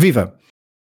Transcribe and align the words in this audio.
Viva! 0.00 0.38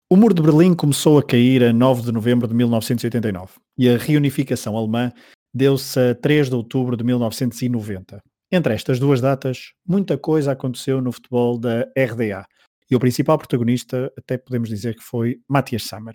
O 0.09 0.15
muro 0.15 0.33
de 0.33 0.41
Berlim 0.41 0.73
começou 0.73 1.19
a 1.19 1.23
cair 1.25 1.65
a 1.65 1.73
9 1.73 2.03
de 2.03 2.13
novembro 2.13 2.47
de 2.47 2.55
1989 2.55 3.55
e 3.77 3.89
a 3.89 3.99
reunificação 3.99 4.77
alemã 4.77 5.13
deu-se 5.53 5.99
a 5.99 6.15
3 6.15 6.49
de 6.49 6.55
outubro 6.55 6.97
de 6.97 7.03
1990. 7.03 8.21
Entre 8.53 8.73
estas 8.73 9.01
duas 9.01 9.21
datas, 9.21 9.73
muita 9.85 10.17
coisa 10.17 10.53
aconteceu 10.53 11.03
no 11.03 11.11
futebol 11.11 11.59
da 11.59 11.89
RDA 11.99 12.47
e 12.89 12.95
o 12.95 13.01
principal 13.01 13.37
protagonista, 13.37 14.13
até 14.17 14.39
podemos 14.39 14.69
dizer 14.69 14.95
que 14.95 15.03
foi 15.03 15.41
Matthias 15.49 15.83
Sammer. 15.83 16.15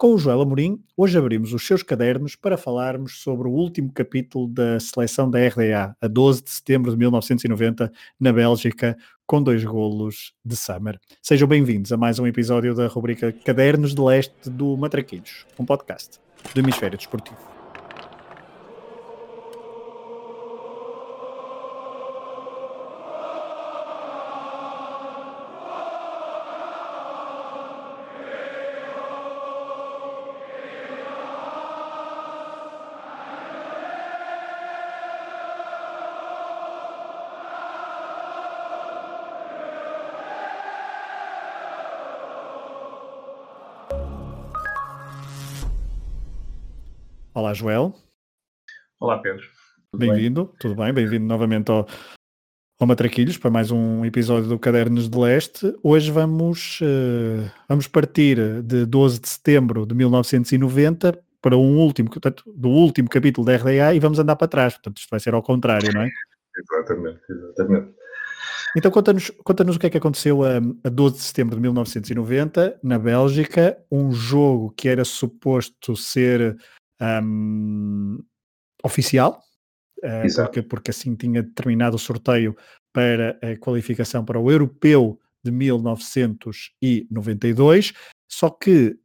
Com 0.00 0.14
o 0.14 0.18
Joel 0.18 0.40
Amorim, 0.40 0.82
hoje 0.96 1.18
abrimos 1.18 1.52
os 1.52 1.66
seus 1.66 1.82
cadernos 1.82 2.34
para 2.34 2.56
falarmos 2.56 3.20
sobre 3.20 3.46
o 3.46 3.50
último 3.50 3.92
capítulo 3.92 4.48
da 4.48 4.80
seleção 4.80 5.30
da 5.30 5.38
RDA, 5.46 5.94
a 6.00 6.08
12 6.08 6.42
de 6.42 6.48
setembro 6.48 6.90
de 6.90 6.96
1990, 6.96 7.92
na 8.18 8.32
Bélgica, 8.32 8.96
com 9.26 9.42
dois 9.42 9.62
golos 9.62 10.32
de 10.42 10.56
Summer. 10.56 10.98
Sejam 11.20 11.46
bem-vindos 11.46 11.92
a 11.92 11.98
mais 11.98 12.18
um 12.18 12.26
episódio 12.26 12.74
da 12.74 12.86
rubrica 12.86 13.30
Cadernos 13.44 13.94
de 13.94 14.00
Leste 14.00 14.48
do 14.48 14.74
Matraquilhos, 14.74 15.44
um 15.58 15.66
podcast 15.66 16.18
do 16.54 16.60
Hemisfério 16.60 16.96
Desportivo. 16.96 17.59
Joel. 47.60 47.94
Olá, 48.98 49.18
Pedro. 49.18 49.44
Bem-vindo, 49.94 50.54
tudo 50.58 50.74
bem? 50.74 50.94
Bem-vindo 50.94 51.26
novamente 51.26 51.70
ao, 51.70 51.86
ao 52.80 52.86
Matraquilhos 52.86 53.36
para 53.36 53.50
mais 53.50 53.70
um 53.70 54.02
episódio 54.02 54.48
do 54.48 54.58
Cadernos 54.58 55.10
de 55.10 55.18
Leste. 55.18 55.76
Hoje 55.82 56.10
vamos, 56.10 56.80
uh, 56.80 57.50
vamos 57.68 57.86
partir 57.86 58.62
de 58.62 58.86
12 58.86 59.20
de 59.20 59.28
setembro 59.28 59.84
de 59.84 59.94
1990 59.94 61.22
para 61.42 61.54
um 61.54 61.76
último, 61.76 62.08
portanto, 62.08 62.44
do 62.46 62.70
último 62.70 63.10
capítulo 63.10 63.46
da 63.46 63.54
RDA 63.56 63.94
e 63.94 64.00
vamos 64.00 64.18
andar 64.18 64.36
para 64.36 64.48
trás. 64.48 64.72
Portanto, 64.72 64.96
isto 64.96 65.10
vai 65.10 65.20
ser 65.20 65.34
ao 65.34 65.42
contrário, 65.42 65.92
não 65.92 66.00
é? 66.00 66.08
exatamente, 66.56 67.20
exatamente. 67.28 67.94
Então 68.74 68.90
conta-nos 68.90 69.30
conta 69.44 69.64
o 69.64 69.78
que 69.78 69.86
é 69.86 69.90
que 69.90 69.98
aconteceu 69.98 70.44
a, 70.44 70.56
a 70.84 70.88
12 70.88 71.16
de 71.16 71.22
setembro 71.22 71.56
de 71.56 71.62
1990 71.62 72.78
na 72.82 72.98
Bélgica, 72.98 73.76
um 73.92 74.12
jogo 74.12 74.72
que 74.74 74.88
era 74.88 75.04
suposto 75.04 75.94
ser 75.94 76.56
um, 77.00 78.18
oficial, 78.84 79.42
uh, 80.04 80.36
porque, 80.36 80.60
porque 80.62 80.90
assim 80.90 81.14
tinha 81.14 81.42
terminado 81.42 81.96
o 81.96 81.98
sorteio 81.98 82.54
para 82.92 83.38
a 83.42 83.56
qualificação 83.58 84.22
para 84.24 84.38
o 84.38 84.48
Europeu 84.50 85.18
de 85.42 85.50
1992, 85.50 87.94
só 88.28 88.50
que, 88.50 88.98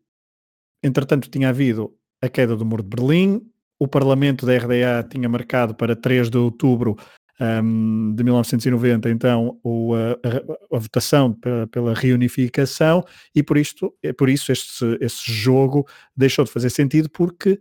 entretanto, 0.84 1.30
tinha 1.30 1.48
havido 1.50 1.98
a 2.22 2.30
queda 2.30 2.56
do 2.56 2.66
Muro 2.66 2.84
de 2.84 2.90
Berlim, 2.90 3.42
o 3.80 3.88
Parlamento 3.88 4.46
da 4.46 4.56
RDA 4.58 5.04
tinha 5.10 5.28
marcado 5.28 5.74
para 5.76 5.96
3 5.96 6.30
de 6.30 6.38
outubro 6.38 6.96
de 7.38 8.24
1990, 8.24 9.10
então, 9.10 9.60
o, 9.64 9.94
a, 9.94 10.76
a, 10.76 10.80
votação 10.80 11.38
pela, 11.70 11.94
reunificação, 11.94 13.04
e 13.36 13.44
por, 13.44 13.58
isto, 13.58 13.94
por 14.18 14.30
isso 14.30 14.52
este, 14.52 14.98
este 15.02 15.32
jogo 15.32 15.86
deixou 16.16 16.46
de 16.46 16.52
fazer 16.52 16.70
sentido, 16.70 17.10
porque 17.10 17.60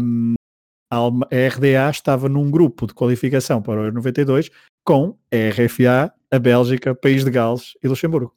um, 0.00 0.34
a 0.90 1.08
RDA 1.54 1.90
estava 1.90 2.28
num 2.28 2.50
grupo 2.50 2.86
de 2.86 2.94
qualificação 2.94 3.60
para 3.60 3.80
o 3.80 3.84
Euro 3.84 3.94
92 3.94 4.50
com 4.84 5.18
a 5.32 5.50
RFA, 5.50 6.12
a 6.30 6.38
Bélgica, 6.38 6.94
País 6.94 7.24
de 7.24 7.30
Gales 7.30 7.74
e 7.82 7.88
Luxemburgo. 7.88 8.34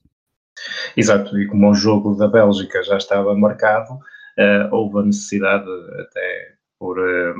Exato, 0.95 1.37
e 1.39 1.47
como 1.47 1.69
o 1.69 1.73
jogo 1.75 2.15
da 2.15 2.27
Bélgica 2.27 2.81
já 2.83 2.97
estava 2.97 3.35
marcado, 3.35 3.93
uh, 3.93 4.67
houve 4.71 4.99
a 4.99 5.03
necessidade 5.03 5.69
até 5.99 6.55
por, 6.79 6.97
uh, 6.97 7.35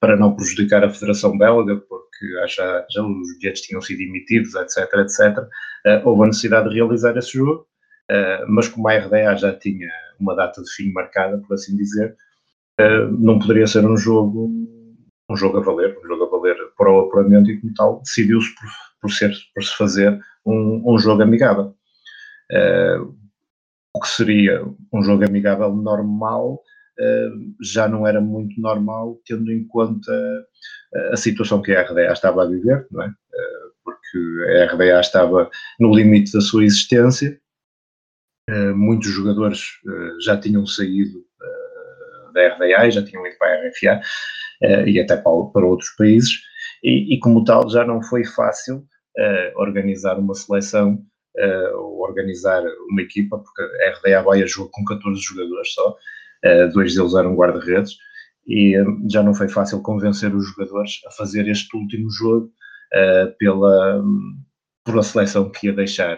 para 0.00 0.16
não 0.16 0.34
prejudicar 0.34 0.84
a 0.84 0.90
Federação 0.90 1.36
Belga, 1.36 1.76
por 1.76 2.03
que 2.18 2.48
já, 2.48 2.84
já 2.90 3.02
os 3.02 3.38
bilhetes 3.38 3.62
tinham 3.62 3.80
sido 3.80 4.00
emitidos, 4.00 4.54
etc, 4.54 4.92
etc, 4.94 5.38
uh, 5.38 6.08
houve 6.08 6.24
a 6.24 6.26
necessidade 6.26 6.68
de 6.68 6.74
realizar 6.74 7.16
esse 7.16 7.32
jogo, 7.32 7.66
uh, 8.10 8.44
mas 8.48 8.68
como 8.68 8.88
a 8.88 8.96
RDA 8.96 9.36
já 9.36 9.52
tinha 9.54 9.90
uma 10.18 10.34
data 10.34 10.62
de 10.62 10.70
fim 10.72 10.92
marcada, 10.92 11.38
por 11.38 11.54
assim 11.54 11.76
dizer, 11.76 12.16
uh, 12.80 13.10
não 13.18 13.38
poderia 13.38 13.66
ser 13.66 13.84
um 13.84 13.96
jogo 13.96 14.50
um 15.30 15.36
jogo 15.36 15.56
a 15.56 15.60
valer, 15.62 15.96
um 15.98 16.06
jogo 16.06 16.24
a 16.24 16.38
valer 16.38 16.56
para 16.76 16.92
o 16.92 17.00
apuramento 17.00 17.50
e 17.50 17.58
como 17.58 17.72
tal, 17.72 18.02
decidiu-se 18.02 18.54
por, 18.54 18.68
por, 19.00 19.10
ser, 19.10 19.32
por 19.54 19.64
se 19.64 19.74
fazer 19.74 20.20
um, 20.44 20.82
um 20.86 20.98
jogo 20.98 21.22
amigável. 21.22 21.74
o 23.96 24.00
que 24.00 24.08
seria 24.08 24.62
um 24.92 25.02
jogo 25.02 25.24
amigável 25.24 25.74
normal 25.74 26.62
já 27.60 27.88
não 27.88 28.06
era 28.06 28.20
muito 28.20 28.60
normal, 28.60 29.18
tendo 29.26 29.50
em 29.50 29.66
conta 29.66 30.12
a 31.12 31.16
situação 31.16 31.60
que 31.60 31.72
a 31.72 31.82
RDA 31.82 32.12
estava 32.12 32.42
a 32.42 32.46
viver, 32.46 32.86
não 32.90 33.02
é? 33.02 33.06
Eh, 33.06 33.68
porque 33.82 34.18
a 34.60 34.72
RDA 34.72 35.00
estava 35.00 35.50
no 35.78 35.94
limite 35.94 36.32
da 36.32 36.40
sua 36.40 36.64
existência, 36.64 37.38
eh, 38.48 38.72
muitos 38.72 39.08
jogadores 39.08 39.60
eh, 39.86 40.22
já 40.24 40.36
tinham 40.38 40.66
saído 40.66 41.24
da 42.32 42.48
RDA 42.48 42.86
e 42.88 42.90
já 42.90 43.04
tinham 43.04 43.24
ido 43.24 43.38
para 43.38 43.48
a 43.48 43.68
RFA 43.68 44.00
e 44.88 44.98
até 44.98 45.16
para 45.16 45.64
outros 45.64 45.90
países, 45.90 46.40
e, 46.82 47.14
e 47.14 47.20
como 47.20 47.44
tal 47.44 47.70
já 47.70 47.84
não 47.84 48.02
foi 48.02 48.24
fácil 48.24 48.84
organizar 49.54 50.18
uma 50.18 50.34
seleção 50.34 51.00
ou 51.74 52.00
organizar 52.00 52.64
uma 52.90 53.02
equipa, 53.02 53.38
porque 53.38 53.62
a 53.62 53.90
RDA 53.92 54.22
vai 54.22 54.42
a 54.42 54.46
jogo 54.46 54.68
com 54.72 54.84
14 54.84 55.20
jogadores 55.20 55.72
só, 55.72 55.96
dois 56.72 56.92
deles 56.96 57.14
eram 57.14 57.36
guarda-redes, 57.36 57.96
e 58.46 58.80
hum, 58.80 59.06
já 59.10 59.22
não 59.22 59.34
foi 59.34 59.48
fácil 59.48 59.80
convencer 59.82 60.34
os 60.34 60.46
jogadores 60.48 61.00
a 61.06 61.10
fazer 61.12 61.48
este 61.48 61.76
último 61.76 62.10
jogo 62.10 62.46
uh, 62.46 63.36
pela, 63.38 64.00
um, 64.00 64.42
pela 64.84 65.02
seleção 65.02 65.50
que 65.50 65.66
ia, 65.66 65.72
deixar, 65.72 66.16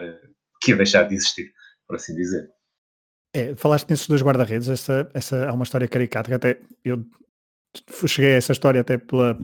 que 0.61 0.71
ia 0.71 0.77
deixar 0.77 1.03
de 1.03 1.15
existir, 1.15 1.51
por 1.87 1.95
assim 1.95 2.15
dizer. 2.15 2.49
É, 3.33 3.55
falaste 3.55 3.89
nesses 3.89 4.07
dois 4.07 4.21
guarda-redes, 4.21 4.69
essa, 4.69 5.09
essa 5.13 5.35
é 5.37 5.51
uma 5.51 5.63
história 5.63 5.87
caricata 5.87 6.29
que 6.29 6.35
até 6.35 6.59
eu 6.83 7.05
cheguei 8.07 8.33
a 8.33 8.37
essa 8.37 8.51
história 8.51 8.81
até 8.81 8.97
pela, 8.97 9.37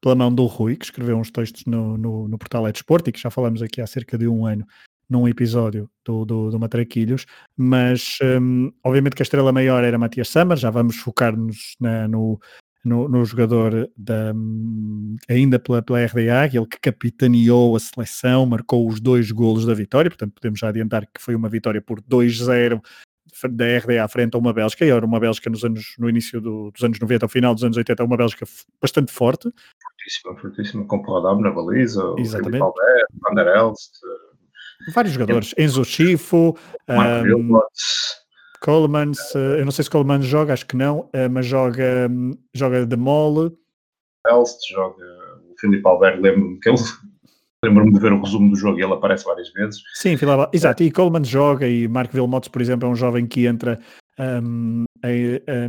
pela 0.00 0.14
mão 0.14 0.32
do 0.32 0.44
Rui, 0.46 0.76
que 0.76 0.84
escreveu 0.84 1.16
uns 1.16 1.30
textos 1.30 1.64
no, 1.64 1.96
no, 1.96 2.28
no 2.28 2.38
portal 2.38 2.66
É 2.68 2.70
e 2.70 3.12
que 3.12 3.20
já 3.20 3.30
falamos 3.30 3.62
aqui 3.62 3.80
há 3.80 3.86
cerca 3.86 4.16
de 4.16 4.28
um 4.28 4.46
ano 4.46 4.64
num 5.08 5.28
episódio 5.28 5.88
do, 6.04 6.24
do, 6.24 6.50
do 6.50 6.58
Matraquilhos, 6.58 7.26
mas 7.56 8.18
um, 8.40 8.72
obviamente 8.84 9.14
que 9.14 9.22
a 9.22 9.24
estrela 9.24 9.52
maior 9.52 9.84
era 9.84 9.98
Matias 9.98 10.28
Samar, 10.28 10.56
já 10.56 10.70
vamos 10.70 10.96
focar-nos 10.96 11.76
no, 12.08 12.40
no, 12.84 13.08
no, 13.08 13.24
jogador 13.24 13.90
da, 13.96 14.32
hum, 14.34 15.16
ainda 15.28 15.58
pela, 15.58 15.82
pela 15.82 16.04
RDA, 16.04 16.46
ele 16.52 16.66
que 16.66 16.80
capitaneou 16.80 17.76
a 17.76 17.80
seleção, 17.80 18.46
marcou 18.46 18.88
os 18.88 19.00
dois 19.00 19.30
golos 19.30 19.64
da 19.64 19.74
vitória, 19.74 20.10
portanto 20.10 20.34
podemos 20.34 20.58
já 20.58 20.68
adiantar 20.68 21.06
que 21.06 21.20
foi 21.20 21.34
uma 21.34 21.48
vitória 21.48 21.80
por 21.80 22.00
2-0 22.00 22.80
da 23.50 23.78
RDA 23.78 24.08
frente 24.08 24.34
a 24.34 24.38
uma 24.38 24.52
Bélgica, 24.52 24.84
e 24.84 24.90
era 24.90 25.04
uma 25.04 25.20
Bélgica 25.20 25.50
nos 25.50 25.64
anos, 25.64 25.94
no 25.98 26.08
início 26.08 26.40
do, 26.40 26.70
dos 26.70 26.82
anos 26.82 26.98
90, 26.98 27.26
ao 27.26 27.28
final 27.28 27.54
dos 27.54 27.64
anos 27.64 27.76
80, 27.76 28.04
uma 28.04 28.16
Bélgica 28.16 28.46
bastante 28.80 29.12
forte. 29.12 29.52
Fortíssima, 29.82 30.36
fortíssima, 30.40 30.84
com 30.86 31.02
Prodam 31.02 31.40
na 31.40 31.50
baliza, 31.50 32.02
o 32.02 32.16
Albert, 32.16 33.06
Van 33.20 33.34
der 33.34 33.56
Elst, 33.56 33.92
Vários 34.92 35.14
jogadores. 35.14 35.54
Enzo 35.58 35.84
Schifo, 35.84 36.56
um, 36.88 37.58
Colemans, 38.60 39.34
eu 39.34 39.64
não 39.64 39.72
sei 39.72 39.84
se 39.84 39.90
Coleman 39.90 40.22
joga, 40.22 40.52
acho 40.52 40.66
que 40.66 40.76
não, 40.76 41.08
eh, 41.12 41.28
mas 41.28 41.46
joga, 41.46 42.10
joga 42.54 42.84
de 42.84 42.96
mole. 42.96 43.52
Elst 44.28 44.58
joga 44.72 45.04
o 45.48 45.54
Filipe 45.58 45.86
Albert, 45.86 46.20
lembro-me 46.20 46.58
que 46.58 46.68
ele 46.68 46.78
lembro-me 47.64 47.92
de 47.92 48.00
ver 48.00 48.12
o 48.12 48.20
resumo 48.20 48.50
do 48.50 48.56
jogo 48.56 48.78
e 48.78 48.82
ele 48.82 48.92
aparece 48.92 49.24
várias 49.24 49.52
vezes. 49.52 49.80
Sim, 49.94 50.16
exato, 50.52 50.82
e 50.82 50.90
Coleman 50.90 51.24
joga 51.24 51.68
e 51.68 51.86
Marco 51.86 52.14
Vilmotes, 52.14 52.48
por 52.48 52.60
exemplo, 52.60 52.88
é 52.88 52.90
um 52.90 52.96
jovem 52.96 53.26
que 53.26 53.46
entra 53.46 53.78
um, 54.18 54.84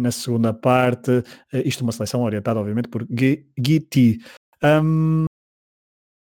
na 0.01 0.11
segunda 0.11 0.53
parte, 0.53 1.23
eh, 1.53 1.63
isto 1.65 1.81
é 1.81 1.83
uma 1.83 1.91
seleção 1.91 2.23
orientada, 2.23 2.59
obviamente, 2.59 2.87
por 2.87 3.05
Guiti. 3.05 4.19
Um, 4.63 5.26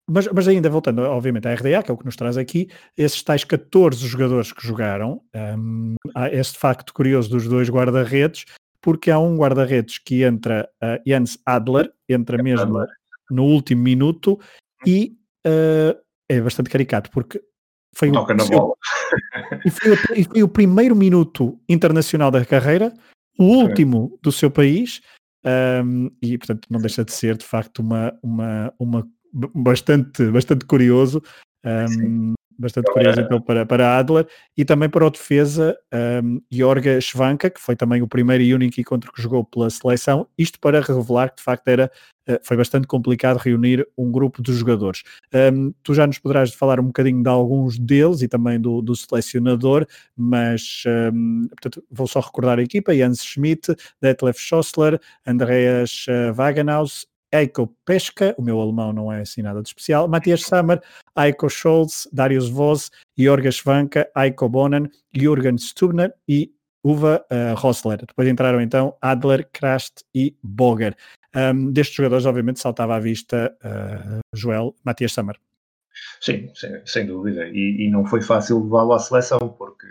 mas, 0.09 0.27
mas 0.27 0.47
ainda 0.47 0.69
voltando, 0.69 1.01
obviamente, 1.01 1.47
à 1.47 1.53
RDA, 1.53 1.83
que 1.83 1.91
é 1.91 1.93
o 1.93 1.97
que 1.97 2.05
nos 2.05 2.15
traz 2.15 2.37
aqui, 2.37 2.69
esses 2.97 3.21
tais 3.21 3.43
14 3.43 4.05
jogadores 4.07 4.51
que 4.51 4.65
jogaram, 4.65 5.21
um, 5.57 5.95
há 6.15 6.29
este 6.29 6.57
facto 6.57 6.93
curioso 6.93 7.29
dos 7.29 7.47
dois 7.47 7.69
guarda-redes, 7.69 8.45
porque 8.81 9.11
há 9.11 9.19
um 9.19 9.37
guarda-redes 9.37 9.99
que 9.99 10.23
entra, 10.23 10.67
uh, 10.83 11.01
Jens 11.07 11.37
Adler, 11.45 11.91
entra 12.07 12.41
mesmo 12.41 12.85
no 13.29 13.43
último 13.43 13.83
minuto 13.83 14.39
e 14.85 15.15
uh, 15.45 15.97
é 16.27 16.41
bastante 16.41 16.69
caricato, 16.69 17.09
porque 17.11 17.41
Foi 17.95 18.11
Toca 18.11 18.33
na 18.33 18.45
bola. 18.45 18.73
E 19.65 19.71
foi, 19.71 19.91
e 20.15 20.23
foi, 20.23 20.43
o 20.43 20.47
primeiro 20.47 20.95
minuto 20.95 21.59
internacional 21.67 22.29
da 22.29 22.45
carreira, 22.45 22.93
o 23.39 23.45
último 23.45 24.19
do 24.21 24.31
seu 24.31 24.51
país, 24.51 25.01
um, 25.83 26.11
e 26.21 26.37
portanto 26.37 26.67
não 26.69 26.79
deixa 26.79 27.03
de 27.03 27.11
ser 27.11 27.37
de 27.37 27.45
facto 27.45 27.79
uma, 27.79 28.13
uma, 28.21 28.73
uma 28.77 29.07
bastante, 29.33 30.29
bastante 30.31 30.65
curioso. 30.65 31.21
Um, 31.65 32.33
bastante 32.59 32.91
curioso 32.91 33.21
então 33.21 33.41
para, 33.41 33.65
para 33.65 33.97
Adler 33.97 34.27
e 34.55 34.65
também 34.65 34.89
para 34.89 35.05
o 35.05 35.09
defesa 35.09 35.77
um, 36.21 36.41
Jorga 36.51 36.99
Schwanka, 36.99 37.49
que 37.49 37.59
foi 37.59 37.75
também 37.75 38.01
o 38.01 38.07
primeiro 38.07 38.43
e 38.43 38.53
único 38.53 38.79
encontro 38.79 39.11
que 39.13 39.21
jogou 39.21 39.45
pela 39.45 39.69
seleção, 39.69 40.27
isto 40.37 40.59
para 40.59 40.81
revelar 40.81 41.29
que 41.29 41.37
de 41.37 41.43
facto 41.43 41.67
era, 41.69 41.89
uh, 42.29 42.37
foi 42.43 42.57
bastante 42.57 42.85
complicado 42.85 43.37
reunir 43.37 43.87
um 43.97 44.11
grupo 44.11 44.43
de 44.43 44.53
jogadores. 44.53 45.03
Um, 45.33 45.73
tu 45.81 45.93
já 45.93 46.05
nos 46.05 46.19
poderás 46.19 46.53
falar 46.53 46.79
um 46.79 46.87
bocadinho 46.87 47.23
de 47.23 47.29
alguns 47.29 47.79
deles 47.79 48.21
e 48.21 48.27
também 48.27 48.59
do, 48.59 48.81
do 48.81 48.95
selecionador, 48.95 49.87
mas 50.15 50.83
um, 51.13 51.47
portanto, 51.47 51.83
vou 51.89 52.07
só 52.07 52.19
recordar 52.19 52.59
a 52.59 52.63
equipa, 52.63 52.93
Jens 52.93 53.23
Schmidt, 53.23 53.73
Detlef 54.01 54.37
Schossler, 54.37 54.99
Andreas 55.25 56.05
uh, 56.09 56.33
Wagenhaus, 56.33 57.07
Eiko 57.31 57.73
Pesca, 57.85 58.35
o 58.37 58.41
meu 58.41 58.59
alemão 58.59 58.91
não 58.91 59.11
é 59.11 59.21
assim 59.21 59.41
nada 59.41 59.61
de 59.61 59.69
especial, 59.69 60.07
Matthias 60.07 60.41
Sammer, 60.41 60.81
Eiko 61.15 61.49
Scholz, 61.49 62.07
Darius 62.11 62.49
Voss, 62.49 62.89
Jorga 63.17 63.51
Schwanka, 63.51 64.09
Eiko 64.15 64.49
Bonan, 64.49 64.89
Jürgen 65.13 65.57
Stubner 65.57 66.13
e 66.27 66.51
Uva 66.83 67.25
uh, 67.31 67.55
Rossler. 67.55 67.99
Depois 68.05 68.27
entraram 68.27 68.61
então 68.61 68.95
Adler, 69.01 69.47
Krast 69.51 70.03
e 70.15 70.35
Boger. 70.41 70.95
Um, 71.35 71.71
destes 71.71 71.95
jogadores, 71.95 72.25
obviamente, 72.25 72.59
saltava 72.59 72.95
à 72.95 72.99
vista 72.99 73.55
uh, 73.63 74.19
Joel, 74.33 74.73
Matthias 74.83 75.13
Sammer. 75.13 75.37
Sim, 76.21 76.51
sem, 76.53 76.85
sem 76.85 77.05
dúvida. 77.05 77.47
E, 77.47 77.85
e, 77.85 77.89
não 77.89 78.05
foi 78.05 78.21
fácil 78.21 78.63
levá-lo 78.63 78.93
à 78.93 78.99
seleção, 78.99 79.39
porque 79.57 79.87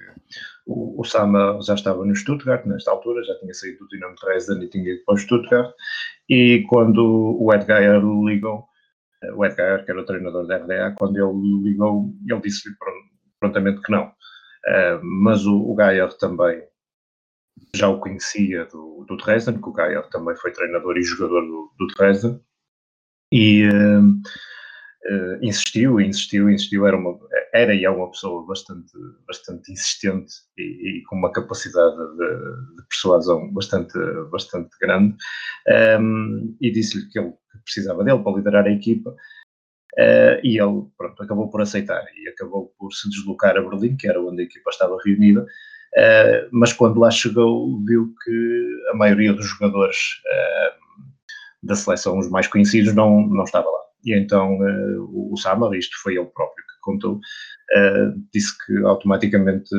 o, 0.67 1.01
o 1.01 1.05
Sama 1.05 1.59
já 1.63 1.75
estava 1.75 2.05
no 2.05 2.15
Stuttgart 2.15 2.67
nesta 2.67 2.91
altura, 2.91 3.25
já 3.25 3.35
tinha 3.39 3.55
saído 3.55 3.79
do 3.79 3.89
Dinamo 3.89 4.15
Dresden 4.23 4.63
e 4.63 4.69
tinha 4.69 4.93
ido 4.93 5.03
para 5.05 5.15
o 5.15 5.19
Stuttgart. 5.19 5.75
E 6.29 6.65
quando 6.69 7.37
o 7.41 7.53
Edgar 7.55 8.01
ligou, 8.25 8.67
o 9.35 9.45
Edgar, 9.45 9.85
que 9.85 9.91
era 9.91 10.01
o 10.01 10.05
treinador 10.05 10.47
da 10.47 10.59
RDA, 10.59 10.95
quando 10.99 11.17
ele 11.17 11.63
ligou, 11.71 12.13
ele 12.29 12.41
disse 12.41 12.69
prontamente 13.41 13.81
que 13.83 13.91
não. 13.91 14.07
Uh, 14.07 15.01
mas 15.03 15.47
o, 15.47 15.57
o 15.57 15.77
também 16.19 16.63
já 17.75 17.89
o 17.89 18.01
conhecia 18.01 18.67
do, 18.67 19.05
do 19.09 19.17
Dresden, 19.17 19.61
que 19.61 19.69
o 19.69 19.73
Gaia 19.73 20.03
também 20.11 20.37
foi 20.37 20.53
treinador 20.53 20.97
e 20.97 21.03
jogador 21.03 21.41
do, 21.41 21.73
do 21.79 21.87
Dresden. 21.97 22.41
E 23.33 23.67
uh, 23.67 24.21
uh, 25.09 25.39
insistiu, 25.45 26.01
insistiu, 26.01 26.51
insistiu, 26.51 26.87
era, 26.87 26.97
uma, 26.97 27.19
era 27.53 27.75
e 27.75 27.85
é 27.85 27.91
uma 27.91 28.11
pessoa 28.11 28.45
bastante, 28.47 28.93
bastante 29.27 29.73
insistente 29.73 30.33
e, 30.57 30.99
e 31.01 31.03
com 31.05 31.17
uma 31.17 31.33
capacidade 31.33 31.97
de, 31.97 32.77
de, 32.77 32.89
persuasão 32.89 33.51
bastante, 33.53 33.99
bastante 34.31 34.71
grande, 34.81 35.17
um, 36.01 36.57
e 36.61 36.71
disse-lhe 36.71 37.09
que 37.09 37.19
ele 37.19 37.33
precisava 37.65 38.05
dele 38.05 38.23
para 38.23 38.37
liderar 38.37 38.67
a 38.67 38.71
equipa, 38.71 39.11
uh, 39.11 40.41
e 40.43 40.61
ele 40.61 40.87
pronto, 40.97 41.23
acabou 41.23 41.51
por 41.51 41.61
aceitar 41.61 42.05
e 42.17 42.29
acabou 42.29 42.73
por 42.79 42.93
se 42.93 43.09
deslocar 43.09 43.57
a 43.57 43.63
Berlim, 43.63 43.97
que 43.97 44.09
era 44.09 44.23
onde 44.23 44.43
a 44.43 44.45
equipa 44.45 44.71
estava 44.71 44.99
reunida, 45.05 45.43
uh, 45.43 46.49
mas 46.53 46.73
quando 46.73 47.01
lá 47.01 47.11
chegou 47.11 47.83
viu 47.85 48.15
que 48.25 48.67
a 48.93 48.97
maioria 48.97 49.33
dos 49.33 49.47
jogadores 49.47 49.97
da 51.61 51.75
seleção, 51.75 52.19
os 52.19 52.31
mais 52.31 52.47
conhecidos, 52.47 52.95
não, 52.95 53.27
não 53.27 53.43
estava 53.43 53.69
lá 53.69 53.88
e 54.09 54.19
então 54.19 54.59
uh, 54.59 55.33
o 55.33 55.37
Samar, 55.37 55.75
isto 55.75 55.97
foi 56.03 56.17
ele 56.17 56.27
próprio 56.27 56.65
que 56.65 56.81
contou, 56.81 57.15
uh, 57.17 58.23
disse 58.33 58.53
que 58.65 58.77
automaticamente 58.85 59.71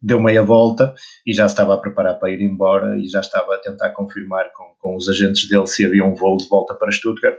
deu 0.00 0.20
meia 0.20 0.42
volta 0.42 0.94
e 1.26 1.32
já 1.32 1.46
estava 1.46 1.74
a 1.74 1.78
preparar 1.78 2.18
para 2.18 2.30
ir 2.30 2.40
embora 2.40 2.96
e 2.96 3.08
já 3.08 3.20
estava 3.20 3.54
a 3.54 3.58
tentar 3.58 3.90
confirmar 3.90 4.52
com, 4.52 4.72
com 4.78 4.96
os 4.96 5.08
agentes 5.08 5.48
dele 5.48 5.66
se 5.66 5.84
havia 5.84 6.04
um 6.04 6.14
voo 6.14 6.36
de 6.36 6.48
volta 6.48 6.74
para 6.74 6.92
Stuttgart, 6.92 7.38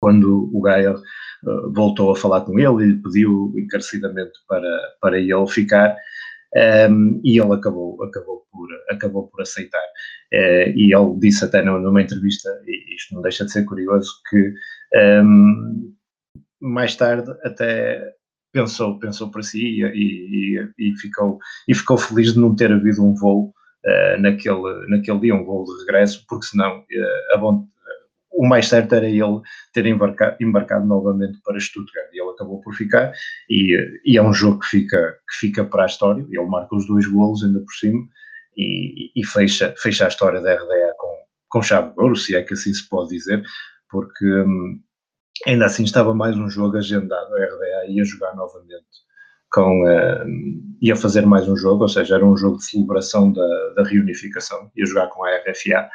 quando 0.00 0.50
o 0.52 0.60
Gaia 0.60 0.94
uh, 0.94 1.72
voltou 1.72 2.10
a 2.10 2.16
falar 2.16 2.40
com 2.42 2.58
ele 2.58 2.92
e 2.92 3.02
pediu 3.02 3.52
encarecidamente 3.56 4.32
para, 4.48 4.80
para 5.00 5.18
ele 5.18 5.46
ficar, 5.46 5.94
um, 6.56 7.20
e 7.22 7.40
ele 7.40 7.52
acabou, 7.52 8.02
acabou, 8.02 8.44
por, 8.50 8.68
acabou 8.90 9.28
por 9.28 9.42
aceitar. 9.42 9.82
Uh, 10.32 10.70
e 10.74 10.94
ele 10.94 11.18
disse 11.18 11.44
até 11.44 11.62
numa 11.62 12.02
entrevista, 12.02 12.48
e 12.66 12.94
isto 12.94 13.14
não 13.14 13.22
deixa 13.22 13.44
de 13.44 13.52
ser 13.52 13.64
curioso, 13.64 14.10
que 14.28 14.54
um, 15.22 15.94
mais 16.60 16.96
tarde 16.96 17.30
até 17.44 18.14
pensou, 18.52 18.98
pensou 18.98 19.30
para 19.30 19.42
si 19.42 19.62
e, 19.62 19.84
e, 19.84 20.68
e, 20.78 20.96
ficou, 20.96 21.38
e 21.68 21.74
ficou 21.74 21.96
feliz 21.96 22.32
de 22.34 22.40
não 22.40 22.54
ter 22.54 22.72
havido 22.72 23.04
um 23.04 23.14
voo 23.14 23.52
uh, 23.86 24.20
naquele, 24.20 24.86
naquele 24.88 25.20
dia, 25.20 25.34
um 25.34 25.44
voo 25.44 25.64
de 25.64 25.78
regresso, 25.80 26.24
porque 26.28 26.46
senão 26.46 26.80
uh, 26.80 27.38
bom, 27.38 27.66
o 28.40 28.48
mais 28.48 28.68
certo 28.68 28.94
era 28.94 29.06
ele 29.06 29.42
ter 29.70 29.84
embarcado, 29.84 30.34
embarcado 30.40 30.86
novamente 30.86 31.38
para 31.44 31.60
Stuttgart 31.60 32.08
e 32.10 32.22
ele 32.22 32.30
acabou 32.30 32.58
por 32.62 32.72
ficar 32.74 33.12
e, 33.50 33.76
e, 34.02 34.16
é 34.16 34.22
um 34.22 34.32
jogo 34.32 34.60
que 34.60 34.66
fica, 34.66 35.18
que 35.28 35.46
fica 35.46 35.62
para 35.62 35.82
a 35.82 35.86
história, 35.86 36.24
ele 36.26 36.46
marca 36.46 36.74
os 36.74 36.86
dois 36.86 37.06
golos 37.06 37.44
ainda 37.44 37.60
por 37.60 37.74
cima 37.74 38.02
e, 38.56 39.12
e 39.14 39.26
fecha, 39.26 39.74
fecha 39.76 40.06
a 40.06 40.08
história 40.08 40.40
da 40.40 40.54
RDA 40.54 40.94
com, 40.96 41.14
com 41.50 41.62
chave 41.62 41.92
de 41.92 42.00
ouro, 42.00 42.16
se 42.16 42.34
é 42.34 42.42
que 42.42 42.54
assim 42.54 42.72
se 42.72 42.88
pode 42.88 43.10
dizer, 43.10 43.42
porque 43.90 44.24
hum, 44.24 44.80
ainda 45.46 45.66
assim 45.66 45.84
estava 45.84 46.14
mais 46.14 46.34
um 46.34 46.48
jogo 46.48 46.78
agendado, 46.78 47.34
a 47.34 47.44
RDA 47.44 47.90
ia 47.90 48.04
jogar 48.04 48.34
novamente 48.34 48.86
com 49.52 49.82
uh, 49.84 50.26
ia 50.80 50.96
fazer 50.96 51.26
mais 51.26 51.46
um 51.46 51.56
jogo, 51.56 51.82
ou 51.82 51.88
seja, 51.88 52.14
era 52.14 52.24
um 52.24 52.38
jogo 52.38 52.56
de 52.56 52.64
celebração 52.64 53.30
da, 53.32 53.74
da 53.76 53.82
reunificação, 53.82 54.70
ia 54.74 54.86
jogar 54.86 55.08
com 55.08 55.24
a 55.24 55.28
RFA. 55.36 55.90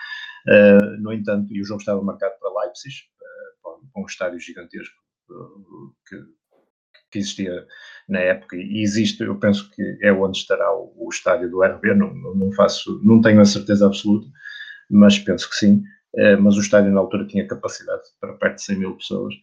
Uh, 0.47 1.01
no 1.01 1.11
entanto, 1.11 1.53
e 1.53 1.61
o 1.61 1.65
jogo 1.65 1.79
estava 1.79 2.01
marcado 2.01 2.35
para 2.39 2.61
Leipzig, 2.61 2.95
uh, 3.19 3.91
para 3.91 4.01
um 4.01 4.05
estádio 4.05 4.39
gigantesco 4.39 4.95
uh, 5.29 5.95
que, 6.07 6.17
que, 7.11 7.19
existia 7.19 7.65
na 8.07 8.19
época 8.19 8.55
e 8.55 8.83
existe, 8.83 9.23
eu 9.23 9.39
penso 9.39 9.71
que 9.71 9.97
é 10.01 10.13
onde 10.13 10.37
estará 10.37 10.71
o, 10.71 10.93
o 10.95 11.09
estádio 11.09 11.49
do 11.49 11.63
RB, 11.63 11.95
não, 11.95 12.13
não 12.13 12.51
faço, 12.51 13.01
não 13.03 13.21
tenho 13.21 13.41
a 13.41 13.45
certeza 13.45 13.87
absoluta, 13.87 14.27
mas 14.89 15.17
penso 15.17 15.49
que 15.49 15.55
sim. 15.55 15.83
Eh, 16.17 16.35
mas 16.37 16.55
o 16.55 16.61
estádio 16.61 16.91
na 16.91 16.99
altura 16.99 17.27
tinha 17.27 17.47
capacidade 17.47 18.03
para 18.19 18.33
perto 18.33 18.55
de 18.55 18.63
100 18.63 18.79
mil 18.79 18.95
pessoas. 18.95 19.33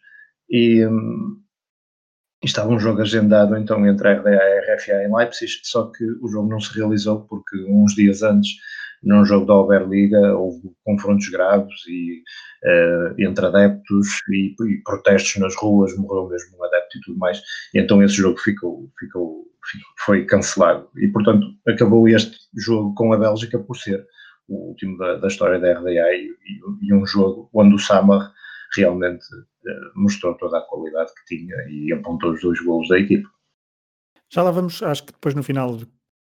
E, 0.49 0.87
um, 0.87 1.41
estava 2.43 2.71
um 2.71 2.79
jogo 2.79 3.03
agendado 3.03 3.57
então 3.57 3.87
entre 3.87 4.09
a 4.09 4.15
RDA 4.15 4.31
e 4.31 4.37
a 4.37 4.75
RFA 4.75 5.05
em 5.05 5.15
Leipzig, 5.15 5.53
só 5.63 5.91
que 5.91 6.05
o 6.05 6.29
jogo 6.29 6.49
não 6.49 6.61
se 6.61 6.75
realizou 6.75 7.27
porque 7.27 7.57
uns 7.69 7.95
dias 7.95 8.23
antes, 8.23 8.51
num 9.03 9.25
jogo 9.25 9.47
da 9.47 9.55
Oberliga, 9.55 10.37
houve 10.37 10.71
confrontos 10.85 11.29
graves 11.29 11.87
e, 11.89 12.23
uh, 12.65 13.15
entre 13.21 13.47
adeptos 13.47 14.09
e, 14.31 14.55
e, 14.67 14.83
protestos 14.85 15.41
nas 15.41 15.55
ruas, 15.57 15.97
morreu 15.97 16.29
mesmo 16.29 16.57
um 16.57 16.65
adepto 16.65 16.99
e 16.99 17.01
tudo 17.01 17.19
mais, 17.19 17.43
e 17.75 17.81
então 17.81 18.03
esse 18.03 18.15
jogo 18.15 18.39
ficou, 18.39 18.89
ficou, 18.99 19.45
ficou 19.65 19.91
foi 20.05 20.25
cancelado. 20.25 20.89
E 20.97 21.09
portanto 21.09 21.47
acabou 21.67 22.09
este 22.09 22.37
jogo 22.57 22.95
com 22.95 23.13
a 23.13 23.19
Bélgica 23.19 23.59
por 23.59 23.77
ser 23.77 24.07
o 24.49 24.69
último 24.69 24.99
da, 24.99 25.17
da 25.17 25.29
história 25.29 25.59
da 25.59 25.79
RDA 25.79 26.13
e, 26.15 26.31
e, 26.83 26.95
um 26.95 27.07
jogo 27.07 27.49
onde 27.55 27.75
o 27.75 27.79
Samar 27.79 28.33
realmente 28.77 29.25
uh, 29.35 30.01
mostrou 30.01 30.35
toda 30.35 30.59
a 30.59 30.63
qualidade 30.63 31.13
que 31.15 31.37
tinha 31.37 31.57
e 31.69 31.93
apontou 31.93 32.33
os 32.33 32.41
dois 32.41 32.61
golos 32.61 32.89
da 32.89 32.99
equipe. 32.99 33.27
Já 34.31 34.43
lá 34.43 34.51
vamos, 34.51 34.83
acho 34.83 35.05
que 35.05 35.13
depois 35.13 35.35
no 35.35 35.43
final 35.43 35.79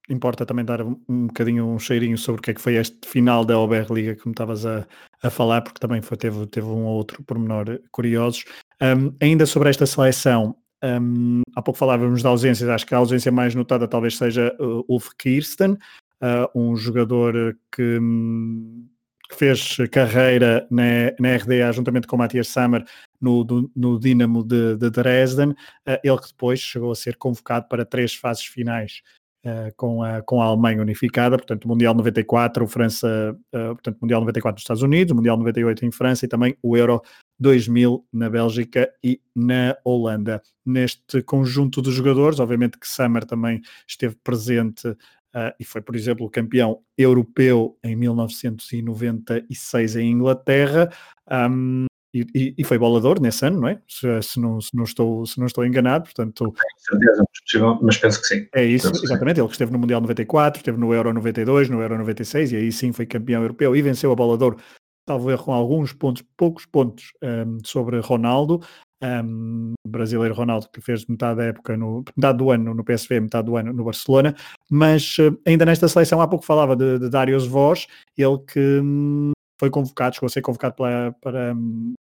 importa 0.09 0.45
também 0.45 0.65
dar 0.65 0.83
um, 0.83 1.01
um 1.09 1.27
bocadinho 1.27 1.67
um 1.67 1.79
cheirinho 1.79 2.19
sobre 2.19 2.41
o 2.41 2.43
que 2.43 2.51
é 2.51 2.55
que 2.55 2.61
foi 2.61 2.75
este 2.75 3.09
final 3.09 3.45
da 3.45 3.59
Oberliga 3.59 4.15
que 4.15 4.27
me 4.27 4.33
estavas 4.33 4.67
a, 4.67 4.87
a 5.23 5.31
falar, 5.31 5.63
porque 5.63 5.81
também 5.81 6.03
foi, 6.03 6.17
teve, 6.17 6.47
teve 6.47 6.67
um 6.67 6.85
ou 6.85 6.97
outro 6.97 7.23
pormenor 7.23 7.81
curiosos. 7.91 8.45
Um, 8.83 9.15
ainda 9.21 9.47
sobre 9.47 9.71
esta 9.71 9.87
seleção, 9.87 10.57
um, 10.83 11.41
há 11.57 11.63
pouco 11.63 11.79
falávamos 11.79 12.21
de 12.21 12.27
ausências, 12.27 12.69
acho 12.69 12.87
que 12.87 12.95
a 12.95 12.99
ausência 12.99 13.33
mais 13.33 13.55
notada 13.55 13.89
talvez 13.89 14.17
seja 14.17 14.55
uh, 14.61 14.85
Ulf 14.89 15.11
Kirsten, 15.19 15.73
uh, 15.73 16.49
um 16.55 16.77
jogador 16.77 17.57
que, 17.73 17.99
hum, 17.99 18.87
que, 19.31 19.37
fez 19.37 19.79
carreira 19.91 20.67
na, 20.71 21.13
na 21.19 21.37
RDA 21.37 21.73
juntamente 21.73 22.07
com 22.07 22.17
o 22.17 22.19
Matias 22.19 22.49
Sammer 22.49 22.85
no, 23.19 23.43
do, 23.43 23.71
no 23.75 23.99
Dinamo 23.99 24.45
de, 24.45 24.77
de 24.77 24.91
Dresden, 24.91 25.51
uh, 25.53 25.99
ele 26.05 26.19
que 26.19 26.29
depois 26.29 26.61
chegou 26.61 26.93
a 26.93 26.97
ser 26.97 27.17
convocado 27.17 27.67
para 27.69 27.87
três 27.87 28.15
fases 28.15 28.45
finais 28.45 29.01
Uh, 29.45 29.71
com, 29.77 30.03
a, 30.03 30.23
com 30.23 30.41
a 30.41 30.47
Alemanha 30.47 30.81
unificada, 30.81 31.37
portanto, 31.37 31.69
Mundial 31.69 31.93
94, 31.93 32.67
França, 32.67 33.37
uh, 33.55 33.75
portanto, 33.75 33.99
Mundial 34.01 34.21
94 34.21 34.55
nos 34.55 34.63
Estados 34.63 34.83
Unidos, 34.83 35.15
Mundial 35.15 35.37
98 35.37 35.85
em 35.85 35.93
França 35.93 36.25
e 36.25 36.29
também 36.29 36.57
o 36.63 36.75
Euro 36.75 37.03
2000 37.39 38.07
na 38.11 38.31
Bélgica 38.31 38.91
e 39.03 39.21
na 39.37 39.77
Holanda. 39.85 40.41
Neste 40.65 41.23
conjunto 41.23 41.83
de 41.83 41.91
jogadores, 41.91 42.41
obviamente 42.41 42.79
que 42.79 42.89
Summer 42.89 43.27
também 43.27 43.61
esteve 43.87 44.17
presente 44.25 44.97
Uh, 45.35 45.51
e 45.59 45.65
foi, 45.65 45.83
por 45.83 45.97
exemplo, 45.97 46.31
campeão 46.31 46.81
europeu 46.97 47.77
em 47.83 47.97
1996 47.97 49.97
em 49.97 50.13
Inglaterra. 50.13 50.89
Um, 51.29 51.87
e, 52.15 52.55
e, 52.57 52.65
foi 52.65 52.79
bolador 52.79 53.21
nesse 53.21 53.45
ano, 53.45 53.61
não 53.61 53.69
é? 53.69 53.81
Se, 53.89 54.23
se, 54.23 54.41
não, 54.41 54.61
se, 54.61 54.77
não, 54.77 54.85
estou, 54.85 55.27
se 55.27 55.39
não 55.39 55.47
estou 55.47 55.67
enganado, 55.67 56.05
portanto... 56.05 56.45
Com 56.45 56.55
certeza, 56.79 57.79
mas 57.83 57.99
penso 57.99 58.21
que 58.21 58.27
sim. 58.27 58.47
É 58.55 58.65
isso, 58.65 58.91
exatamente, 59.03 59.41
ele 59.41 59.49
que 59.49 59.55
esteve 59.55 59.73
no 59.73 59.79
Mundial 59.79 60.01
94, 60.01 60.61
esteve 60.61 60.79
no 60.79 60.95
Euro 60.95 61.13
92, 61.13 61.69
no 61.69 61.81
Euro 61.83 61.99
96, 61.99 62.53
e 62.53 62.57
aí 62.57 62.73
sim 62.73 62.93
foi 62.93 63.05
campeão 63.05 63.43
europeu 63.43 63.75
e 63.75 63.83
venceu 63.83 64.13
a 64.13 64.15
bolador, 64.15 64.57
talvez 65.05 65.41
com 65.41 65.53
alguns 65.53 65.93
pontos, 65.93 66.23
poucos 66.37 66.67
pontos 66.67 67.13
um, 67.23 67.59
sobre 67.65 67.99
Ronaldo, 67.99 68.61
um, 69.03 69.75
brasileiro 69.87 70.35
Ronaldo, 70.35 70.69
que 70.73 70.81
fez 70.81 71.05
metade 71.07 71.39
da 71.39 71.45
época, 71.45 71.77
no, 71.77 72.05
metade 72.17 72.39
do 72.39 72.51
ano 72.51 72.75
no 72.75 72.85
PSV, 72.85 73.21
metade 73.21 73.47
do 73.47 73.57
ano 73.57 73.73
no 73.73 73.85
Barcelona, 73.85 74.35
mas 74.71 75.19
uh, 75.19 75.37
ainda 75.47 75.65
nesta 75.65 75.89
seleção, 75.89 76.21
há 76.21 76.29
pouco 76.29 76.45
falava 76.45 76.77
de, 76.77 76.99
de 76.99 77.11
Darius 77.11 77.47
Voz, 77.47 77.87
ele 78.17 78.39
que 78.39 78.81
um, 78.81 79.33
foi 79.59 79.71
convocado, 79.71 80.15
chegou 80.15 80.27
a 80.27 80.31
ser 80.31 80.43
convocado 80.43 80.75
para, 80.75 81.13
para, 81.21 81.55
hum, 81.55 81.95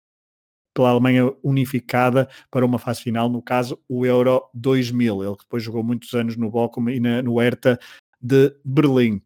pela 0.74 0.90
Alemanha 0.90 1.32
unificada 1.42 2.28
para 2.50 2.66
uma 2.66 2.78
fase 2.78 3.00
final, 3.02 3.28
no 3.28 3.40
caso 3.40 3.78
o 3.88 4.04
Euro 4.04 4.42
2000. 4.52 5.22
Ele 5.22 5.36
depois 5.40 5.62
jogou 5.62 5.84
muitos 5.84 6.12
anos 6.12 6.36
no 6.36 6.50
Bochum 6.50 6.90
e 6.90 7.00
na, 7.00 7.22
no 7.22 7.40
Hertha 7.40 7.78
de 8.20 8.54
Berlim. 8.64 9.22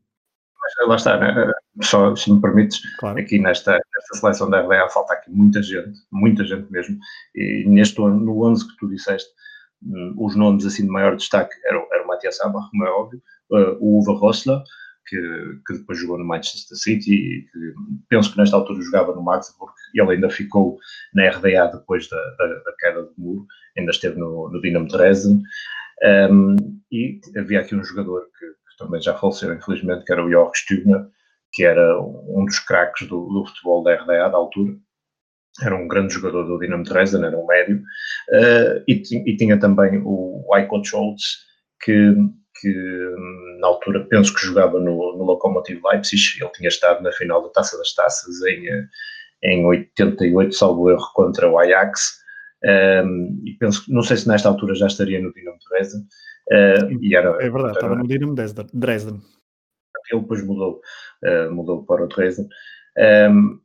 Lá 0.87 0.97
está, 0.97 1.19
né? 1.19 1.53
só 1.83 2.15
se 2.15 2.33
me 2.33 2.41
permites, 2.41 2.81
claro. 2.99 3.19
aqui 3.19 3.39
nesta, 3.39 3.73
nesta 3.73 4.21
seleção 4.21 4.51
da 4.51 4.61
RDA 4.61 4.89
falta 4.91 5.15
aqui 5.15 5.31
muita 5.31 5.63
gente, 5.63 5.99
muita 6.11 6.45
gente 6.45 6.71
mesmo, 6.71 6.99
e 7.35 7.65
neste 7.67 8.01
ano, 8.03 8.21
no 8.21 8.45
11 8.45 8.69
que 8.69 8.77
tu 8.77 8.89
disseste, 8.89 9.29
hum, 9.83 10.15
os 10.19 10.35
nomes 10.37 10.67
assim 10.67 10.83
de 10.83 10.91
maior 10.91 11.17
destaque 11.17 11.55
eram, 11.67 11.87
eram 11.93 12.05
o 12.05 12.09
Matias 12.09 12.41
Abach, 12.41 12.71
como 12.71 12.85
é 12.85 12.91
óbvio, 12.91 13.23
uh, 13.51 13.79
o 13.81 14.05
Uwe 14.05 14.19
Rossler, 14.19 14.63
que, 15.09 15.61
que, 15.67 15.79
depois 15.79 15.99
jogou 15.99 16.19
no 16.19 16.25
Manchester 16.25 16.77
City 16.77 17.15
e 17.15 17.43
que 17.43 17.75
penso 18.09 18.31
que 18.31 18.39
nesta 18.39 18.57
altura 18.57 18.83
jogava 18.83 19.15
no 19.15 19.23
Magdeburg 19.23 19.73
e 19.95 20.01
ele 20.01 20.13
ainda 20.13 20.29
ficou 20.29 20.79
na 21.15 21.29
RDA 21.29 21.67
depois 21.73 22.09
da, 22.09 22.17
da, 22.37 22.47
da 22.47 22.73
queda 22.79 23.03
do 23.03 23.15
muro, 23.17 23.47
ainda 23.77 23.91
esteve 23.91 24.19
no, 24.19 24.51
no 24.51 24.61
Dinamo 24.61 24.89
Dresden. 24.89 25.43
Um, 26.31 26.57
e 26.93 27.21
havia 27.37 27.61
aqui 27.61 27.75
um 27.75 27.83
jogador 27.83 28.27
que, 28.39 28.47
que, 28.47 28.77
também 28.79 29.01
já 29.01 29.15
faleceu 29.15 29.53
infelizmente, 29.53 30.05
que 30.05 30.13
era 30.13 30.25
o 30.25 30.31
Jorg 30.31 30.53
Stübner, 30.57 31.07
que 31.53 31.65
era 31.65 32.01
um 32.01 32.45
dos 32.45 32.59
craques 32.61 33.09
do, 33.09 33.27
do, 33.27 33.47
futebol 33.47 33.83
da 33.83 33.95
RDA 33.95 34.29
da 34.29 34.37
altura, 34.37 34.77
era 35.63 35.75
um 35.75 35.89
grande 35.89 36.15
jogador 36.15 36.45
do 36.45 36.59
Dinamo 36.59 36.85
Dresden, 36.85 37.25
era 37.25 37.37
um 37.37 37.47
médio, 37.47 37.79
uh, 37.79 38.85
e, 38.87 39.03
e, 39.27 39.37
tinha 39.37 39.59
também 39.59 40.01
o 40.05 40.49
Aiko 40.55 40.85
Scholz, 40.85 41.39
que 41.83 42.15
que 42.61 43.15
na 43.59 43.67
altura 43.67 44.07
penso 44.09 44.35
que 44.35 44.47
jogava 44.47 44.79
no, 44.79 45.17
no 45.17 45.25
Lokomotiv 45.25 45.81
Leipzig, 45.85 46.41
ele 46.41 46.51
tinha 46.51 46.69
estado 46.69 47.03
na 47.03 47.13
final 47.13 47.43
da 47.43 47.49
Taça 47.51 47.77
das 47.77 47.93
Taças 47.95 48.41
em, 48.43 48.69
eh, 48.69 48.87
em 49.43 49.67
88, 49.67 50.55
salvo 50.55 50.91
erro, 50.91 51.11
contra 51.15 51.51
o 51.51 51.59
Ajax, 51.59 52.19
um, 52.65 53.43
e 53.45 53.53
penso 53.59 53.85
não 53.93 54.03
sei 54.03 54.17
se 54.17 54.29
nesta 54.29 54.49
altura 54.49 54.75
já 54.75 54.87
estaria 54.87 55.21
no 55.21 55.33
Dinamo 55.33 55.59
Dresden, 55.71 56.01
uh, 56.01 57.03
e 57.03 57.15
era, 57.15 57.31
é 57.43 57.51
verdade, 57.51 57.75
estava 57.75 57.97
no 57.97 58.07
Dinamo 58.07 58.35
Dresden. 58.35 59.21
Ele 60.11 60.23
depois 60.23 60.43
mudou, 60.45 60.81
uh, 61.25 61.53
mudou 61.53 61.85
para 61.85 62.05
o 62.05 62.09
Dresden, 62.09 62.49
um, 63.31 63.61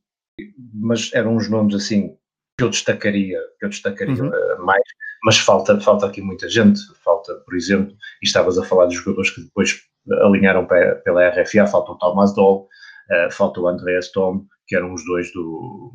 mas 0.73 1.11
eram 1.13 1.35
uns 1.35 1.49
nomes 1.49 1.75
assim 1.75 2.17
que 2.57 2.63
eu 2.63 2.69
destacaria, 2.69 3.39
que 3.59 3.65
eu 3.65 3.69
destacaria 3.69 4.23
uhum. 4.23 4.29
uh, 4.29 4.65
mais, 4.65 4.83
mas 5.23 5.37
falta, 5.37 5.79
falta 5.79 6.05
aqui 6.05 6.21
muita 6.21 6.49
gente. 6.49 6.79
Falta, 7.03 7.33
por 7.45 7.55
exemplo, 7.55 7.95
e 8.21 8.27
estavas 8.27 8.57
a 8.57 8.63
falar 8.63 8.87
de 8.87 8.95
jogadores 8.95 9.31
que 9.31 9.41
depois 9.41 9.81
alinharam 10.21 10.67
pela 10.67 11.29
RFA, 11.29 11.65
falta 11.65 11.93
o 11.93 11.97
Thomas 11.97 12.35
Doll, 12.35 12.67
uh, 13.09 13.31
falta 13.31 13.61
o 13.61 13.67
Andreas 13.67 14.11
Tom, 14.11 14.45
que 14.67 14.75
eram 14.75 14.93
os 14.93 15.05
dois 15.05 15.31
do, 15.31 15.93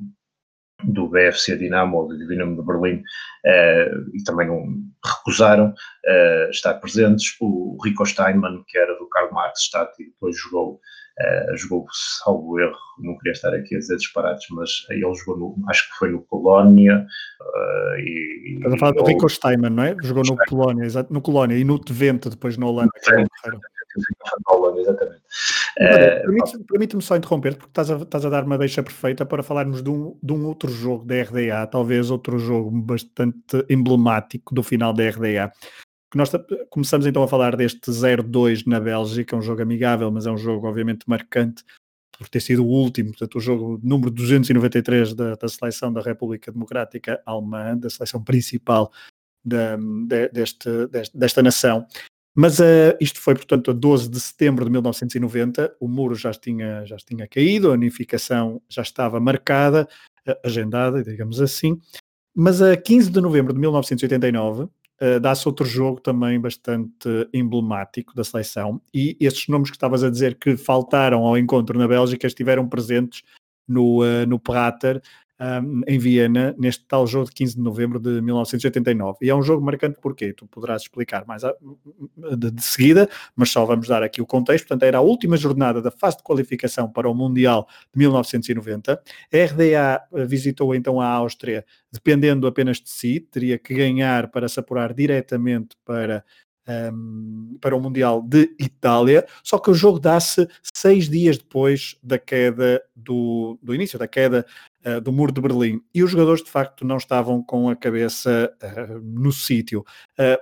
do 0.85 1.09
BFC 1.09 1.59
Dinamo, 1.59 1.99
ou 1.99 2.09
do 2.09 2.17
Dinamo 2.17 2.57
de 2.57 2.67
Berlim, 2.67 2.97
uh, 2.97 4.17
e 4.17 4.25
também 4.25 4.47
não 4.47 4.65
recusaram 5.05 5.69
uh, 5.69 6.51
estar 6.51 6.75
presentes. 6.75 7.37
O 7.39 7.77
Rico 7.85 8.07
Steinman, 8.07 8.65
que 8.67 8.79
era 8.79 8.95
do 8.99 9.09
Karl 9.11 9.33
Marx 9.33 9.61
Stadt 9.61 9.93
e 10.01 10.07
depois 10.07 10.39
jogou 10.39 10.81
Uh, 11.21 11.57
jogou, 11.57 11.85
salvo 11.93 12.61
erro, 12.61 12.77
não 13.01 13.17
queria 13.19 13.33
estar 13.33 13.53
aqui 13.53 13.75
a 13.75 13.79
dizer 13.79 13.97
disparates, 13.97 14.47
mas 14.51 14.71
ele 14.89 15.15
jogou, 15.15 15.37
no, 15.37 15.69
acho 15.69 15.91
que 15.91 15.99
foi 15.99 16.13
no 16.13 16.23
Colónia. 16.23 17.07
Uh, 17.41 17.99
e, 17.99 18.55
Estás 18.59 18.75
a 18.75 18.79
falar 18.79 18.93
do 18.93 19.05
Rico 19.05 19.29
Steinman, 19.29 19.71
não 19.71 19.83
é? 19.83 19.97
Jogou 20.01 20.23
no 20.25 20.37
Colónia, 20.49 20.85
exato, 20.85 21.13
no 21.13 21.21
Colónia 21.21 21.57
e 21.57 21.65
no 21.65 21.79
Twente, 21.79 22.31
depois 22.31 22.57
na 22.57 22.67
Holanda. 22.67 22.91
Holanda, 24.49 24.81
exatamente. 24.81 25.23
Uh, 25.79 26.67
Permite-me 26.67 27.03
só 27.03 27.17
interromper, 27.17 27.57
porque 27.57 27.71
estás 27.71 27.91
a, 27.91 27.97
estás 27.97 28.25
a 28.25 28.31
dar 28.31 28.45
uma 28.45 28.59
deixa 28.59 28.83
perfeita 28.83 29.27
para 29.27 29.43
falarmos 29.43 29.83
de 29.83 29.91
um, 29.91 30.17
de 30.23 30.33
um 30.33 30.47
outro 30.47 30.71
jogo 30.71 31.05
da 31.05 31.21
RDA, 31.23 31.67
talvez 31.67 32.11
outro 32.11 32.39
jogo 32.39 32.71
bastante 32.71 33.65
emblemático 33.69 34.55
do 34.55 34.63
final 34.63 34.93
da 34.93 35.09
RDA, 35.09 35.53
nós 36.15 36.31
começamos 36.71 37.07
então 37.07 37.23
a 37.23 37.29
falar 37.29 37.57
deste 37.57 37.91
0-2 37.91 38.67
na 38.67 38.81
Bélgica, 38.81 39.37
um 39.37 39.43
jogo 39.43 39.63
amigável, 39.63 40.11
mas 40.11 40.27
é 40.27 40.31
um 40.31 40.39
jogo 40.39 40.67
obviamente 40.67 41.05
marcante 41.07 41.63
por 42.19 42.29
ter 42.29 42.41
sido 42.41 42.65
o 42.65 42.69
último, 42.69 43.11
portanto 43.11 43.37
o 43.37 43.41
jogo 43.41 43.79
número 43.83 44.11
293 44.11 45.15
da, 45.15 45.35
da 45.35 45.49
seleção 45.49 45.93
da 45.93 46.01
República 46.01 46.51
Democrática 46.51 47.23
Alemã, 47.25 47.77
da 47.77 47.89
seleção 47.89 48.23
principal 48.23 48.91
da, 49.45 49.77
de, 49.77 50.29
deste, 50.31 50.87
deste, 50.89 51.17
desta 51.17 51.43
nação. 51.43 51.87
Mas 52.35 52.59
uh, 52.61 52.95
isto 53.01 53.21
foi, 53.21 53.35
portanto, 53.35 53.71
a 53.71 53.75
12 53.75 54.09
de 54.09 54.21
setembro 54.21 54.65
de 54.65 54.71
1990, 54.71 55.77
o 55.81 55.89
muro 55.89 56.15
já 56.15 56.33
tinha, 56.33 56.85
já 56.85 56.97
tinha 56.97 57.27
caído, 57.27 57.69
a 57.69 57.73
unificação 57.73 58.63
já 58.69 58.83
estava 58.83 59.19
marcada, 59.19 59.89
agendada, 60.45 61.03
digamos 61.03 61.41
assim. 61.41 61.81
Mas 62.35 62.63
a 62.63 62.77
15 62.77 63.11
de 63.11 63.21
novembro 63.21 63.53
de 63.53 63.59
1989, 63.59 64.69
uh, 65.01 65.21
dá-se 65.21 65.47
outro 65.49 65.65
jogo 65.65 66.01
também 66.01 66.41
bastante 66.41 67.29
emblemático 67.33 68.15
da 68.15 68.25
seleção. 68.25 68.81
E 68.93 69.17
esses 69.21 69.47
nomes 69.49 69.71
que 69.71 69.77
estavas 69.77 70.03
a 70.03 70.11
dizer 70.11 70.37
que 70.39 70.57
faltaram 70.57 71.25
ao 71.25 71.37
encontro 71.37 71.79
na 71.79 71.89
Bélgica 71.89 72.27
estiveram 72.27 72.69
presentes 72.69 73.23
no, 73.67 74.03
uh, 74.03 74.27
no 74.27 74.39
Prater 74.39 75.03
em 75.87 75.99
Viena, 75.99 76.55
neste 76.59 76.85
tal 76.85 77.07
jogo 77.07 77.27
de 77.27 77.33
15 77.33 77.55
de 77.57 77.61
novembro 77.61 78.01
de 78.01 78.21
1989. 78.21 79.19
E 79.23 79.31
é 79.31 79.35
um 79.35 79.43
jogo 79.43 79.65
marcante 79.65 79.99
porque 80.01 80.33
tu 80.33 80.47
poderás 80.49 80.83
explicar 80.83 81.25
mais 81.27 81.45
a, 81.45 81.55
de, 82.37 82.51
de, 82.51 82.63
seguida, 82.63 83.09
mas 83.37 83.51
só 83.51 83.65
vamos 83.65 83.87
dar 83.87 84.03
aqui 84.03 84.21
o 84.21 84.27
contexto. 84.27 84.67
Portanto, 84.67 84.83
era 84.83 84.99
a 84.99 85.01
última 85.01 85.37
jornada 85.37 85.81
da 85.81 85.93
fase 85.93 86.17
de 86.17 86.25
qualificação 86.25 86.91
para 86.91 87.09
o 87.09 87.15
Mundial 87.15 87.69
de 87.93 87.99
1990. 87.99 88.93
A 88.93 89.37
RDA 89.37 90.03
eh, 90.13 90.25
visitou 90.27 90.75
então 90.75 91.01
a 91.01 91.07
Áustria, 91.07 91.65
dependendo 91.93 92.47
apenas 92.47 92.79
de 92.79 92.91
si, 92.91 93.21
teria 93.21 93.59
que 93.59 93.75
ganhar 93.75 94.29
para 94.31 94.49
se 94.49 94.59
apurar 94.59 94.93
diretamente 94.93 95.77
para 95.85 96.25
um, 96.69 97.57
para 97.61 97.75
o 97.75 97.81
Mundial 97.81 98.23
de 98.23 98.55
Itália, 98.59 99.27
só 99.43 99.59
que 99.59 99.71
o 99.71 99.75
jogo 99.75 99.99
dá-se 99.99 100.47
seis 100.63 101.09
dias 101.09 101.39
depois 101.39 101.97
da 102.03 102.19
queda 102.19 102.83
do, 102.95 103.59
do 103.63 103.75
início 103.75 103.99
da 103.99 104.07
queda 104.07 104.45
uh, 104.85 105.01
do 105.01 105.13
Muro 105.13 105.33
de 105.33 105.41
Berlim 105.41 105.81
e 105.95 106.03
os 106.03 106.11
jogadores 106.11 106.43
de 106.43 106.51
facto 106.51 106.85
não 106.85 106.99
estavam 106.99 107.43
com 107.43 107.69
a 107.69 107.77
cabeça 107.77 108.53
uh, 108.63 109.01
no 109.03 109.33
sítio. 109.33 109.85
Uh, 110.19 110.39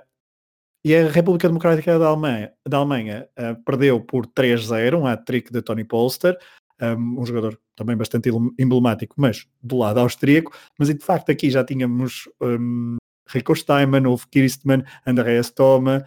e 0.85 0.95
a 0.95 1.09
República 1.09 1.47
Democrática 1.47 1.97
da 1.99 2.07
Alemanha, 2.07 2.53
da 2.65 2.77
Alemanha 2.77 3.27
perdeu 3.65 3.99
por 3.99 4.25
3-0, 4.25 4.97
um 4.97 5.05
hat-trick 5.05 5.51
de 5.51 5.61
Tony 5.61 5.83
Polster, 5.83 6.37
um, 6.81 7.19
um, 7.19 7.25
jogador 7.25 7.59
também 7.75 7.97
bastante 7.97 8.29
emblemático, 8.57 9.15
mas 9.17 9.45
do 9.61 9.79
lado 9.79 9.99
austríaco, 9.99 10.55
mas 10.79 10.87
de 10.87 11.03
facto 11.03 11.29
aqui 11.29 11.49
já 11.49 11.61
tínhamos 11.61 12.29
um, 12.41 12.95
Rico 13.27 13.55
Steinman, 13.55 14.07
Ulf 14.07 14.25
Kirstman, 14.27 14.83
Andreas 15.05 15.49
Thoma, 15.51 16.05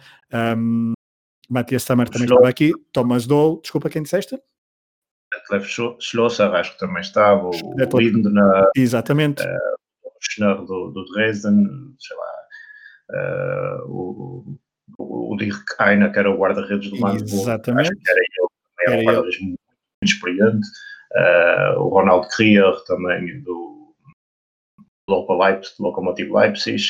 um, 0.57 0.93
Matthias 1.49 1.83
Sammer 1.83 2.09
também 2.09 2.27
estava 2.27 2.47
aqui, 2.47 2.71
Thomas 2.93 3.27
Doll, 3.27 3.59
desculpa 3.61 3.89
quem 3.89 4.03
disseste? 4.03 4.39
Detlef 5.33 5.67
Schlosser, 5.99 6.53
acho 6.53 6.73
que 6.73 6.79
também 6.79 7.01
estava, 7.01 7.49
o 7.49 7.99
Lindner, 7.99 8.69
exatamente. 8.75 9.43
Uh, 9.43 9.77
o 10.03 10.11
Schneur 10.19 10.65
do, 10.65 10.91
do 10.91 11.05
Dresden, 11.13 11.95
sei 11.99 12.17
lá, 12.17 13.79
uh, 13.79 13.89
o, 13.89 14.57
o, 14.97 15.33
o 15.33 15.37
Dirk 15.37 15.63
Einer, 15.79 16.11
que 16.11 16.19
era 16.19 16.29
o 16.29 16.37
guarda-redes 16.37 16.89
do 16.89 16.99
Magdeburg, 16.99 17.33
exatamente. 17.33 17.89
acho 17.89 17.99
que 17.99 18.11
era 18.11 18.19
ele, 18.19 18.47
também 18.77 18.87
era 18.87 19.01
um 19.01 19.05
guarda-redes 19.05 19.41
muito 19.41 19.59
experiente, 20.03 20.67
uh, 21.15 21.79
o 21.79 21.89
Ronald 21.89 22.27
Krier 22.35 22.73
também 22.87 23.41
do 23.41 23.80
Local 25.11 25.37
Leipzig, 25.37 25.75
Lokomotiv 25.79 26.31
Leipzig, 26.31 26.83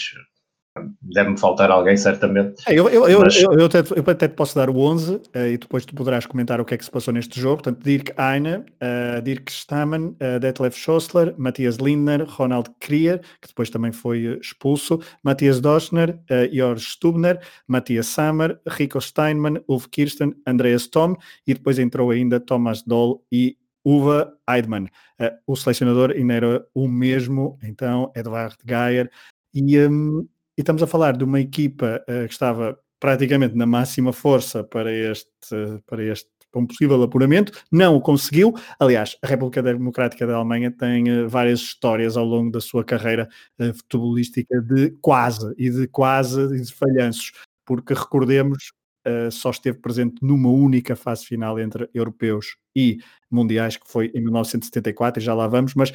deve-me 1.01 1.38
faltar 1.38 1.70
alguém, 1.70 1.98
certamente. 1.98 2.63
É, 2.68 2.74
eu, 2.74 2.88
eu, 2.90 3.20
mas... 3.20 3.36
eu, 3.42 3.51
eu, 3.51 3.66
até, 3.66 3.80
eu, 3.80 4.04
até, 4.08 4.28
te 4.28 4.36
posso 4.36 4.56
dar 4.56 4.70
o 4.70 4.78
11 4.78 5.16
uh, 5.16 5.22
e 5.51 5.58
depois 5.58 5.86
tu 5.86 5.94
poderás 5.94 6.25
comentar 6.25 6.62
o 6.62 6.66
que 6.66 6.74
é 6.74 6.78
que 6.78 6.86
se 6.86 6.92
passou 6.92 7.13
neste 7.13 7.40
jogo. 7.40 7.62
Portanto, 7.62 7.84
Dirk 7.84 8.13
Eine, 8.18 8.58
uh, 8.58 9.22
Dirk 9.22 9.51
Stammen, 9.51 10.16
uh, 10.22 10.40
Detlef 10.40 10.78
Schossler, 10.78 11.36
Matthias 11.38 11.78
Lindner, 11.78 12.25
Ronald 12.25 12.70
Krier, 12.80 13.20
que 13.42 13.50
depois 13.50 13.70
também 13.70 13.92
foi 13.92 14.40
expulso, 14.40 15.00
Matthias 15.24 15.60
Doschner, 15.60 16.18
uh, 16.30 16.56
Jorge 16.56 16.86
Stubner, 16.86 17.40
Matthias 17.68 18.08
Sammer, 18.08 18.60
Rico 18.66 19.01
Steinman, 19.01 19.62
Ulf 19.68 19.88
Kirsten, 19.88 20.34
Andreas 20.48 20.88
Tom 20.88 21.16
e 21.46 21.54
depois 21.54 21.80
entrou 21.80 22.12
ainda 22.12 22.40
Thomas 22.40 22.82
Doll 22.82 23.22
e 23.32 23.58
Uwe 23.85 24.25
Eidman. 24.50 24.85
Uh, 25.19 25.31
o 25.47 25.55
selecionador 25.55 26.11
ainda 26.11 26.33
era 26.33 26.67
o 26.73 26.88
mesmo, 26.88 27.57
então, 27.63 28.11
Edvard 28.15 28.55
Geyer. 28.65 29.09
E, 29.53 29.79
um, 29.79 30.27
e 30.57 30.61
estamos 30.61 30.83
a 30.83 30.88
falar 30.88 31.17
de 31.17 31.23
uma 31.23 31.39
equipa 31.39 32.03
uh, 32.03 32.27
que 32.27 32.33
estava 32.33 32.77
praticamente 33.00 33.55
na 33.55 33.65
máxima 33.65 34.13
força 34.13 34.63
para 34.63 34.91
este, 34.91 35.81
para 35.85 36.03
este 36.03 36.29
um 36.53 36.67
possível 36.67 37.01
apuramento, 37.01 37.53
não 37.71 37.95
o 37.95 38.01
conseguiu. 38.01 38.53
Aliás, 38.77 39.17
a 39.21 39.27
República 39.27 39.63
Democrática 39.63 40.27
da 40.27 40.35
Alemanha 40.35 40.69
tem 40.69 41.09
uh, 41.09 41.29
várias 41.29 41.61
histórias 41.61 42.17
ao 42.17 42.25
longo 42.25 42.51
da 42.51 42.59
sua 42.59 42.83
carreira 42.83 43.29
futebolística 43.75 44.61
de 44.61 44.91
quase 45.01 45.53
e 45.57 45.69
de 45.69 45.88
quase 45.88 46.41
e 46.53 46.61
de 46.61 46.73
falhanços, 46.73 47.31
porque 47.65 47.93
recordemos, 47.93 48.73
uh, 49.08 49.31
só 49.31 49.50
esteve 49.50 49.79
presente 49.79 50.15
numa 50.22 50.50
única 50.50 50.96
fase 50.96 51.25
final 51.25 51.60
entre 51.60 51.89
europeus 51.93 52.58
e 52.75 53.00
mundiais, 53.29 53.77
que 53.77 53.89
foi 53.89 54.12
em 54.13 54.22
1974, 54.22 55.22
e 55.22 55.25
já 55.25 55.34
lá 55.34 55.48
vamos, 55.48 55.74
mas 55.74 55.91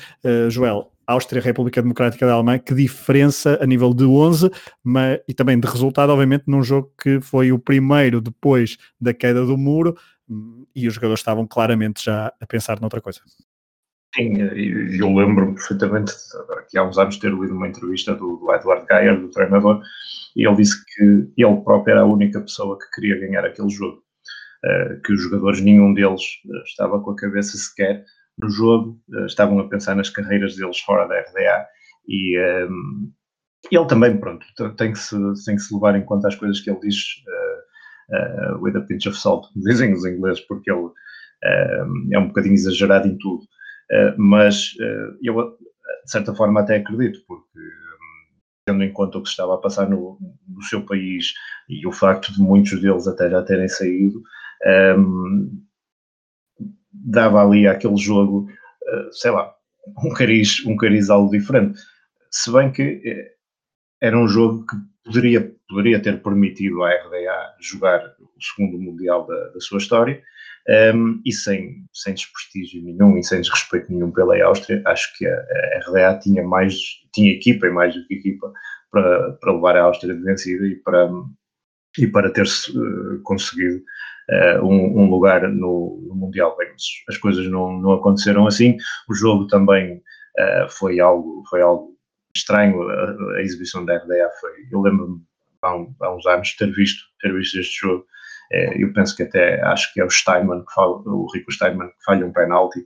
Joel, 0.50 0.90
Áustria, 1.06 1.40
República 1.40 1.80
Democrática 1.80 2.26
da 2.26 2.32
Alemanha, 2.32 2.58
que 2.58 2.74
diferença 2.74 3.58
a 3.62 3.66
nível 3.66 3.94
de 3.94 4.04
11 4.04 4.50
mas, 4.82 5.20
e 5.28 5.32
também 5.32 5.58
de 5.58 5.66
resultado, 5.66 6.10
obviamente, 6.10 6.44
num 6.46 6.62
jogo 6.62 6.92
que 7.00 7.20
foi 7.20 7.52
o 7.52 7.58
primeiro 7.58 8.20
depois 8.20 8.76
da 9.00 9.14
queda 9.14 9.44
do 9.44 9.56
muro, 9.56 9.96
e 10.74 10.88
os 10.88 10.94
jogadores 10.94 11.20
estavam 11.20 11.46
claramente 11.46 12.04
já 12.04 12.32
a 12.40 12.46
pensar 12.46 12.80
noutra 12.80 13.00
coisa. 13.00 13.20
Sim, 14.16 14.32
eu 14.98 15.14
lembro-me 15.14 15.54
perfeitamente 15.54 16.12
que 16.70 16.78
há 16.78 16.84
uns 16.84 16.96
anos 16.96 17.18
ter 17.18 17.32
lido 17.32 17.54
uma 17.54 17.68
entrevista 17.68 18.14
do, 18.14 18.36
do 18.38 18.52
Edward 18.52 18.86
Geyer, 18.90 19.20
do 19.20 19.30
treinador, 19.30 19.82
e 20.34 20.46
ele 20.46 20.56
disse 20.56 20.82
que 20.94 21.30
ele 21.36 21.60
próprio 21.62 21.92
era 21.92 22.00
a 22.00 22.06
única 22.06 22.40
pessoa 22.40 22.78
que 22.78 22.90
queria 22.94 23.20
ganhar 23.20 23.44
aquele 23.44 23.68
jogo. 23.68 24.02
Uh, 24.64 25.00
que 25.02 25.12
os 25.12 25.22
jogadores, 25.22 25.60
nenhum 25.60 25.92
deles 25.92 26.22
uh, 26.46 26.62
estava 26.64 26.98
com 27.00 27.10
a 27.10 27.16
cabeça 27.16 27.58
sequer 27.58 28.04
no 28.38 28.48
jogo, 28.48 28.98
uh, 29.10 29.26
estavam 29.26 29.60
a 29.60 29.68
pensar 29.68 29.94
nas 29.94 30.08
carreiras 30.08 30.56
deles 30.56 30.80
fora 30.80 31.06
da 31.06 31.20
RDA 31.20 31.66
e 32.08 32.38
um, 32.68 33.12
ele 33.70 33.86
também, 33.86 34.16
pronto, 34.16 34.46
tem 34.76 34.92
que, 34.92 34.98
se, 34.98 35.16
tem 35.44 35.56
que 35.56 35.62
se 35.62 35.74
levar 35.74 35.96
em 35.96 36.04
conta 36.04 36.28
as 36.28 36.34
coisas 36.34 36.60
que 36.60 36.70
ele 36.70 36.80
diz 36.80 36.96
uh, 38.10 38.62
with 38.62 38.76
a 38.76 38.80
pinch 38.80 39.08
of 39.08 39.18
salt, 39.18 39.46
dizem 39.56 39.92
os 39.92 40.04
ingleses, 40.04 40.40
porque 40.46 40.70
ele 40.70 40.86
uh, 40.86 42.12
é 42.12 42.18
um 42.18 42.28
bocadinho 42.28 42.54
exagerado 42.54 43.08
em 43.08 43.18
tudo. 43.18 43.44
Uh, 43.90 44.14
mas 44.16 44.72
eu, 45.22 45.56
de 46.04 46.10
certa 46.10 46.34
forma, 46.34 46.60
até 46.60 46.76
acredito, 46.76 47.20
porque 47.26 47.58
tendo 48.66 48.82
em 48.82 48.92
conta 48.92 49.18
o 49.18 49.22
que 49.22 49.28
se 49.28 49.34
estava 49.34 49.54
a 49.54 49.58
passar 49.58 49.88
no, 49.88 50.18
no 50.48 50.62
seu 50.62 50.84
país 50.84 51.32
e 51.68 51.86
o 51.86 51.92
facto 51.92 52.32
de 52.32 52.40
muitos 52.40 52.80
deles 52.80 53.06
até 53.06 53.30
já 53.30 53.42
terem 53.42 53.68
saído, 53.68 54.20
um, 54.98 55.62
dava 56.92 57.44
ali 57.44 57.68
àquele 57.68 57.96
jogo, 57.96 58.48
sei 59.12 59.30
lá, 59.30 59.54
um 60.04 60.12
cariz, 60.12 60.64
um 60.66 60.76
cariz 60.76 61.10
algo 61.10 61.30
diferente. 61.30 61.78
Se 62.30 62.50
bem 62.50 62.72
que 62.72 63.00
era 64.00 64.18
um 64.18 64.26
jogo 64.26 64.66
que 64.66 64.76
poderia, 65.04 65.54
poderia 65.68 66.02
ter 66.02 66.20
permitido 66.22 66.82
à 66.82 66.90
RDA 66.90 67.54
jogar 67.60 68.00
o 68.18 68.42
segundo 68.42 68.78
Mundial 68.78 69.26
da, 69.26 69.48
da 69.50 69.60
sua 69.60 69.78
história 69.78 70.20
um, 70.68 71.20
e 71.24 71.32
sem, 71.32 71.84
sem 71.92 72.14
desprestígio 72.14 72.82
nenhum 72.82 73.16
e 73.16 73.22
sem 73.22 73.40
desrespeito 73.40 73.92
nenhum 73.92 74.10
pela 74.10 74.42
Áustria, 74.44 74.82
acho 74.84 75.16
que 75.16 75.26
a, 75.26 75.44
RDA 75.86 76.18
tinha 76.18 76.42
mais, 76.42 76.74
tinha 77.12 77.32
equipa 77.32 77.66
e 77.66 77.70
mais 77.70 77.94
do 77.94 78.04
que 78.06 78.14
equipa 78.14 78.52
para, 78.90 79.32
para 79.32 79.52
levar 79.52 79.76
a 79.76 79.82
Áustria 79.82 80.14
vencida 80.14 80.66
e 80.66 80.76
para, 80.76 81.08
e 81.98 82.06
para 82.06 82.30
ter 82.30 82.44
uh, 82.44 83.22
conseguido 83.22 83.82
uh, 84.30 84.64
um, 84.64 85.02
um, 85.02 85.10
lugar 85.10 85.48
no, 85.48 86.02
no 86.08 86.14
Mundial. 86.14 86.56
Bem, 86.56 86.68
as 87.08 87.16
coisas 87.16 87.46
não, 87.48 87.78
não 87.80 87.92
aconteceram 87.92 88.46
assim, 88.46 88.76
o 89.08 89.14
jogo 89.14 89.46
também 89.46 89.96
uh, 89.96 90.68
foi 90.68 90.98
algo, 91.00 91.44
foi 91.48 91.62
algo 91.62 91.96
estranho 92.34 92.82
a, 92.82 93.36
a, 93.36 93.42
exibição 93.42 93.84
da 93.84 93.96
RDA 93.96 94.30
foi. 94.40 94.50
Eu 94.70 94.80
lembro-me 94.80 95.20
há, 95.62 95.76
um, 95.76 95.94
há, 96.00 96.14
uns 96.14 96.26
anos 96.26 96.54
ter 96.56 96.72
visto, 96.72 97.02
ter 97.20 97.32
visto 97.32 97.58
este 97.58 97.80
jogo. 97.80 98.04
É, 98.52 98.82
eu 98.82 98.92
penso 98.92 99.16
que 99.16 99.22
até 99.22 99.60
acho 99.62 99.92
que 99.92 100.00
é 100.00 100.04
o 100.04 100.10
Steinman 100.10 100.64
que 100.64 100.72
fala, 100.72 101.02
o 101.04 101.26
Rico 101.32 101.52
Steinman 101.52 101.88
que 101.88 102.04
falha 102.04 102.26
um 102.26 102.32
penalti. 102.32 102.84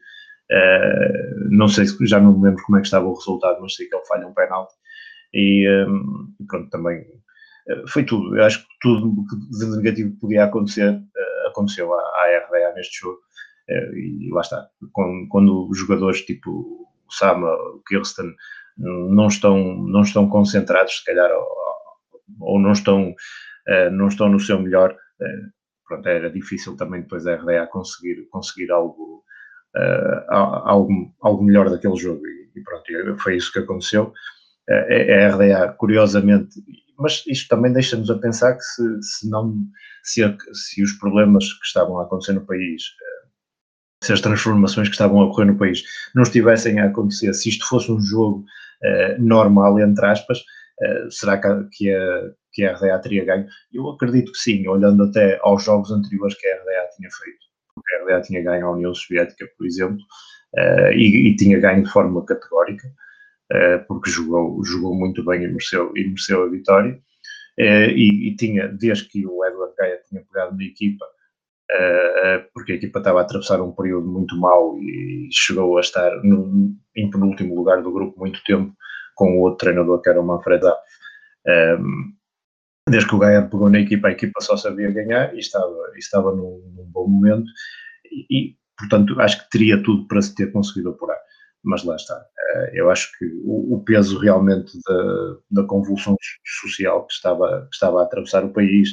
É, 0.51 1.35
não 1.51 1.69
sei 1.69 1.87
se 1.87 2.07
já 2.07 2.19
não 2.19 2.37
me 2.37 2.49
lembro 2.49 2.63
como 2.65 2.79
é 2.79 2.81
que 2.81 2.87
estava 2.87 3.07
o 3.07 3.15
resultado, 3.15 3.61
mas 3.61 3.75
sei 3.75 3.87
que 3.87 3.95
ele 3.95 4.07
falha 4.07 4.27
um 4.27 4.35
penalti. 4.35 4.75
E, 5.33 5.69
um, 5.87 6.35
pronto, 6.49 6.71
também 6.71 7.05
é, 7.69 7.87
foi 7.89 8.05
tudo. 8.05 8.37
Eu 8.37 8.45
acho 8.45 8.61
que 8.61 8.67
tudo 8.81 9.25
de 9.51 9.77
negativo 9.77 10.11
que 10.13 10.21
podia 10.21 10.45
acontecer 10.45 10.91
uh, 10.91 11.49
aconteceu 11.49 11.93
à, 11.93 11.99
à, 11.99 12.47
RDA 12.47 12.75
neste 12.75 13.01
jogo. 13.01 13.19
E 13.95 14.29
lá 14.33 14.41
está. 14.41 14.67
Quando, 14.93 15.29
quando 15.29 15.69
os 15.69 15.79
jogadores 15.79 16.23
tipo 16.23 16.51
o 16.51 17.13
Sama, 17.13 17.53
o 17.53 17.81
Kirsten, 17.87 18.35
não 18.77 19.29
estão, 19.29 19.57
não 19.57 20.01
estão 20.01 20.29
concentrados, 20.29 20.99
se 20.99 21.05
calhar, 21.05 21.31
ou, 21.31 21.47
ou 22.41 22.59
não, 22.59 22.73
estão, 22.73 23.15
não 23.93 24.09
estão 24.09 24.29
no 24.29 24.41
seu 24.41 24.61
melhor. 24.61 24.97
Pronto, 25.87 26.09
era 26.09 26.31
difícil 26.31 26.77
também 26.77 27.03
depois 27.03 27.27
a 27.27 27.35
RDA 27.35 27.67
conseguir, 27.67 28.27
conseguir 28.31 28.71
algo, 28.71 29.25
uh, 29.77 30.33
algo, 30.65 31.13
algo 31.21 31.45
melhor 31.45 31.69
daquele 31.69 31.97
jogo. 31.97 32.23
E, 32.27 32.61
pronto, 32.63 32.85
foi 33.19 33.37
isso 33.37 33.53
que 33.53 33.59
aconteceu. 33.59 34.13
a 34.69 35.29
RDA, 35.35 35.73
curiosamente, 35.73 36.63
mas 36.99 37.25
isto 37.27 37.49
também 37.49 37.73
deixa-nos 37.73 38.11
a 38.11 38.19
pensar 38.19 38.55
que 38.55 38.63
se, 38.63 39.03
se 39.03 39.31
não 39.31 39.57
se, 40.05 40.23
se 40.53 40.83
os 40.83 40.93
problemas 40.93 41.53
que 41.53 41.67
estavam 41.67 41.99
a 41.99 42.05
acontecer 42.05 42.35
no 42.35 42.47
país 42.47 42.83
se 44.03 44.13
as 44.13 44.21
transformações 44.21 44.89
que 44.89 44.95
estavam 44.95 45.21
a 45.21 45.25
ocorrer 45.25 45.47
no 45.47 45.59
país 45.59 45.83
não 46.15 46.23
estivessem 46.23 46.81
a 46.81 46.87
acontecer, 46.87 47.33
se 47.35 47.51
isto 47.51 47.67
fosse 47.67 47.93
um 47.93 48.01
jogo 48.01 48.45
uh, 48.83 49.23
normal, 49.23 49.79
entre 49.79 50.07
aspas, 50.07 50.39
uh, 50.39 51.11
será 51.11 51.39
que 51.39 51.47
a, 51.47 51.65
que, 51.71 51.91
a, 51.95 52.31
que 52.61 52.65
a 52.65 52.75
RDA 52.75 52.99
teria 53.01 53.25
ganho? 53.25 53.47
Eu 53.73 53.89
acredito 53.89 54.33
que 54.33 54.39
sim, 54.39 54.67
olhando 54.69 55.05
até 55.05 55.39
aos 55.43 55.65
jogos 55.65 55.91
anteriores 55.91 56.37
que 56.39 56.47
a 56.47 56.57
RDA 56.57 56.89
tinha 56.97 57.09
feito. 57.11 57.39
A 57.79 58.05
RDA 58.05 58.23
tinha 58.23 58.43
ganho 58.43 58.67
a 58.67 58.73
União 58.73 58.95
Soviética, 58.95 59.47
por 59.57 59.67
exemplo, 59.67 59.99
uh, 60.57 60.93
e, 60.93 61.29
e, 61.29 61.37
tinha 61.37 61.59
ganho 61.59 61.85
de 61.85 61.91
forma 61.91 62.25
categórica, 62.25 62.89
porque 63.89 64.11
jogou, 64.11 64.65
jogou 64.65 64.95
muito 64.95 65.25
bem 65.25 65.43
e 65.43 65.49
mereceu, 65.49 65.93
e 65.97 66.05
mereceu 66.05 66.45
a 66.45 66.49
vitória. 66.49 66.97
E, 67.59 68.29
e, 68.29 68.37
tinha, 68.37 68.69
desde 68.69 69.09
que 69.09 69.27
o 69.27 69.45
Edward 69.45 69.75
Gaia 69.77 70.01
tinha 70.09 70.23
pegado 70.23 70.57
na 70.57 70.65
equipa, 70.65 71.05
uh, 71.71 72.51
porque 72.53 72.73
a 72.73 72.75
equipa 72.77 72.99
estava 72.99 73.21
a 73.21 73.23
atravessar 73.23 73.61
um 73.61 73.73
período 73.73 74.07
muito 74.07 74.37
mau 74.37 74.79
e 74.79 75.29
chegou 75.33 75.79
a 75.79 75.81
estar 75.81 76.11
no, 76.23 76.75
em 76.97 77.11
penúltimo 77.11 77.55
lugar 77.55 77.83
do 77.83 77.93
grupo 77.93 78.19
muito 78.19 78.43
tempo 78.45 78.73
com 79.15 79.37
o 79.37 79.41
outro 79.41 79.59
treinador 79.67 80.01
que 80.01 80.09
era 80.09 80.21
o 80.21 80.27
Manfred 80.27 80.65
Um, 81.47 81.51
ehm, 81.51 82.20
desde 82.91 83.09
que 83.09 83.15
o 83.15 83.19
Gaia 83.19 83.43
pegou 83.43 83.71
na 83.71 83.81
equipa, 83.81 84.09
a 84.09 84.13
equipa 84.13 84.41
só 84.41 84.57
sabia 84.57 84.91
ganhar 84.91 85.35
e 85.35 85.39
estava, 85.39 85.75
estava 85.97 86.35
num, 86.35 86.73
num 86.77 86.85
bom 86.85 87.09
momento 87.09 87.47
e, 88.05 88.27
e, 88.31 88.57
portanto, 88.79 89.21
acho 89.21 89.43
que 89.43 89.51
teria 89.51 89.83
tudo 89.83 90.07
para 90.07 90.21
se 90.21 90.35
ter 90.35 90.53
conseguido 90.53 90.91
apurar. 90.91 91.19
Mas 91.63 91.85
lá 91.85 91.95
está. 91.97 92.17
Uh, 92.17 92.71
eu 92.73 92.91
acho 92.91 93.11
que 93.19 93.27
o, 93.45 93.77
o 93.77 93.85
peso 93.85 94.19
realmente 94.19 94.73
da, 94.87 95.63
da 95.63 95.65
convulsão 95.65 96.17
social 96.63 97.07
que 97.07 97.13
estava, 97.13 97.69
que 97.71 97.75
estava 97.75 98.01
a 98.01 98.05
atravessar 98.05 98.45
o 98.45 98.53
país, 98.53 98.91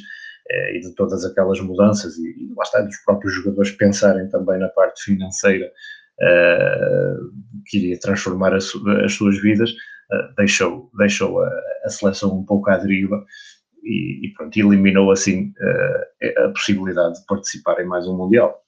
eh, 0.49 0.77
e 0.77 0.79
de 0.79 0.95
todas 0.95 1.25
aquelas 1.25 1.59
mudanças 1.59 2.17
e, 2.17 2.29
e 2.29 2.53
lá 2.55 2.63
está, 2.63 2.81
dos 2.81 2.97
próprios 3.03 3.33
jogadores 3.33 3.71
pensarem 3.71 4.29
também 4.29 4.57
na 4.57 4.69
parte 4.69 5.03
financeira 5.03 5.69
uh, 6.21 7.31
que 7.65 7.77
iria 7.77 7.99
transformar 7.99 8.53
a 8.55 8.61
su, 8.61 8.81
as 9.03 9.11
suas 9.13 9.41
vidas, 9.41 9.71
uh, 9.71 10.35
deixou, 10.37 10.89
deixou 10.97 11.41
a, 11.43 11.49
a, 11.83 11.89
seleção 11.89 12.39
um 12.39 12.45
pouco 12.45 12.69
à 12.69 12.77
deriva 12.77 13.25
e, 13.87 14.27
e 14.27 14.33
pronto, 14.33 14.57
eliminou 14.57 15.11
assim 15.11 15.53
uh, 15.59 16.45
a 16.45 16.49
possibilidade 16.49 17.19
de 17.19 17.25
participar 17.25 17.79
em 17.79 17.85
mais 17.85 18.07
um 18.07 18.15
Mundial. 18.15 18.61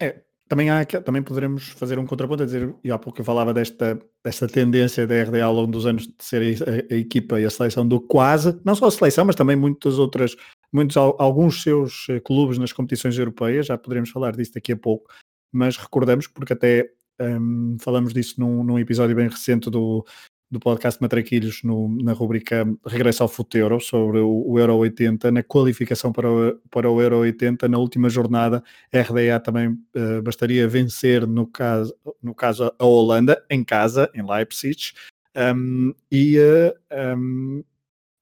É, 0.00 0.22
também, 0.48 0.70
há, 0.70 0.84
também 0.84 1.22
poderemos 1.22 1.68
fazer 1.70 1.98
um 1.98 2.06
contraponto 2.06 2.42
a 2.42 2.46
dizer, 2.46 2.74
e 2.82 2.90
há 2.90 2.98
pouco 2.98 3.20
eu 3.20 3.24
falava 3.24 3.54
desta, 3.54 3.98
desta 4.24 4.46
tendência 4.46 5.06
da 5.06 5.22
RDA 5.22 5.44
ao 5.44 5.54
longo 5.54 5.72
dos 5.72 5.86
anos 5.86 6.06
de 6.06 6.14
ser 6.20 6.42
a, 6.42 6.94
a, 6.94 6.96
equipa 6.96 7.40
e 7.40 7.44
a 7.44 7.50
seleção 7.50 7.86
do 7.86 8.00
quase, 8.00 8.58
não 8.64 8.74
só 8.74 8.86
a 8.86 8.90
seleção, 8.90 9.24
mas 9.24 9.36
também 9.36 9.56
muitas 9.56 9.98
outras 9.98 10.36
muitos, 10.74 10.96
alguns 10.96 11.62
seus 11.62 12.06
eh, 12.08 12.18
clubes 12.18 12.58
nas 12.58 12.72
competições 12.72 13.16
europeias, 13.16 13.66
já 13.66 13.78
poderemos 13.78 14.10
falar 14.10 14.32
disso 14.32 14.54
daqui 14.54 14.72
a 14.72 14.76
pouco, 14.76 15.08
mas 15.52 15.76
recordamos, 15.76 16.26
porque 16.26 16.52
até 16.52 16.90
um, 17.20 17.76
falamos 17.80 18.12
disso 18.12 18.34
num, 18.40 18.64
num, 18.64 18.78
episódio 18.78 19.14
bem 19.14 19.28
recente 19.28 19.70
do, 19.70 20.04
do 20.50 20.60
podcast 20.60 21.00
Matraquilhos, 21.00 21.62
no, 21.62 21.88
na 22.02 22.12
rubrica 22.12 22.66
Regresso 22.86 23.22
ao 23.22 23.28
Futeuro, 23.28 23.80
sobre 23.80 24.18
o, 24.18 24.44
o, 24.46 24.58
Euro 24.58 24.76
80, 24.76 25.30
na 25.30 25.42
qualificação 25.42 26.12
para 26.12 26.30
o, 26.30 26.60
para 26.70 26.90
o 26.90 27.00
Euro 27.00 27.18
80, 27.18 27.68
na 27.68 27.78
última 27.78 28.08
jornada, 28.08 28.62
a 28.92 29.00
RDA 29.00 29.40
também 29.40 29.68
uh, 29.68 30.22
bastaria 30.22 30.68
vencer, 30.68 31.26
no 31.26 31.46
caso, 31.46 31.94
no 32.22 32.34
caso, 32.34 32.72
a 32.78 32.84
Holanda, 32.84 33.44
em 33.50 33.64
casa, 33.64 34.10
em 34.14 34.24
Leipzig, 34.24 34.92
um, 35.36 35.92
e 36.10 36.38
uh, 36.38 37.16
um, 37.18 37.64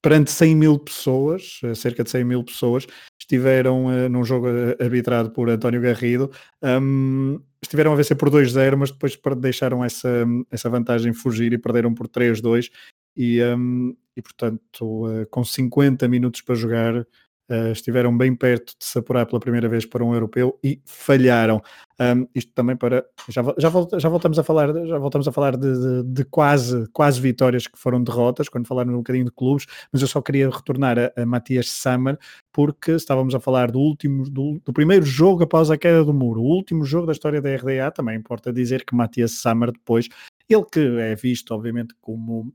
perante 0.01 0.31
100 0.31 0.55
mil 0.55 0.79
pessoas, 0.79 1.61
eh, 1.63 1.73
cerca 1.73 2.03
de 2.03 2.09
100 2.09 2.23
mil 2.25 2.43
pessoas, 2.43 2.85
estiveram 3.17 3.85
uh, 3.85 4.09
num 4.09 4.25
jogo 4.25 4.47
arbitrado 4.79 5.31
por 5.31 5.49
António 5.49 5.79
Garrido, 5.79 6.29
um, 6.61 7.39
estiveram 7.67 7.93
a 7.93 7.95
vencer 7.95 8.15
por 8.17 8.29
2-0, 8.29 8.77
mas 8.77 8.91
depois 8.91 9.17
deixaram 9.37 9.83
essa, 9.83 10.25
essa 10.51 10.69
vantagem 10.69 11.13
fugir 11.13 11.53
e 11.53 11.57
perderam 11.57 11.93
por 11.93 12.07
3-2. 12.07 12.69
E, 13.15 13.41
um, 13.43 13.95
e 14.15 14.21
portanto, 14.21 15.07
uh, 15.07 15.25
com 15.29 15.43
50 15.43 16.07
minutos 16.07 16.41
para 16.41 16.55
jogar, 16.55 17.05
Uh, 17.49 17.73
estiveram 17.73 18.17
bem 18.17 18.33
perto 18.33 18.73
de 18.79 18.85
se 18.85 18.97
apurar 18.97 19.25
pela 19.25 19.39
primeira 19.39 19.67
vez 19.67 19.85
para 19.85 20.03
um 20.03 20.13
europeu 20.13 20.57
e 20.63 20.81
falharam. 20.85 21.61
Um, 21.99 22.25
isto 22.33 22.51
também 22.53 22.75
para 22.75 23.05
já, 23.29 23.43
já, 23.57 23.69
já, 23.99 24.09
voltamos 24.09 24.39
a 24.39 24.43
falar, 24.43 24.73
já 24.85 24.97
voltamos 24.97 25.27
a 25.27 25.31
falar 25.31 25.57
de, 25.57 25.73
de, 25.73 26.03
de, 26.03 26.25
quase, 26.25 26.87
quase 26.93 27.19
vitórias 27.19 27.67
que 27.67 27.77
foram 27.77 28.01
derrotas, 28.01 28.47
quando 28.47 28.65
falaram 28.65 28.93
um 28.93 28.97
bocadinho 28.97 29.25
de 29.25 29.31
clubes, 29.31 29.65
mas 29.91 30.01
eu 30.01 30.07
só 30.07 30.21
queria 30.21 30.49
retornar 30.49 30.97
a, 30.97 31.21
a 31.21 31.25
Matias 31.25 31.69
Sammer, 31.69 32.17
porque 32.51 32.91
estávamos 32.91 33.35
a 33.35 33.39
falar 33.39 33.69
do 33.69 33.79
último, 33.79 34.23
do, 34.29 34.61
do, 34.63 34.71
primeiro 34.71 35.05
jogo 35.05 35.43
após 35.43 35.69
a 35.69 35.77
queda 35.77 36.03
do 36.03 36.13
muro, 36.13 36.41
o 36.41 36.55
último 36.55 36.85
jogo 36.85 37.07
da 37.07 37.11
história 37.11 37.41
da 37.41 37.53
RDA, 37.55 37.91
também 37.91 38.17
importa 38.17 38.53
dizer 38.53 38.85
que 38.85 38.95
Matias 38.95 39.33
Sammer 39.33 39.71
depois, 39.71 40.07
ele 40.49 40.65
que 40.71 40.79
é 40.79 41.13
visto 41.13 41.53
obviamente 41.53 41.93
como 42.01 42.53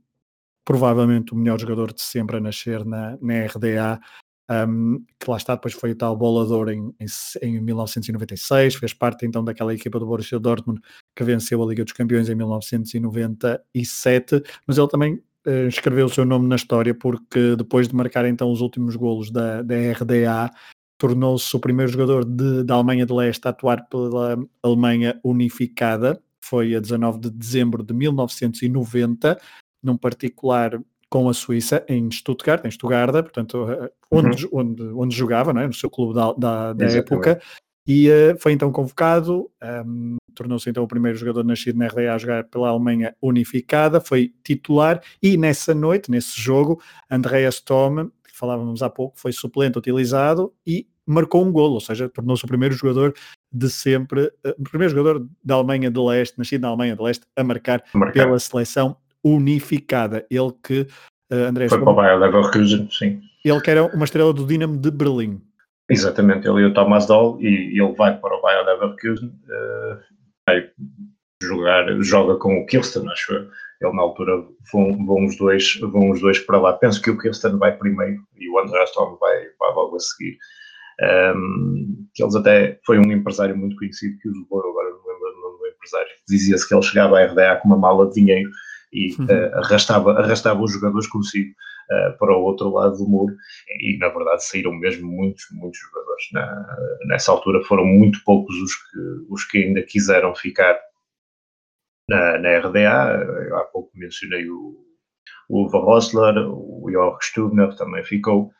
provavelmente 0.65 1.33
o 1.33 1.35
melhor 1.35 1.59
jogador 1.59 1.93
de 1.93 2.01
sempre 2.01 2.37
a 2.37 2.39
nascer 2.39 2.85
na, 2.85 3.17
na 3.21 3.45
RDA, 3.45 3.99
um, 4.49 5.03
que 5.19 5.29
lá 5.29 5.37
está, 5.37 5.55
depois 5.55 5.73
foi 5.73 5.91
o 5.91 5.95
tal 5.95 6.15
bolador 6.15 6.69
em, 6.69 6.93
em, 6.99 7.07
em, 7.41 7.61
1996, 7.61 8.75
fez 8.75 8.93
parte 8.93 9.25
então 9.25 9.43
daquela 9.43 9.73
equipa 9.73 9.99
do 9.99 10.07
Borussia 10.07 10.39
Dortmund 10.39 10.81
que 11.15 11.23
venceu 11.23 11.61
a 11.61 11.67
Liga 11.67 11.83
dos 11.83 11.93
Campeões 11.93 12.29
em 12.29 12.35
1997, 12.35 14.41
mas 14.65 14.77
ele 14.77 14.87
também 14.87 15.13
uh, 15.45 15.67
escreveu 15.67 16.07
o 16.07 16.09
seu 16.09 16.25
nome 16.25 16.47
na 16.47 16.55
história 16.55 16.95
porque 16.95 17.55
depois 17.55 17.87
de 17.87 17.95
marcar 17.95 18.25
então 18.25 18.51
os 18.51 18.61
últimos 18.61 18.95
golos 18.95 19.29
da, 19.29 19.61
da 19.61 19.75
RDA, 19.75 20.51
tornou-se 20.97 21.55
o 21.55 21.59
primeiro 21.59 21.91
jogador 21.91 22.25
de, 22.25 22.63
da 22.63 22.75
Alemanha 22.75 23.05
de 23.05 23.13
Leste 23.13 23.47
a 23.47 23.51
atuar 23.51 23.87
pela 23.87 24.37
Alemanha 24.63 25.19
unificada, 25.23 26.21
foi 26.41 26.75
a 26.75 26.79
19 26.79 27.19
de 27.19 27.29
dezembro 27.29 27.83
de 27.83 27.93
1990, 27.93 29.39
num 29.81 29.95
particular 29.95 30.81
com 31.09 31.27
a 31.27 31.33
Suíça 31.33 31.83
em 31.89 32.09
Stuttgart, 32.11 32.63
em 32.63 32.71
Stuttgart, 32.71 33.11
portanto, 33.11 33.69
eh, 33.69 33.91
onde, 34.11 34.45
uhum. 34.45 34.59
onde, 34.59 34.83
onde 34.83 35.15
jogava, 35.15 35.51
não 35.51 35.61
é? 35.61 35.67
no 35.67 35.73
seu 35.73 35.89
clube 35.89 36.13
da, 36.13 36.33
da, 36.33 36.73
da 36.73 36.85
época, 36.85 37.41
e 37.87 38.07
uh, 38.07 38.37
foi 38.37 38.51
então 38.51 38.71
convocado, 38.71 39.49
um, 39.61 39.65
ehm, 39.65 40.17
tornou-se 40.35 40.69
então 40.69 40.83
o 40.83 40.87
primeiro 40.87 41.17
jogador 41.17 41.43
nascido 41.43 41.79
na 41.79 41.87
RDA 41.87 42.13
a 42.13 42.17
jogar 42.19 42.43
pela 42.43 42.69
Alemanha 42.69 43.15
unificada, 43.19 43.99
foi 43.99 44.31
titular, 44.43 45.01
e 45.23 45.35
nessa 45.35 45.73
noite, 45.73 46.11
nesse 46.11 46.39
jogo, 46.39 46.79
Andreas 47.09 47.59
Thom, 47.59 48.05
que 48.23 48.31
falávamos 48.31 48.83
há 48.83 48.89
pouco, 48.91 49.19
foi 49.19 49.31
suplente 49.31 49.79
utilizado 49.79 50.53
e 50.67 50.87
marcou 51.03 51.43
um 51.43 51.51
golo, 51.51 51.73
ou 51.73 51.79
seja, 51.79 52.07
tornou-se 52.07 52.45
o 52.45 52.47
primeiro 52.47 52.75
jogador 52.75 53.15
de 53.51 53.67
sempre, 53.67 54.25
uh, 54.45 54.53
o 54.59 54.63
primeiro 54.69 54.93
jogador 54.93 55.27
da 55.43 55.55
Alemanha 55.55 55.89
de 55.89 55.99
Leste, 55.99 56.37
nascido 56.37 56.61
na 56.61 56.67
Alemanha 56.67 56.95
de 56.95 57.01
Leste, 57.01 57.25
a 57.35 57.43
marcar, 57.43 57.83
marcar. 57.95 58.13
pela 58.13 58.37
seleção 58.37 58.95
unificada. 59.23 60.25
Ele 60.29 60.51
que, 60.63 60.87
uh, 61.31 61.47
André... 61.47 61.69
Foi 61.69 61.79
para 61.79 61.91
o 61.91 61.95
Bayer 61.95 62.17
Leverkusen, 62.17 62.89
sim. 62.91 63.21
Ele 63.43 63.61
que 63.61 63.71
era 63.71 63.85
uma 63.85 64.05
estrela 64.05 64.33
do 64.33 64.45
Dinamo 64.45 64.77
de 64.77 64.91
Berlim. 64.91 65.41
Exatamente, 65.89 66.47
ele 66.47 66.61
e 66.61 66.65
o 66.65 66.73
Thomas 66.73 67.07
Doll, 67.07 67.41
e 67.41 67.79
ele 67.79 67.95
vai 67.95 68.15
para 68.15 68.35
o 68.35 68.41
Bayer 68.41 68.65
Leverkusen, 68.65 69.29
uh, 69.29 69.99
vai 70.47 70.69
jogar, 71.41 71.85
joga 72.01 72.35
com 72.35 72.59
o 72.59 72.65
Kirsten, 72.65 73.09
acho 73.09 73.33
eu. 73.33 73.49
Ele 73.81 73.95
na 73.95 74.01
altura 74.01 74.45
vão, 74.73 75.05
vão, 75.05 75.25
os 75.25 75.37
dois, 75.37 75.79
vão 75.79 76.11
os 76.11 76.19
dois 76.19 76.37
para 76.39 76.59
lá. 76.59 76.73
Penso 76.73 77.01
que 77.01 77.09
o 77.09 77.17
Kirsten 77.17 77.57
vai 77.57 77.77
primeiro 77.77 78.21
e 78.37 78.49
o 78.49 78.59
André 78.59 78.83
Storm 78.83 79.17
vai, 79.17 79.45
vai 79.57 79.73
logo 79.73 79.95
a 79.95 79.99
seguir. 79.99 80.37
Um, 81.01 82.05
que 82.13 82.21
eles 82.21 82.35
até 82.35 82.77
foi 82.85 82.99
um 82.99 83.09
empresário 83.09 83.57
muito 83.57 83.77
conhecido 83.77 84.17
que 84.19 84.27
os 84.27 84.37
levou, 84.37 84.59
agora 84.59 84.89
não 84.89 84.97
lembro 84.97 85.29
o 85.29 85.41
nome 85.41 85.59
do 85.59 85.67
empresário. 85.67 86.11
Dizia-se 86.27 86.67
que 86.67 86.75
ele 86.75 86.83
chegava 86.83 87.17
à 87.17 87.25
RDA 87.25 87.55
com 87.61 87.69
uma 87.69 87.77
mala 87.77 88.07
de 88.07 88.15
dinheiro 88.15 88.51
e 88.91 89.13
uh, 89.13 89.57
arrastava, 89.57 90.13
arrastava 90.13 90.61
os 90.61 90.73
jogadores 90.73 91.07
consigo 91.07 91.51
uh, 91.51 92.17
para 92.17 92.35
o 92.35 92.41
outro 92.41 92.69
lado 92.69 92.97
do 92.97 93.07
muro 93.07 93.35
e 93.81 93.97
na 93.97 94.09
verdade 94.09 94.43
saíram 94.43 94.73
mesmo 94.73 95.09
muitos, 95.09 95.45
muitos 95.51 95.79
jogadores. 95.79 96.23
Na, 96.33 96.77
nessa 97.05 97.31
altura 97.31 97.63
foram 97.63 97.85
muito 97.85 98.19
poucos 98.25 98.55
os 98.55 98.75
que, 98.75 98.99
os 99.29 99.45
que 99.45 99.57
ainda 99.59 99.81
quiseram 99.83 100.35
ficar 100.35 100.79
na, 102.09 102.37
na 102.39 102.57
RDA. 102.57 103.25
Eu 103.47 103.57
há 103.57 103.63
pouco 103.65 103.91
mencionei 103.95 104.49
o, 104.49 104.75
o 105.47 105.63
Uwe 105.63 105.71
Rosler, 105.71 106.35
o 106.47 106.89
Jorg 106.91 107.19
Stubner 107.21 107.75
também 107.75 108.03
ficou. 108.03 108.51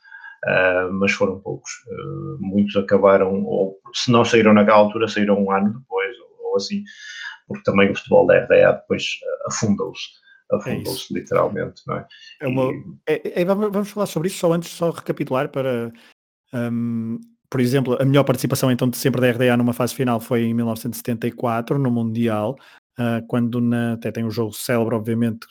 Uh, 0.46 0.94
mas 0.94 1.12
foram 1.12 1.38
poucos. 1.42 1.70
Uh, 1.88 2.38
muitos 2.40 2.74
acabaram, 2.78 3.44
ou 3.44 3.78
se 3.94 4.10
não 4.10 4.24
saíram 4.24 4.54
naquela 4.54 4.78
altura, 4.78 5.08
saíram 5.08 5.38
um 5.38 5.52
ano 5.52 5.78
depois, 5.78 6.18
ou, 6.18 6.52
ou 6.52 6.56
assim, 6.56 6.82
porque 7.50 7.64
também 7.64 7.92
o 7.92 7.96
futebol 7.96 8.26
da 8.26 8.46
RDA 8.46 8.72
depois 8.74 9.04
afundou-se 9.48 10.20
afundou-se 10.52 11.14
é 11.14 11.20
literalmente, 11.20 11.82
não 11.86 11.98
é? 11.98 12.08
é, 12.42 12.48
uma, 12.48 12.72
e... 12.72 12.84
é, 13.08 13.42
é 13.42 13.46
vamos 13.46 13.90
falar 13.90 14.06
sobre 14.06 14.30
isso 14.30 14.38
só 14.38 14.52
antes, 14.54 14.72
só 14.72 14.90
recapitular 14.90 15.50
para, 15.50 15.92
um, 16.54 17.20
por 17.50 17.60
exemplo, 17.60 17.98
a 18.00 18.06
melhor 18.06 18.24
participação 18.24 18.72
então 18.72 18.90
de 18.90 18.98
sempre 18.98 19.22
da 19.22 19.32
RDA 19.32 19.58
numa 19.58 19.74
fase 19.74 19.94
final 19.94 20.20
foi 20.20 20.44
em 20.44 20.54
1974 20.54 21.78
no 21.78 21.92
Mundial, 21.92 22.56
uh, 22.98 23.26
quando 23.28 23.62
na, 23.62 23.94
até 23.94 24.12
tem 24.12 24.24
o 24.24 24.28
um 24.28 24.32
jogo 24.32 24.54
célebre, 24.54 24.96
obviamente, 24.96 25.48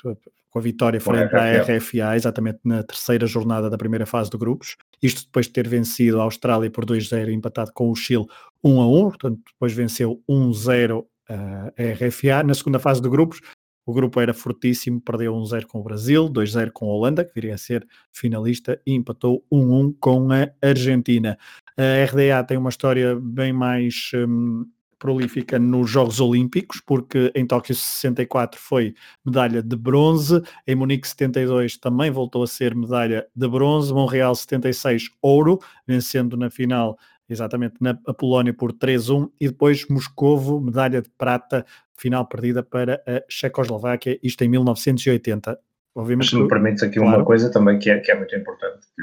com 0.50 0.58
a 0.58 0.62
vitória 0.62 1.00
frente 1.00 1.34
à 1.34 1.62
RFA, 1.62 2.16
exatamente 2.16 2.60
na 2.64 2.82
terceira 2.82 3.26
jornada 3.26 3.68
da 3.68 3.76
primeira 3.76 4.06
fase 4.06 4.30
de 4.30 4.38
grupos. 4.38 4.76
Isto 5.02 5.26
depois 5.26 5.46
de 5.46 5.52
ter 5.52 5.68
vencido 5.68 6.20
a 6.20 6.24
Austrália 6.24 6.70
por 6.70 6.86
2-0 6.86 7.30
empatado 7.32 7.70
com 7.72 7.90
o 7.90 7.94
Chile 7.94 8.26
1 8.64 8.80
a 8.80 8.88
1, 8.88 9.02
portanto 9.08 9.40
depois 9.52 9.72
venceu 9.72 10.22
1-0 10.28 11.04
a 11.28 11.72
RFA. 11.76 12.42
Na 12.42 12.54
segunda 12.54 12.78
fase 12.78 13.00
de 13.00 13.08
grupos, 13.08 13.40
o 13.88 13.92
grupo 13.92 14.20
era 14.20 14.34
fortíssimo, 14.34 15.00
perdeu 15.00 15.34
1-0 15.34 15.64
com 15.66 15.80
o 15.80 15.82
Brasil, 15.82 16.28
2-0 16.28 16.70
com 16.72 16.90
a 16.90 16.94
Holanda, 16.94 17.24
que 17.24 17.34
viria 17.34 17.54
a 17.54 17.58
ser 17.58 17.86
finalista, 18.12 18.78
e 18.86 18.92
empatou 18.92 19.42
1-1 19.50 19.94
com 19.98 20.28
a 20.30 20.50
Argentina. 20.60 21.38
A 21.76 22.04
RDA 22.04 22.44
tem 22.44 22.58
uma 22.58 22.68
história 22.68 23.18
bem 23.18 23.50
mais 23.50 24.10
um, 24.14 24.66
prolífica 24.98 25.58
nos 25.58 25.88
Jogos 25.88 26.20
Olímpicos, 26.20 26.82
porque 26.84 27.32
em 27.34 27.46
Tóquio 27.46 27.74
64 27.74 28.60
foi 28.60 28.94
medalha 29.24 29.62
de 29.62 29.76
bronze, 29.76 30.42
em 30.66 30.74
Munique 30.74 31.08
72 31.08 31.78
também 31.78 32.10
voltou 32.10 32.42
a 32.42 32.46
ser 32.46 32.74
medalha 32.74 33.26
de 33.34 33.48
bronze, 33.48 33.92
Montreal 33.92 34.34
76 34.34 35.08
ouro, 35.22 35.58
vencendo 35.86 36.36
na 36.36 36.50
final 36.50 36.98
exatamente 37.28 37.74
na 37.80 37.94
Polónia 37.94 38.54
por 38.54 38.72
3-1 38.72 39.30
e 39.40 39.48
depois 39.48 39.86
Moscovo, 39.88 40.60
medalha 40.60 41.02
de 41.02 41.10
prata, 41.10 41.66
final 41.96 42.26
perdida 42.26 42.62
para 42.62 43.02
a 43.06 43.22
Checoslováquia, 43.28 44.18
isto 44.22 44.42
em 44.42 44.48
1980. 44.48 45.58
Obviamente, 45.94 46.26
Mas 46.26 46.30
se 46.30 46.36
me 46.36 46.48
permites 46.48 46.82
aqui 46.82 46.98
claro. 46.98 47.18
uma 47.18 47.24
coisa 47.24 47.50
também 47.50 47.78
que 47.78 47.90
é, 47.90 47.98
que 47.98 48.10
é 48.10 48.14
muito 48.14 48.34
importante, 48.34 48.86
que, 48.94 49.02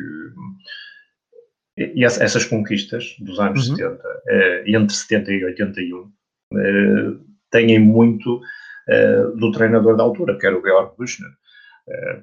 e 1.78 2.06
essas 2.06 2.46
conquistas 2.46 3.16
dos 3.20 3.40
anos 3.40 3.70
uhum. 3.70 3.76
70, 3.76 4.02
eh, 4.28 4.64
entre 4.68 4.96
70 4.96 5.32
e 5.32 5.44
81, 5.44 6.12
eh, 6.54 7.18
têm 7.52 7.80
muito 7.80 8.40
eh, 8.88 9.24
do 9.36 9.52
treinador 9.52 9.98
da 9.98 10.04
altura, 10.04 10.38
que 10.38 10.46
era 10.46 10.58
o 10.58 10.62
Georg 10.62 10.96
Buchner 10.98 11.30
eh, 11.30 11.45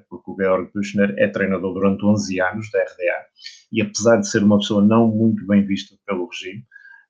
porque 0.09 0.31
o 0.31 0.35
Georg 0.35 0.69
Buchner 0.73 1.13
é 1.17 1.27
treinador 1.27 1.73
durante 1.73 2.05
11 2.05 2.41
anos 2.41 2.71
da 2.71 2.79
RDA 2.79 3.25
e 3.71 3.81
apesar 3.81 4.17
de 4.17 4.29
ser 4.29 4.43
uma 4.43 4.57
pessoa 4.57 4.83
não 4.83 5.07
muito 5.07 5.45
bem 5.47 5.65
vista 5.65 5.95
pelo 6.05 6.27
regime, 6.27 6.65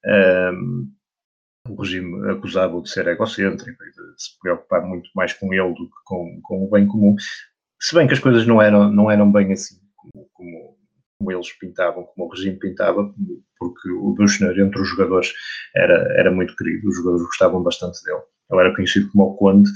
um, 0.06 0.10
ehm, 0.10 0.88
o 1.70 1.82
regime 1.82 2.32
acusava-o 2.32 2.84
de 2.84 2.90
ser 2.90 3.08
egocêntrico 3.08 3.84
e 3.84 3.92
de 3.92 4.22
se 4.22 4.38
preocupar 4.42 4.86
muito 4.86 5.10
mais 5.16 5.34
com 5.34 5.54
ele 5.54 5.74
do 5.74 5.86
que 5.86 6.04
com, 6.06 6.40
com 6.44 6.66
o 6.66 6.70
bem 6.70 6.86
comum, 6.86 7.16
se 7.80 7.96
bem 7.96 8.08
que 8.08 8.14
as 8.14 8.20
coisas 8.20 8.46
não 8.46 8.62
eram, 8.62 8.92
não 8.92 9.12
eram 9.12 9.32
bem 9.32 9.52
assim 9.52 9.76
como, 9.96 10.30
como, 10.34 10.78
como 11.18 11.32
eles 11.32 11.52
pintavam, 11.58 12.04
como 12.04 12.28
o 12.28 12.32
regime 12.32 12.58
pintava, 12.58 13.14
porque 13.58 13.90
o 13.90 14.14
Buchner 14.14 14.58
entre 14.60 14.82
os 14.82 14.90
jogadores 14.90 15.34
era, 15.76 15.96
era 16.18 16.32
muito 16.32 16.56
querido, 16.56 16.88
os 16.88 16.96
jogadores 16.96 17.26
gostavam 17.26 17.64
bastante 17.64 18.04
dele. 18.04 18.22
Ele 18.52 18.62
era 18.62 18.76
conhecido 18.76 19.10
como 19.12 19.26
o 19.26 19.36
Conde, 19.36 19.70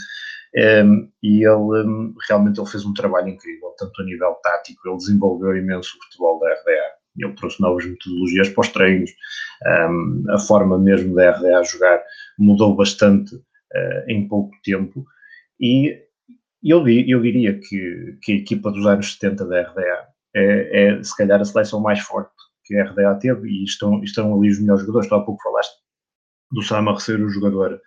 um, 0.57 1.07
e 1.21 1.43
ele 1.43 1.55
um, 1.55 2.15
realmente 2.27 2.59
ele 2.59 2.67
fez 2.67 2.83
um 2.83 2.93
trabalho 2.93 3.29
incrível, 3.29 3.75
tanto 3.77 4.01
a 4.01 4.05
nível 4.05 4.33
tático, 4.43 4.87
ele 4.87 4.97
desenvolveu 4.97 5.55
imenso 5.55 5.95
o 5.95 6.03
futebol 6.05 6.39
da 6.39 6.47
RDA, 6.47 6.97
ele 7.15 7.33
trouxe 7.33 7.61
novas 7.61 7.85
metodologias 7.85 8.49
para 8.49 8.61
os 8.61 8.69
treinos, 8.69 9.11
um, 9.89 10.23
a 10.29 10.39
forma 10.39 10.79
mesmo 10.79 11.13
da 11.13 11.31
RDA 11.31 11.63
jogar 11.63 12.01
mudou 12.39 12.75
bastante 12.75 13.35
uh, 13.35 14.03
em 14.07 14.27
pouco 14.27 14.51
tempo, 14.63 15.05
e 15.59 15.95
eu, 16.63 16.87
eu 16.87 17.21
diria 17.21 17.59
que, 17.59 18.17
que 18.23 18.31
a 18.31 18.35
equipa 18.35 18.71
dos 18.71 18.85
anos 18.87 19.13
70 19.13 19.45
da 19.45 19.61
RDA 19.61 20.07
é, 20.35 20.87
é 20.87 21.03
se 21.03 21.15
calhar 21.15 21.39
a 21.39 21.45
seleção 21.45 21.79
mais 21.79 21.99
forte 21.99 22.31
que 22.65 22.75
a 22.75 22.83
RDA 22.83 23.15
teve, 23.15 23.47
e 23.47 23.63
estão, 23.63 24.03
estão 24.03 24.35
ali 24.35 24.49
os 24.49 24.59
melhores 24.59 24.81
jogadores, 24.81 25.07
tu 25.07 25.15
há 25.15 25.23
pouco 25.23 25.41
falaste 25.43 25.75
do 26.51 26.63
Sama 26.63 26.99
ser 26.99 27.21
o 27.21 27.29
jogador 27.29 27.79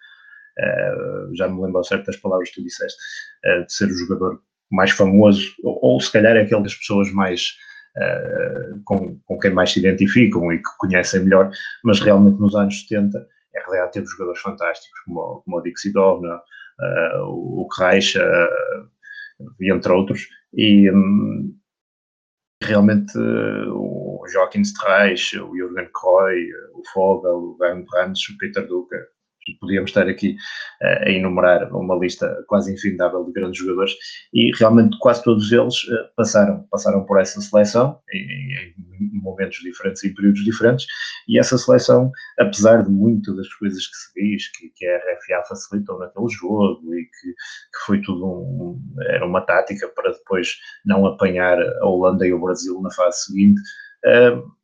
já 1.35 1.49
me 1.49 1.63
lembro 1.63 1.83
certas 1.85 2.17
palavras 2.17 2.49
que 2.51 2.57
tu 2.57 2.65
disseste, 2.65 2.99
uh, 3.47 3.67
de 3.67 3.73
ser 3.73 3.87
o 3.87 3.97
jogador 3.97 4.43
mais 4.71 4.91
famoso, 4.91 5.55
ou, 5.63 5.79
ou, 5.83 6.01
se 6.01 6.13
calhar 6.13 6.37
é 6.37 6.43
aquele 6.43 6.63
das 6.63 6.75
pessoas 6.75 7.11
mais 7.13 7.57
uh, 7.97 8.81
com, 8.85 9.19
com 9.27 9.39
quem 9.39 9.51
mais 9.51 9.73
se 9.73 9.81
identificam 9.81 10.53
e 10.53 10.59
que 10.59 10.71
conhecem 10.79 11.25
melhor, 11.25 11.51
mas 11.85 12.01
realmente 12.01 12.41
nos 12.41 12.55
anos 12.55 12.81
70 12.83 13.19
a 13.19 13.61
RDA 13.61 13.89
teve 13.89 14.07
jogadores 14.07 14.41
fantásticos, 14.41 15.01
como, 15.01 15.43
como 15.45 15.57
o 15.57 15.61
Dixie 15.61 15.93
Dovna, 15.93 16.37
uh, 16.37 17.23
o 17.25 17.69
Reich, 17.77 18.17
uh, 18.17 19.51
entre 19.61 19.93
outros, 19.93 20.29
e 20.53 20.91
um, 20.91 21.57
realmente 22.63 23.19
o 23.19 24.25
Joaquim 24.33 24.61
Streich, 24.61 25.39
o 25.39 25.57
Jürgen 25.57 25.89
Kroy, 25.93 26.49
o 26.75 26.83
Fogel, 26.93 27.37
o 27.37 27.57
Van 27.57 27.85
Brandt, 27.85 28.33
o 28.33 28.39
Peter 28.39 28.67
Duca, 28.67 28.97
podíamos 29.61 29.91
estar 29.91 30.09
aqui 30.09 30.37
uh, 30.83 31.05
a 31.07 31.11
enumerar 31.11 31.73
uma 31.75 31.95
lista 31.97 32.43
quase 32.49 32.73
infindável 32.73 33.25
de 33.25 33.33
grandes 33.33 33.61
jogadores 33.61 33.93
e 34.33 34.51
realmente 34.57 34.99
quase 34.99 35.23
todos 35.23 35.53
eles 35.53 35.85
uh, 35.85 36.09
passaram, 36.17 36.67
passaram 36.71 37.05
por 37.05 37.21
essa 37.21 37.41
seleção 37.41 38.01
em, 38.13 38.75
em, 39.01 39.21
momentos 39.21 39.59
diferentes, 39.59 40.03
em 40.03 40.15
períodos 40.15 40.43
diferentes 40.45 40.87
e 41.29 41.39
essa 41.39 41.57
seleção, 41.59 42.11
apesar 42.39 42.83
de 42.83 42.91
muitas 42.91 43.37
das 43.37 43.53
coisas 43.55 43.87
que 43.87 43.97
se 43.97 44.13
diz, 44.15 44.49
que, 44.53 44.71
que 44.75 44.87
a 44.87 44.97
RFA 44.97 45.49
facilitou 45.49 45.99
naquele 45.99 46.29
jogo 46.29 46.95
e 46.95 47.03
que, 47.05 47.29
que 47.29 47.85
foi 47.87 48.01
tudo 48.01 48.27
um, 48.27 48.83
era 49.03 49.27
uma 49.27 49.43
tática 49.43 49.89
para 49.89 50.13
depois 50.13 50.57
não 50.85 51.07
apanhar 51.07 51.59
a 51.61 51.87
Holanda 51.87 52.27
e 52.27 52.33
o 52.33 52.41
Brasil 52.41 52.81
na 52.81 52.91
fase 52.91 53.25
seguinte, 53.25 53.61
uh, 54.07 54.60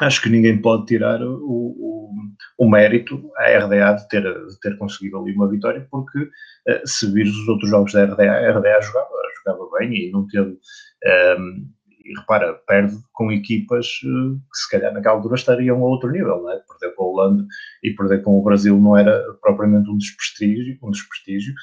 acho 0.00 0.22
que 0.22 0.28
ninguém 0.28 0.60
pode 0.60 0.86
tirar 0.86 1.22
o, 1.22 1.34
o, 1.42 2.10
o, 2.58 2.70
mérito 2.70 3.30
à 3.36 3.58
RDA 3.58 3.94
de 3.94 4.08
ter, 4.08 4.22
de 4.22 4.60
ter 4.60 4.76
conseguido 4.78 5.18
ali 5.18 5.32
uma 5.32 5.48
vitória, 5.48 5.86
porque 5.90 6.18
uh, 6.18 6.86
se 6.86 7.10
vires 7.12 7.34
os 7.34 7.48
outros 7.48 7.70
jogos 7.70 7.92
da 7.92 8.04
RDA, 8.04 8.30
a 8.30 8.50
RDA 8.58 8.80
jogava, 8.82 9.10
jogava 9.44 9.70
bem 9.78 9.94
e 9.94 10.10
não 10.10 10.26
teve. 10.26 10.50
Um, 10.50 10.58
ehm, 11.04 11.64
e 12.02 12.18
repara, 12.18 12.54
perde 12.66 12.96
com 13.12 13.30
equipas 13.30 13.86
uh, 14.04 14.34
que 14.34 14.58
se 14.58 14.70
calhar 14.70 14.92
naquela 14.92 15.16
altura 15.16 15.36
estariam 15.36 15.76
a 15.78 15.86
outro 15.86 16.10
nível, 16.10 16.42
não 16.42 16.50
é? 16.50 16.58
Perder 16.58 16.94
com 16.96 17.04
a 17.04 17.06
Holanda 17.06 17.46
e 17.82 17.90
perder 17.90 18.22
com 18.22 18.38
o 18.38 18.42
Brasil 18.42 18.76
não 18.80 18.96
era 18.96 19.22
propriamente 19.40 19.88
um 19.90 19.96
desprestígio, 19.96 20.78
um 20.82 20.90
desprestígio. 20.90 21.54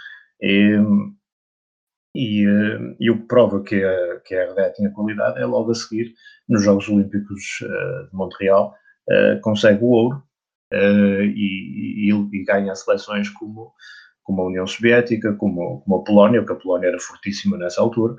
E, 0.41 0.77
e, 2.17 2.47
uh, 2.47 2.95
e 2.99 3.11
o 3.11 3.19
que 3.19 3.27
prova 3.27 3.61
que 3.63 3.83
a, 3.83 4.19
que 4.25 4.33
a 4.33 4.51
RDA 4.51 4.71
tinha 4.71 4.89
qualidade 4.89 5.39
é 5.39 5.45
logo 5.45 5.69
a 5.69 5.75
seguir 5.75 6.15
nos 6.49 6.63
Jogos 6.63 6.89
Olímpicos 6.89 7.59
uh, 7.61 8.09
de 8.09 8.15
Montreal, 8.15 8.73
uh, 9.07 9.39
consegue 9.41 9.83
o 9.83 9.89
ouro 9.89 10.23
uh, 10.73 11.21
e, 11.21 12.09
e, 12.09 12.11
e, 12.11 12.43
ganha 12.43 12.73
seleções 12.73 13.29
como, 13.29 13.71
como 14.23 14.41
a 14.41 14.45
União 14.47 14.65
Soviética, 14.65 15.33
como, 15.35 15.81
como 15.81 15.97
a 15.97 16.03
Polónia, 16.03 16.41
porque 16.41 16.53
a 16.53 16.63
Polónia 16.63 16.87
era 16.87 16.99
fortíssima 16.99 17.55
nessa 17.55 17.81
altura, 17.81 18.15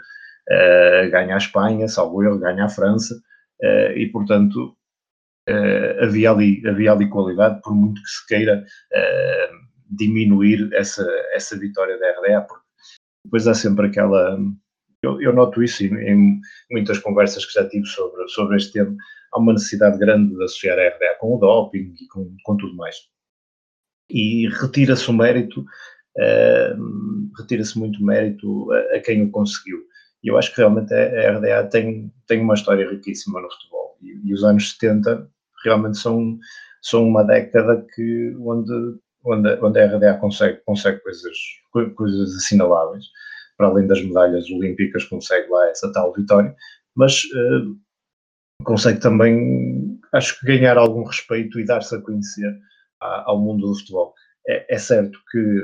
ganha 1.11 1.35
a 1.35 1.39
Espanha, 1.39 1.89
salvo 1.89 2.23
erro, 2.23 2.39
ganha 2.39 2.65
a 2.65 2.69
França, 2.71 3.15
e 3.95 4.09
portanto 4.11 4.75
havia, 6.01 6.31
ali, 6.31 6.67
havia 6.67 6.93
ali 6.93 7.07
qualidade, 7.11 7.61
por 7.61 7.75
muito 7.75 8.01
que 8.01 8.09
se 8.09 8.27
queira 8.27 8.65
diminuir 9.91 10.71
essa, 10.73 11.07
essa 11.35 11.59
vitória 11.59 11.99
da 11.99 12.13
RDA, 12.13 12.47
porque 12.49 12.68
depois 13.29 13.47
há 13.47 13.55
sempre 13.55 13.87
aquela 13.87 14.39
eu, 15.03 15.21
eu 15.21 15.33
noto 15.33 15.63
isso 15.63 15.85
em, 15.85 15.95
em, 15.95 16.41
muitas 16.71 16.99
conversas 16.99 17.45
que 17.45 17.53
já 17.53 17.69
tive 17.69 17.87
sobre, 17.87 18.27
sobre 18.29 18.57
este 18.57 18.73
tema. 18.73 18.97
Há 19.33 19.39
uma 19.39 19.53
necessidade 19.53 19.99
grande 19.99 20.35
de 20.35 20.43
associar 20.43 20.79
a 20.79 20.89
RDA 20.89 21.17
com 21.21 21.37
o 21.37 21.39
doping 21.39 21.95
e 22.01 22.09
com, 22.09 22.35
com 22.43 22.57
tudo 22.57 22.75
mais. 22.75 22.97
E 24.11 24.49
retira-se 24.49 25.09
o 25.09 25.13
mérito, 25.13 25.61
uh, 25.61 27.31
retira-se 27.39 27.79
muito 27.79 28.03
mérito 28.03 28.73
a, 28.73 28.97
a, 28.97 29.01
quem 29.01 29.23
o 29.23 29.31
conseguiu. 29.31 29.79
E 30.25 30.29
eu 30.29 30.37
acho 30.37 30.53
que 30.53 30.61
realmente 30.61 30.93
a, 30.93 31.33
RDA 31.33 31.69
tem, 31.69 32.13
tem 32.27 32.41
uma 32.41 32.55
história 32.55 32.89
riquíssima 32.89 33.41
no 33.41 33.51
futebol. 33.51 33.97
E, 34.03 34.29
e, 34.29 34.35
os 34.35 34.43
anos 34.43 34.73
70 34.73 35.31
realmente 35.65 35.99
são, 35.99 36.39
são 36.83 37.07
uma 37.07 37.23
década 37.23 37.87
que, 37.95 38.35
onde, 38.41 38.99
onde, 39.29 39.59
onde 39.63 39.81
a 39.81 39.87
RDA 39.87 40.15
consegue, 40.15 40.61
consegue 40.65 41.01
coisas, 41.01 41.37
coisas 41.95 42.37
assinaláveis. 42.37 43.05
Para 43.57 43.69
além 43.69 43.87
das 43.87 44.01
medalhas 44.03 44.49
olímpicas, 44.51 45.05
consegue 45.05 45.49
lá 45.51 45.69
essa 45.69 45.93
tal 45.93 46.13
vitória, 46.13 46.55
mas 46.95 47.25
uh, 47.25 47.77
consegue 48.63 49.01
também, 49.01 49.99
acho 50.13 50.39
que, 50.39 50.47
ganhar 50.47 50.79
algum 50.79 51.03
respeito 51.05 51.59
e 51.59 51.65
dar-se 51.65 51.95
a 51.95 52.01
conhecer 52.01 52.57
ao 53.01 53.39
mundo 53.39 53.67
do 53.67 53.75
futebol. 53.79 54.15
É, 54.47 54.75
é, 54.75 54.79
certo 54.79 55.19
que 55.31 55.63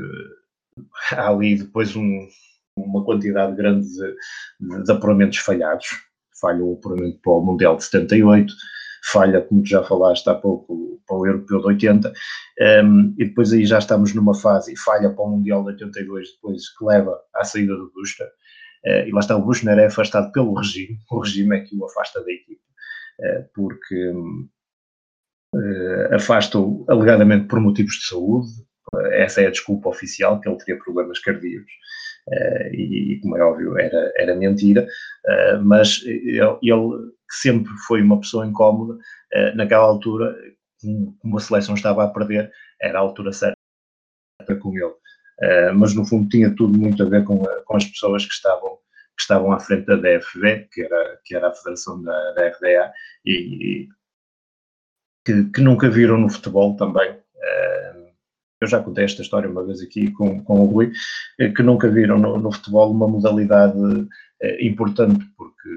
há 1.12 1.28
ali 1.28 1.56
depois 1.56 1.96
um, 1.96 2.28
uma 2.76 3.04
quantidade 3.04 3.56
grande 3.56 3.86
de, 3.88 4.82
de, 4.84 4.92
apuramentos 4.92 5.38
falhados, 5.38 5.86
falha 6.40 6.62
o 6.62 6.74
apuramento 6.74 7.18
para 7.20 7.32
o 7.32 7.40
Mundial 7.40 7.76
de 7.76 7.84
78, 7.84 8.52
falha, 9.12 9.40
como 9.42 9.62
tu 9.62 9.68
já 9.68 9.82
falaste 9.82 10.28
há 10.28 10.34
pouco, 10.34 11.00
para 11.06 11.16
o 11.16 11.26
Europeu 11.26 11.60
de 11.60 11.66
80, 11.66 12.12
um, 12.82 13.14
e 13.18 13.26
depois 13.26 13.52
aí 13.52 13.66
já 13.66 13.78
estamos 13.78 14.14
numa 14.14 14.34
fase, 14.34 14.72
e 14.72 14.78
falha 14.78 15.10
para 15.10 15.24
o 15.24 15.30
Mundial 15.30 15.62
de 15.62 15.70
82, 15.72 16.34
depois 16.34 16.68
que 16.76 16.84
leva 16.84 17.20
à 17.34 17.44
saída 17.44 17.74
do 17.74 17.92
Busta, 17.92 18.24
uh, 18.24 19.06
e 19.06 19.12
lá 19.12 19.20
está, 19.20 19.36
o 19.36 19.44
Bushner 19.44 19.78
é 19.78 19.86
afastado 19.86 20.32
pelo 20.32 20.54
regime, 20.54 20.98
o 21.10 21.20
regime 21.20 21.56
é 21.56 21.60
que 21.60 21.76
o 21.76 21.84
afasta 21.84 22.24
da 22.24 22.32
equipe, 22.32 22.60
uh, 23.20 23.44
porque 23.54 24.08
uh, 25.54 26.14
afasta-o 26.14 26.84
alegadamente 26.88 27.46
por 27.46 27.60
motivos 27.60 27.94
de 27.94 28.06
saúde, 28.06 28.48
essa 29.12 29.40
é 29.40 29.46
a 29.46 29.50
desculpa 29.50 29.88
oficial, 29.88 30.40
que 30.40 30.48
ele 30.48 30.58
teria 30.58 30.78
problemas 30.82 31.18
cardíacos, 31.18 31.72
Uh, 32.26 32.72
e, 32.72 33.12
e, 33.12 33.20
como 33.20 33.36
é 33.36 33.44
óbvio, 33.44 33.78
era, 33.78 34.10
era 34.16 34.34
mentira, 34.34 34.86
uh, 35.26 35.62
mas 35.62 36.02
ele, 36.06 36.38
ele, 36.62 37.12
sempre 37.30 37.72
foi 37.86 38.02
uma 38.02 38.20
pessoa 38.20 38.46
incómoda, 38.46 38.94
uh, 38.94 39.56
naquela 39.56 39.84
altura, 39.84 40.36
como 41.20 41.38
a 41.38 41.40
seleção 41.40 41.74
estava 41.74 42.04
a 42.04 42.08
perder, 42.08 42.52
era 42.80 42.98
a 42.98 43.02
altura 43.02 43.32
certa 43.32 43.56
com 44.60 44.76
ele. 44.76 44.94
mas 45.74 45.94
no 45.94 46.04
fundo 46.04 46.28
tinha 46.28 46.54
tudo 46.54 46.78
muito 46.78 47.02
a 47.02 47.06
ver 47.08 47.24
com, 47.24 47.42
com 47.64 47.76
as 47.76 47.84
pessoas 47.84 48.26
que 48.26 48.32
estavam 48.32 48.78
que 49.16 49.22
estavam 49.22 49.52
à 49.52 49.60
frente 49.60 49.86
da 49.86 49.94
DFV, 49.94 50.68
que 50.72 50.82
era, 50.82 51.20
que 51.24 51.36
era 51.36 51.48
a 51.48 51.54
federação 51.54 52.02
da, 52.02 52.32
da 52.32 52.48
RDA, 52.48 52.92
e, 53.24 53.32
e 53.32 53.88
que, 55.24 55.44
que, 55.52 55.60
nunca 55.60 55.88
viram 55.88 56.18
no 56.18 56.28
futebol 56.28 56.76
também 56.76 57.16
eu 58.64 58.68
já 58.68 58.82
contei 58.82 59.04
esta 59.04 59.22
história 59.22 59.48
uma 59.48 59.64
vez 59.64 59.80
aqui 59.80 60.10
com, 60.10 60.42
com 60.42 60.60
o 60.60 60.66
Rui, 60.66 60.92
eh, 61.38 61.50
que 61.50 61.62
nunca 61.62 61.88
viram 61.88 62.18
no, 62.18 62.38
no 62.38 62.52
futebol 62.52 62.90
uma 62.90 63.06
modalidade 63.06 63.78
eh, 64.42 64.66
importante, 64.66 65.24
porque 65.36 65.68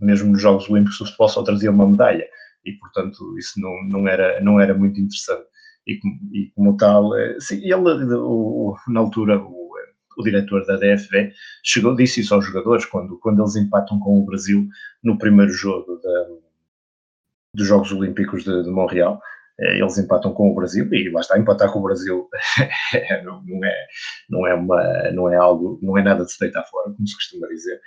mesmo 0.00 0.32
nos 0.32 0.42
Jogos 0.42 0.68
Olímpicos 0.68 1.00
o 1.00 1.04
futebol 1.04 1.28
só 1.28 1.42
trazia 1.42 1.70
uma 1.70 1.88
medalha 1.88 2.26
e, 2.64 2.72
portanto, 2.72 3.38
isso 3.38 3.60
não, 3.60 3.82
não, 3.84 4.08
era, 4.08 4.40
não 4.40 4.60
era 4.60 4.74
muito 4.74 5.00
interessante. 5.00 5.46
E, 5.86 5.98
e 6.32 6.50
como 6.54 6.76
tal, 6.76 7.16
eh, 7.16 7.36
sim, 7.40 7.56
ele, 7.62 7.74
o, 8.14 8.76
na 8.88 9.00
altura, 9.00 9.38
o, 9.38 9.70
o 10.16 10.22
diretor 10.22 10.64
da 10.66 10.76
DFV 10.76 11.32
chegou, 11.64 11.96
disse 11.96 12.20
isso 12.20 12.34
aos 12.34 12.44
jogadores 12.44 12.84
quando, 12.84 13.18
quando 13.18 13.40
eles 13.42 13.56
empatam 13.56 13.98
com 13.98 14.20
o 14.20 14.24
Brasil 14.24 14.68
no 15.02 15.18
primeiro 15.18 15.52
jogo 15.52 15.96
da, 15.96 16.26
dos 17.54 17.66
Jogos 17.66 17.92
Olímpicos 17.92 18.44
de, 18.44 18.62
de 18.62 18.70
Montreal 18.70 19.20
eh, 19.58 19.78
eles 19.78 19.98
empatam 19.98 20.32
com 20.32 20.50
o 20.50 20.54
Brasil 20.54 20.92
e 20.92 21.10
lá 21.10 21.20
está, 21.20 21.38
empatar 21.38 21.72
com 21.72 21.80
o 21.80 21.82
Brasil 21.82 22.28
não, 23.24 23.42
não, 23.42 23.64
é, 23.64 23.86
não, 24.28 24.46
é 24.46 24.54
uma, 24.54 25.10
não 25.12 25.32
é 25.32 25.36
algo, 25.36 25.78
não 25.82 25.98
é 25.98 26.02
nada 26.02 26.24
de 26.24 26.32
se 26.32 26.38
deitar 26.38 26.64
fora, 26.64 26.92
como 26.92 27.06
se 27.06 27.14
costuma 27.14 27.46
dizer. 27.48 27.80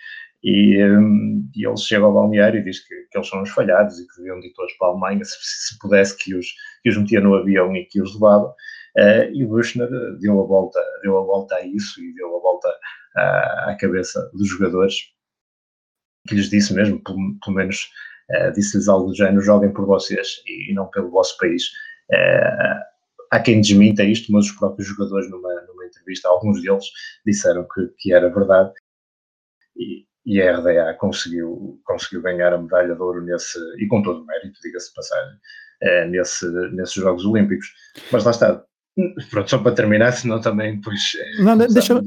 E, 0.44 0.84
um, 0.84 1.50
e 1.56 1.66
ele 1.66 1.78
chega 1.78 2.04
ao 2.04 2.14
balneário 2.14 2.60
e 2.60 2.64
diz 2.64 2.80
que, 2.80 2.94
que, 3.10 3.18
eles 3.18 3.30
são 3.30 3.42
os 3.42 3.50
falhados 3.50 3.98
e 3.98 4.08
que 4.08 4.18
deviam 4.18 4.40
ir 4.40 4.54
todos 4.54 4.74
para 4.74 4.90
a 4.90 4.92
Alemanha 4.92 5.24
se, 5.24 5.38
se 5.40 5.80
pudesse 5.80 6.18
que 6.18 6.36
os, 6.36 6.48
que 6.84 6.90
os 6.90 6.98
metia 6.98 7.22
no 7.22 7.36
avião 7.36 7.74
e 7.76 7.86
que 7.86 8.02
os 8.02 8.14
levava. 8.16 8.54
Uh, 8.98 9.32
e 9.34 9.46
o 9.46 9.48
Bushner 9.48 9.90
deu 10.20 10.42
a, 10.42 10.46
volta, 10.46 10.80
deu 11.02 11.18
a 11.18 11.24
volta 11.24 11.56
a 11.56 11.66
isso 11.66 12.04
e 12.04 12.14
deu 12.14 12.36
a 12.36 12.40
volta 12.42 12.68
à, 13.16 13.72
à 13.72 13.78
cabeça 13.80 14.30
dos 14.34 14.50
jogadores 14.50 15.14
que 16.28 16.36
lhes 16.36 16.50
disse 16.50 16.74
mesmo, 16.74 17.02
pelo, 17.04 17.18
pelo 17.44 17.56
menos 17.56 17.90
uh, 18.32 18.52
disse-lhes 18.54 18.88
algo 18.88 19.08
do 19.08 19.16
género, 19.16 19.42
joguem 19.42 19.74
por 19.74 19.86
vocês 19.86 20.42
e, 20.46 20.72
e 20.72 20.74
não 20.74 20.88
pelo 20.88 21.10
vosso 21.10 21.38
país. 21.38 21.68
Uh, 22.12 22.84
há 23.32 23.40
quem 23.40 23.62
desminta 23.62 24.04
isto, 24.04 24.32
mas 24.32 24.46
os 24.46 24.52
próprios 24.52 24.88
jogadores, 24.88 25.30
numa, 25.30 25.54
numa 25.68 25.86
entrevista, 25.86 26.28
alguns 26.30 26.62
deles 26.62 26.86
disseram 27.26 27.66
que, 27.74 27.88
que 27.98 28.14
era 28.14 28.30
verdade. 28.30 28.74
E, 29.78 30.06
e 30.26 30.42
a 30.42 30.58
RDA 30.58 30.94
conseguiu, 30.96 31.82
conseguiu 31.84 32.22
ganhar 32.22 32.54
a 32.54 32.58
medalha 32.58 32.96
de 32.96 33.02
ouro 33.02 33.22
nesse, 33.22 33.60
e 33.80 33.88
com 33.88 34.02
todo 34.02 34.22
o 34.22 34.26
mérito, 34.26 34.60
diga-se 34.64 34.94
passagem, 34.94 35.38
é, 35.82 36.08
nesse, 36.08 36.50
nesses 36.72 36.94
Jogos 36.94 37.26
Olímpicos. 37.26 37.68
Mas 38.12 38.24
lá 38.24 38.32
está, 38.32 38.64
Pronto, 39.32 39.50
só 39.50 39.58
para 39.58 39.74
terminar, 39.74 40.12
senão 40.14 40.40
também 40.40 40.76
depois. 40.76 41.00
Eh, 41.16 41.42
não, 41.42 41.58
deixa, 41.58 42.00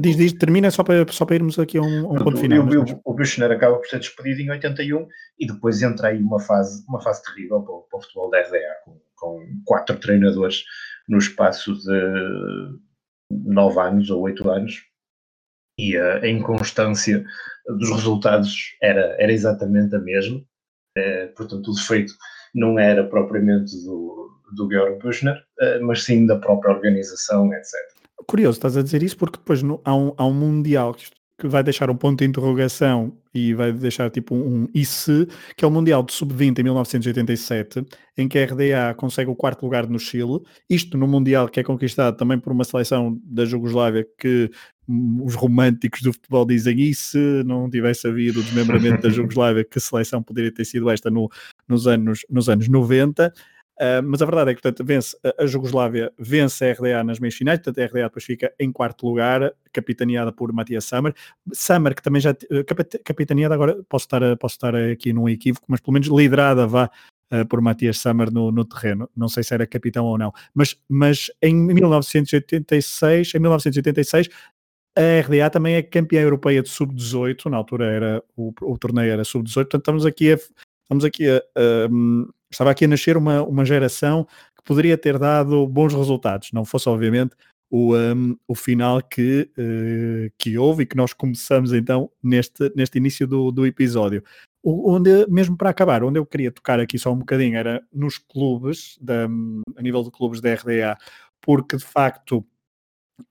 diz, 0.00 0.16
diz, 0.16 0.32
termina 0.32 0.70
só 0.70 0.82
para, 0.82 1.06
só 1.12 1.24
para 1.24 1.36
irmos 1.36 1.58
aqui 1.58 1.78
a 1.78 1.82
um, 1.82 2.12
um 2.12 2.16
ponto 2.16 2.36
final. 2.36 2.66
O, 2.66 2.80
o, 2.80 3.00
o 3.04 3.14
Buchner 3.14 3.52
acaba 3.52 3.76
por 3.76 3.86
ser 3.86 4.00
despedido 4.00 4.40
em 4.40 4.50
81 4.50 5.06
e 5.38 5.46
depois 5.46 5.80
entra 5.82 6.08
aí 6.08 6.20
uma 6.20 6.40
fase, 6.40 6.84
uma 6.88 7.00
fase 7.00 7.22
terrível 7.22 7.60
para, 7.62 7.74
para 7.88 7.98
o 7.98 8.02
futebol 8.02 8.30
da 8.30 8.40
RDA, 8.40 8.74
com, 8.84 9.00
com 9.14 9.46
quatro 9.64 9.96
treinadores 9.98 10.64
no 11.08 11.18
espaço 11.18 11.74
de 11.74 12.78
nove 13.30 13.78
anos 13.78 14.10
ou 14.10 14.22
oito 14.22 14.50
anos 14.50 14.82
e 15.78 15.96
a, 15.96 16.28
inconstância 16.28 17.24
dos 17.78 17.90
resultados 17.90 18.76
era, 18.82 19.16
era 19.18 19.32
exatamente 19.32 19.94
a 19.94 19.98
mesma. 19.98 20.42
É, 20.96 21.26
portanto, 21.28 21.70
o 21.70 21.74
defeito 21.74 22.12
não 22.54 22.78
era 22.78 23.04
propriamente 23.04 23.74
do, 23.84 24.30
do 24.54 24.68
Georg 24.70 24.98
Buchner, 25.02 25.42
mas 25.80 26.02
sim 26.02 26.26
da 26.26 26.36
própria 26.36 26.74
organização, 26.74 27.52
etc. 27.54 27.72
Curioso, 28.26 28.58
estás 28.58 28.76
a 28.76 28.82
dizer 28.82 29.02
isso 29.02 29.16
porque 29.16 29.38
depois 29.38 29.62
no, 29.62 29.80
há, 29.84 29.94
um, 29.94 30.12
há 30.16 30.26
um 30.26 30.34
Mundial 30.34 30.94
que 31.42 31.48
vai 31.48 31.64
deixar 31.64 31.90
um 31.90 31.96
ponto 31.96 32.20
de 32.20 32.24
interrogação 32.24 33.12
e 33.34 33.52
vai 33.52 33.72
deixar 33.72 34.08
tipo 34.10 34.32
um 34.32 34.68
e 34.72 34.84
se, 34.84 35.26
que 35.56 35.64
é 35.64 35.68
o 35.68 35.70
Mundial 35.72 36.04
de 36.04 36.12
Sub-20 36.12 36.60
em 36.60 36.62
1987, 36.62 37.84
em 38.16 38.28
que 38.28 38.38
a 38.38 38.44
RDA 38.44 38.94
consegue 38.96 39.28
o 39.28 39.34
quarto 39.34 39.64
lugar 39.64 39.88
no 39.88 39.98
Chile, 39.98 40.38
isto 40.70 40.96
no 40.96 41.08
Mundial 41.08 41.48
que 41.48 41.58
é 41.58 41.64
conquistado 41.64 42.16
também 42.16 42.38
por 42.38 42.52
uma 42.52 42.62
seleção 42.62 43.20
da 43.24 43.44
Jugoslávia 43.44 44.06
que 44.16 44.52
os 44.86 45.34
românticos 45.34 46.00
do 46.02 46.12
futebol 46.12 46.46
dizem 46.46 46.78
e 46.78 46.94
se 46.94 47.18
não 47.44 47.68
tivesse 47.68 48.06
havido 48.06 48.38
o 48.38 48.42
desmembramento 48.44 49.02
da 49.02 49.10
Jugoslávia, 49.10 49.64
que 49.64 49.80
seleção 49.80 50.22
poderia 50.22 50.52
ter 50.52 50.64
sido 50.64 50.88
esta 50.90 51.10
no, 51.10 51.28
nos, 51.66 51.88
anos, 51.88 52.20
nos 52.30 52.48
anos 52.48 52.68
90, 52.68 53.32
Uh, 53.82 54.00
mas 54.04 54.22
a 54.22 54.24
verdade 54.24 54.52
é 54.52 54.54
que, 54.54 54.62
portanto, 54.62 54.86
vence 54.86 55.16
a 55.36 55.44
Jugoslávia, 55.44 56.12
vence 56.16 56.64
a 56.64 56.72
RDA 56.72 57.02
nas 57.02 57.18
meias 57.18 57.34
finais, 57.34 57.58
portanto, 57.58 57.80
a 57.80 57.86
RDA 57.86 58.02
depois 58.04 58.24
fica 58.24 58.54
em 58.60 58.70
quarto 58.70 59.04
lugar, 59.04 59.52
capitaneada 59.72 60.30
por 60.30 60.52
Matias 60.52 60.84
Sammer. 60.84 61.12
Sammer, 61.52 61.92
que 61.92 62.00
também 62.00 62.22
já, 62.22 62.32
capitaneada 63.04 63.56
agora, 63.56 63.82
posso 63.88 64.04
estar, 64.04 64.36
posso 64.36 64.54
estar 64.54 64.76
aqui 64.76 65.12
num 65.12 65.28
equívoco, 65.28 65.66
mas 65.68 65.80
pelo 65.80 65.94
menos 65.94 66.06
liderada 66.06 66.64
vá 66.64 66.88
uh, 67.32 67.44
por 67.48 67.60
Matias 67.60 67.98
Sammer 67.98 68.30
no, 68.30 68.52
no, 68.52 68.64
terreno. 68.64 69.10
Não 69.16 69.28
sei 69.28 69.42
se 69.42 69.52
era 69.52 69.66
capitão 69.66 70.04
ou 70.04 70.16
não, 70.16 70.32
mas, 70.54 70.76
mas 70.88 71.28
em 71.42 71.52
1986, 71.52 73.34
em 73.34 73.38
1986, 73.40 74.28
a 74.96 75.26
RDA 75.26 75.50
também 75.50 75.74
é 75.74 75.82
campeã 75.82 76.20
europeia 76.20 76.62
de 76.62 76.68
sub-18, 76.68 77.50
na 77.50 77.56
altura 77.56 77.86
era 77.86 78.22
o, 78.36 78.52
o 78.62 78.78
torneio 78.78 79.10
era 79.10 79.24
sub-18, 79.24 79.54
portanto 79.54 79.80
estamos 79.80 80.06
aqui 80.06 80.32
a, 80.32 80.38
estamos 80.84 81.04
aqui 81.04 81.28
a, 81.28 81.38
a 81.56 81.88
estava 82.52 82.70
aqui 82.70 82.84
a 82.84 82.88
nascer 82.88 83.16
uma, 83.16 83.42
uma 83.42 83.64
geração 83.64 84.24
que 84.56 84.62
poderia 84.64 84.96
ter 84.96 85.18
dado 85.18 85.66
bons 85.66 85.94
resultados, 85.94 86.50
não 86.52 86.64
fosse 86.64 86.88
obviamente 86.88 87.34
o, 87.72 87.96
um, 87.96 88.36
o 88.46 88.54
final 88.54 89.02
que, 89.02 89.48
uh, 89.56 90.30
que 90.36 90.58
houve 90.58 90.82
e 90.82 90.86
que 90.86 90.94
nós 90.94 91.14
começamos 91.14 91.72
então 91.72 92.10
neste, 92.22 92.70
neste 92.76 92.98
início 92.98 93.26
do, 93.26 93.50
do 93.50 93.66
episódio. 93.66 94.22
O, 94.62 94.92
onde, 94.92 95.26
mesmo 95.28 95.56
para 95.56 95.70
acabar, 95.70 96.04
onde 96.04 96.18
eu 96.18 96.26
queria 96.26 96.52
tocar 96.52 96.78
aqui 96.78 96.98
só 96.98 97.10
um 97.10 97.18
bocadinho 97.18 97.56
era 97.56 97.82
nos 97.90 98.18
clubes, 98.18 98.98
da, 99.00 99.24
a 99.24 99.82
nível 99.82 100.02
de 100.02 100.10
clubes 100.10 100.42
da 100.42 100.52
RDA, 100.52 100.98
porque 101.40 101.78
de 101.78 101.84
facto 101.84 102.46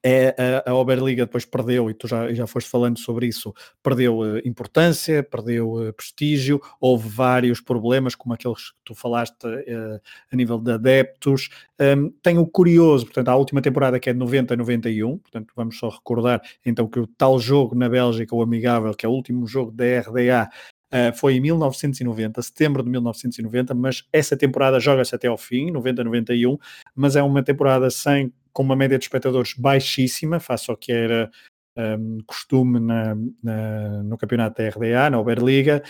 é, 0.03 0.63
a, 0.65 0.71
a 0.71 0.75
Oberliga 0.75 1.25
depois 1.25 1.45
perdeu, 1.45 1.89
e 1.89 1.93
tu 1.93 2.07
já, 2.07 2.33
já 2.33 2.47
foste 2.47 2.69
falando 2.69 2.99
sobre 2.99 3.27
isso, 3.27 3.53
perdeu 3.81 4.19
uh, 4.19 4.39
importância, 4.45 5.23
perdeu 5.23 5.73
uh, 5.73 5.93
prestígio, 5.93 6.61
houve 6.79 7.07
vários 7.09 7.61
problemas, 7.61 8.15
como 8.15 8.33
aqueles 8.33 8.71
que 8.71 8.77
tu 8.85 8.95
falaste 8.95 9.45
uh, 9.45 9.99
a 10.31 10.35
nível 10.35 10.57
de 10.57 10.71
adeptos. 10.71 11.49
Um, 11.79 12.11
o 12.39 12.47
curioso, 12.47 13.05
portanto, 13.05 13.29
a 13.29 13.35
última 13.35 13.61
temporada 13.61 13.99
que 13.99 14.09
é 14.09 14.13
de 14.13 14.19
90 14.19 14.53
a 14.53 14.57
91, 14.57 15.17
portanto, 15.17 15.53
vamos 15.55 15.77
só 15.77 15.89
recordar 15.89 16.41
então 16.65 16.87
que 16.87 16.99
o 16.99 17.07
tal 17.07 17.39
jogo 17.39 17.75
na 17.75 17.89
Bélgica, 17.89 18.35
o 18.35 18.41
amigável, 18.41 18.93
que 18.93 19.05
é 19.05 19.09
o 19.09 19.11
último 19.11 19.47
jogo 19.47 19.71
da 19.71 19.99
RDA, 19.99 20.49
Uh, 20.93 21.15
foi 21.15 21.35
em 21.35 21.39
1990, 21.39 22.41
setembro 22.41 22.83
de 22.83 22.89
1990, 22.89 23.73
mas 23.73 24.03
essa 24.11 24.35
temporada 24.35 24.77
joga-se 24.77 25.15
até 25.15 25.25
ao 25.25 25.37
fim, 25.37 25.71
90-91, 25.71 26.57
mas 26.93 27.15
é 27.15 27.23
uma 27.23 27.41
temporada 27.41 27.89
sem 27.89 28.33
com 28.51 28.63
uma 28.63 28.75
média 28.75 28.97
de 28.97 29.05
espectadores 29.05 29.53
baixíssima, 29.53 30.39
face 30.39 30.69
ao 30.69 30.77
que 30.77 30.91
era 30.91 31.29
um, 31.77 32.19
costume 32.25 32.79
na, 32.79 33.15
na, 33.41 34.03
no 34.03 34.17
campeonato 34.17 34.61
da 34.61 34.69
RDA, 34.69 35.09
na 35.09 35.19
Oberliga, 35.19 35.81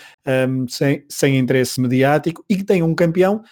um, 0.48 0.68
sem, 0.68 1.06
sem 1.10 1.38
interesse 1.38 1.80
mediático 1.80 2.44
e 2.50 2.56
que 2.56 2.64
tem 2.64 2.84
um 2.84 2.94
campeão 2.94 3.44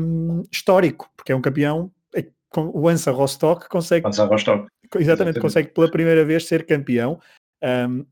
um, 0.00 0.42
histórico, 0.50 1.10
porque 1.16 1.32
é 1.32 1.36
um 1.36 1.42
campeão, 1.42 1.90
é, 2.14 2.26
o 2.56 2.88
Ansa 2.88 3.10
Rostock 3.10 3.68
consegue. 3.68 4.06
Ansa 4.06 4.24
Rostock. 4.24 4.66
Exatamente, 4.84 5.02
exatamente, 5.02 5.40
consegue 5.40 5.68
pela 5.68 5.90
primeira 5.90 6.24
vez 6.24 6.46
ser 6.46 6.64
campeão. 6.64 7.20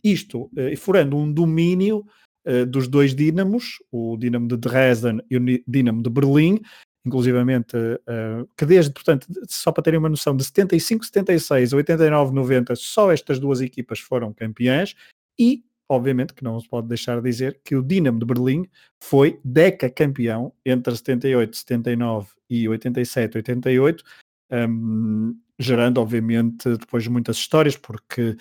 isto, 0.04 0.50
uh, 0.56 0.76
furando 0.76 1.16
um 1.16 1.32
domínio 1.32 2.04
uh, 2.46 2.66
dos 2.66 2.86
dois 2.86 3.14
dínamos, 3.14 3.76
o 3.90 4.16
Dinamo 4.18 4.46
de 4.46 4.56
Dresden 4.58 5.22
e 5.30 5.36
o 5.38 5.62
Dinamo 5.66 6.02
de 6.02 6.10
Berlim, 6.10 6.60
inclusivamente, 7.06 7.76
uh, 7.76 8.48
que 8.56 8.66
desde, 8.66 8.92
portanto, 8.92 9.26
só 9.48 9.70
para 9.70 9.84
terem 9.84 9.98
uma 9.98 10.08
noção, 10.08 10.36
de 10.36 10.44
75, 10.44 11.04
76, 11.04 11.72
89, 11.72 12.34
90, 12.34 12.74
só 12.74 13.12
estas 13.12 13.38
duas 13.38 13.60
equipas 13.60 14.00
foram 14.00 14.32
campeãs 14.32 14.96
e, 15.38 15.64
obviamente, 15.88 16.34
que 16.34 16.42
não 16.42 16.58
se 16.58 16.68
pode 16.68 16.88
deixar 16.88 17.16
de 17.16 17.30
dizer 17.30 17.60
que 17.64 17.76
o 17.76 17.82
Dinamo 17.82 18.18
de 18.18 18.26
Berlim 18.26 18.68
foi 19.00 19.38
deca 19.44 19.88
campeão 19.88 20.52
entre 20.64 20.96
78, 20.96 21.56
79 21.56 22.28
e 22.50 22.68
87, 22.68 23.36
88, 23.36 24.04
um, 24.50 25.38
gerando, 25.58 25.98
obviamente, 25.98 26.76
depois 26.76 27.06
muitas 27.06 27.36
histórias, 27.36 27.76
porque 27.76 28.36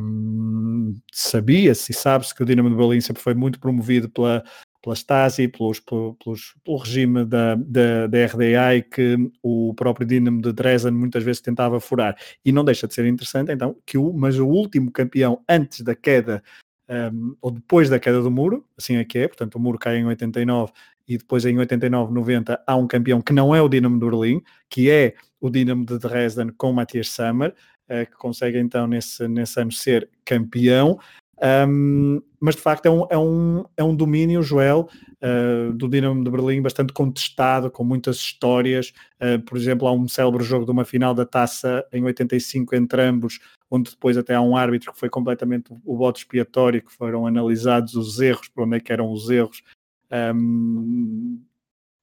um, 0.00 0.94
sabia-se 1.12 1.92
e 1.92 1.94
sabe-se 1.94 2.34
que 2.34 2.42
o 2.42 2.46
Dinamo 2.46 2.70
de 2.70 2.76
Berlim 2.76 3.00
sempre 3.02 3.22
foi 3.22 3.34
muito 3.34 3.60
promovido 3.60 4.08
pela 4.08 4.42
pela 4.82 4.94
Stasi, 4.94 5.48
pelos, 5.48 5.80
pelos, 5.80 6.54
pelo 6.64 6.76
regime 6.78 7.24
da, 7.24 7.54
da, 7.56 8.06
da, 8.06 8.26
RDA 8.26 8.76
e 8.76 8.82
que 8.82 9.16
o 9.42 9.74
próprio 9.74 10.06
Dinamo 10.06 10.40
de 10.40 10.52
Dresden 10.52 10.92
muitas 10.92 11.22
vezes 11.24 11.40
tentava 11.42 11.80
furar. 11.80 12.16
E 12.44 12.52
não 12.52 12.64
deixa 12.64 12.86
de 12.86 12.94
ser 12.94 13.06
interessante, 13.06 13.52
então, 13.52 13.76
que 13.84 13.98
o, 13.98 14.12
mas 14.12 14.38
o 14.38 14.46
último 14.46 14.90
campeão 14.90 15.42
antes 15.48 15.80
da 15.80 15.94
queda, 15.94 16.42
um, 16.88 17.36
ou 17.40 17.50
depois 17.50 17.90
da 17.90 17.98
queda 17.98 18.22
do 18.22 18.30
muro, 18.30 18.64
assim 18.76 18.96
é 18.96 19.04
que 19.04 19.18
é, 19.18 19.28
portanto 19.28 19.56
o 19.56 19.60
muro 19.60 19.78
cai 19.78 19.96
em 19.96 20.06
89 20.06 20.72
e 21.06 21.18
depois 21.18 21.44
em 21.44 21.58
89, 21.58 22.12
90 22.12 22.62
há 22.66 22.76
um 22.76 22.86
campeão 22.86 23.20
que 23.20 23.32
não 23.32 23.54
é 23.54 23.60
o 23.60 23.68
Dinamo 23.68 23.98
de 23.98 24.06
Berlim, 24.06 24.42
que 24.70 24.90
é 24.90 25.14
o 25.40 25.50
Dinamo 25.50 25.84
de 25.84 25.98
Dresden 25.98 26.50
com 26.56 26.72
Matthias 26.72 27.08
Sammer, 27.10 27.54
uh, 27.90 28.06
que 28.06 28.16
consegue 28.16 28.58
então 28.58 28.86
nesse, 28.86 29.26
nesse 29.26 29.60
ano 29.60 29.72
ser 29.72 30.08
campeão. 30.24 30.98
Um, 31.40 32.20
mas 32.40 32.56
de 32.56 32.60
facto 32.60 32.86
é 32.86 32.90
um, 32.90 33.06
é 33.10 33.18
um, 33.18 33.64
é 33.76 33.84
um 33.84 33.94
domínio, 33.94 34.42
Joel, 34.42 34.88
uh, 35.22 35.72
do 35.72 35.88
Dinamo 35.88 36.22
de 36.24 36.30
Berlim 36.30 36.62
bastante 36.62 36.92
contestado, 36.92 37.70
com 37.70 37.84
muitas 37.84 38.16
histórias. 38.16 38.92
Uh, 39.20 39.40
por 39.44 39.56
exemplo, 39.56 39.86
há 39.86 39.92
um 39.92 40.08
célebre 40.08 40.42
jogo 40.44 40.64
de 40.64 40.70
uma 40.70 40.84
final 40.84 41.14
da 41.14 41.24
taça 41.24 41.84
em 41.92 42.04
85 42.04 42.74
entre 42.74 43.02
ambos, 43.02 43.38
onde 43.70 43.90
depois 43.90 44.16
até 44.16 44.34
há 44.34 44.40
um 44.40 44.56
árbitro 44.56 44.92
que 44.92 44.98
foi 44.98 45.08
completamente 45.08 45.72
o 45.84 45.96
voto 45.96 46.18
expiatório, 46.18 46.82
que 46.82 46.92
foram 46.92 47.26
analisados 47.26 47.94
os 47.94 48.20
erros, 48.20 48.48
por 48.48 48.64
onde 48.64 48.76
é 48.76 48.80
que 48.80 48.92
eram 48.92 49.10
os 49.12 49.30
erros. 49.30 49.62
Um, 50.10 51.40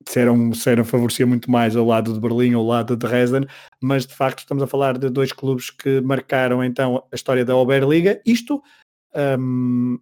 se 0.07 0.19
se 0.53 0.69
eram 0.69 0.85
favorecia 0.85 1.25
muito 1.25 1.49
mais 1.49 1.75
ao 1.75 1.85
lado 1.85 2.13
de 2.13 2.19
Berlim 2.19 2.53
ao 2.53 2.63
lado 2.63 2.95
de 2.95 3.07
Dresden, 3.07 3.47
mas 3.81 4.05
de 4.05 4.13
facto 4.13 4.39
estamos 4.39 4.61
a 4.61 4.67
falar 4.67 4.99
de 4.99 5.09
dois 5.09 5.31
clubes 5.31 5.71
que 5.71 5.99
marcaram 6.01 6.63
então 6.63 7.03
a 7.11 7.15
história 7.15 7.43
da 7.43 7.55
Oberliga, 7.55 8.21
isto 8.23 8.61
um, 9.39 9.97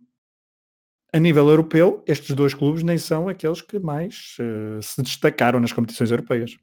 a 1.14 1.20
nível 1.20 1.48
europeu, 1.48 2.04
estes 2.08 2.36
dois 2.36 2.54
clubes 2.54 2.82
nem 2.82 2.98
são 2.98 3.30
aqueles 3.30 3.62
que 3.62 3.78
mais 3.78 4.36
uh, 4.40 4.82
se 4.82 5.02
destacaram 5.04 5.60
nas 5.60 5.72
competições 5.72 6.10
europeias. 6.10 6.58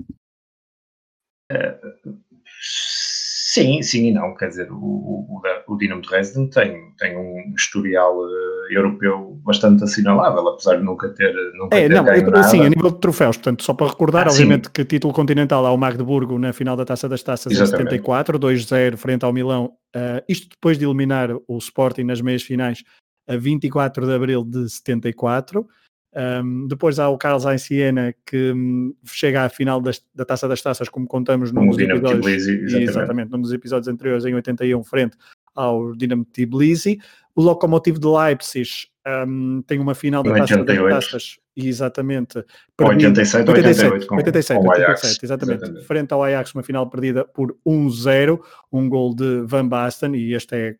Uh, 1.52 2.18
sim, 2.60 3.80
sim 3.80 4.08
e 4.08 4.12
não. 4.12 4.34
Quer 4.34 4.48
dizer, 4.48 4.72
o, 4.72 4.76
o, 4.76 5.42
o 5.68 5.76
Dinamo 5.76 6.02
de 6.02 6.08
Dresden 6.08 6.48
tem, 6.48 6.92
tem 6.98 7.16
um 7.16 7.54
historial 7.56 8.18
uh, 8.18 8.72
europeu 8.72 9.40
bastante 9.44 9.84
assinalável, 9.84 10.48
apesar 10.48 10.78
de 10.78 10.82
nunca 10.82 11.08
ter, 11.10 11.32
nunca 11.54 11.76
é, 11.76 11.88
ter 11.88 11.94
não, 11.94 12.04
ganho 12.04 12.36
é, 12.36 12.42
Sim, 12.42 12.62
a 12.62 12.68
nível 12.68 12.90
de 12.90 12.98
troféus, 12.98 13.36
portanto, 13.36 13.62
só 13.62 13.72
para 13.72 13.88
recordar, 13.88 14.26
ah, 14.26 14.30
obviamente 14.30 14.66
sim. 14.66 14.72
que 14.72 14.84
título 14.84 15.12
continental 15.12 15.64
ao 15.64 15.76
Magdeburgo 15.76 16.38
na 16.38 16.52
final 16.52 16.76
da 16.76 16.84
Taça 16.84 17.08
das 17.08 17.22
Taças 17.22 17.52
Exatamente. 17.52 17.94
em 17.94 17.98
74, 17.98 18.38
2-0 18.38 18.96
frente 18.96 19.24
ao 19.24 19.32
Milão, 19.32 19.72
uh, 19.96 20.24
isto 20.28 20.48
depois 20.48 20.78
de 20.78 20.84
eliminar 20.84 21.30
o 21.46 21.58
Sporting 21.58 22.04
nas 22.04 22.20
meias 22.20 22.42
finais 22.42 22.82
a 23.28 23.36
24 23.36 24.06
de 24.06 24.12
abril 24.12 24.44
de 24.44 24.68
74. 24.68 25.66
Um, 26.12 26.66
depois 26.66 26.98
há 26.98 27.08
o 27.08 27.16
Carlos 27.16 27.44
Sainz 27.44 27.62
Siena 27.62 28.12
que 28.26 28.50
um, 28.52 28.92
chega 29.06 29.44
à 29.44 29.48
final 29.48 29.80
das, 29.80 30.04
da 30.12 30.24
Taça 30.24 30.48
das 30.48 30.60
Taças, 30.60 30.88
como 30.88 31.06
contamos 31.06 31.52
num 31.52 31.68
dos 31.68 31.78
episódios, 31.78 32.26
exatamente. 32.26 32.90
exatamente, 32.90 33.30
num 33.30 33.40
dos 33.40 33.52
episódios 33.52 33.86
anteriores, 33.86 34.24
em 34.24 34.34
81, 34.34 34.82
frente 34.82 35.16
ao 35.54 35.94
Dinamo 35.94 36.24
Tbilisi. 36.24 36.98
O 37.34 37.42
Lokomotiv 37.42 37.98
de 37.98 38.08
Leipzig 38.08 38.88
um, 39.06 39.62
tem 39.62 39.78
uma 39.78 39.94
final 39.94 40.24
da 40.24 40.34
Taça 40.34 40.64
das 40.64 40.78
Taças, 40.78 41.38
exatamente. 41.68 42.44
87, 42.80 43.50
88, 43.50 44.14
87, 44.14 44.58
87, 44.58 44.58
87, 44.58 45.24
exatamente. 45.24 45.62
exatamente. 45.62 45.86
Frente 45.86 46.12
ao 46.12 46.22
Ajax, 46.22 46.54
uma 46.54 46.62
final 46.62 46.88
perdida 46.88 47.24
por 47.24 47.56
1-0, 47.66 48.40
um 48.72 48.88
gol 48.88 49.14
de 49.14 49.42
Van 49.46 49.66
Basten, 49.66 50.14
e 50.14 50.34
este 50.34 50.54
é 50.54 50.76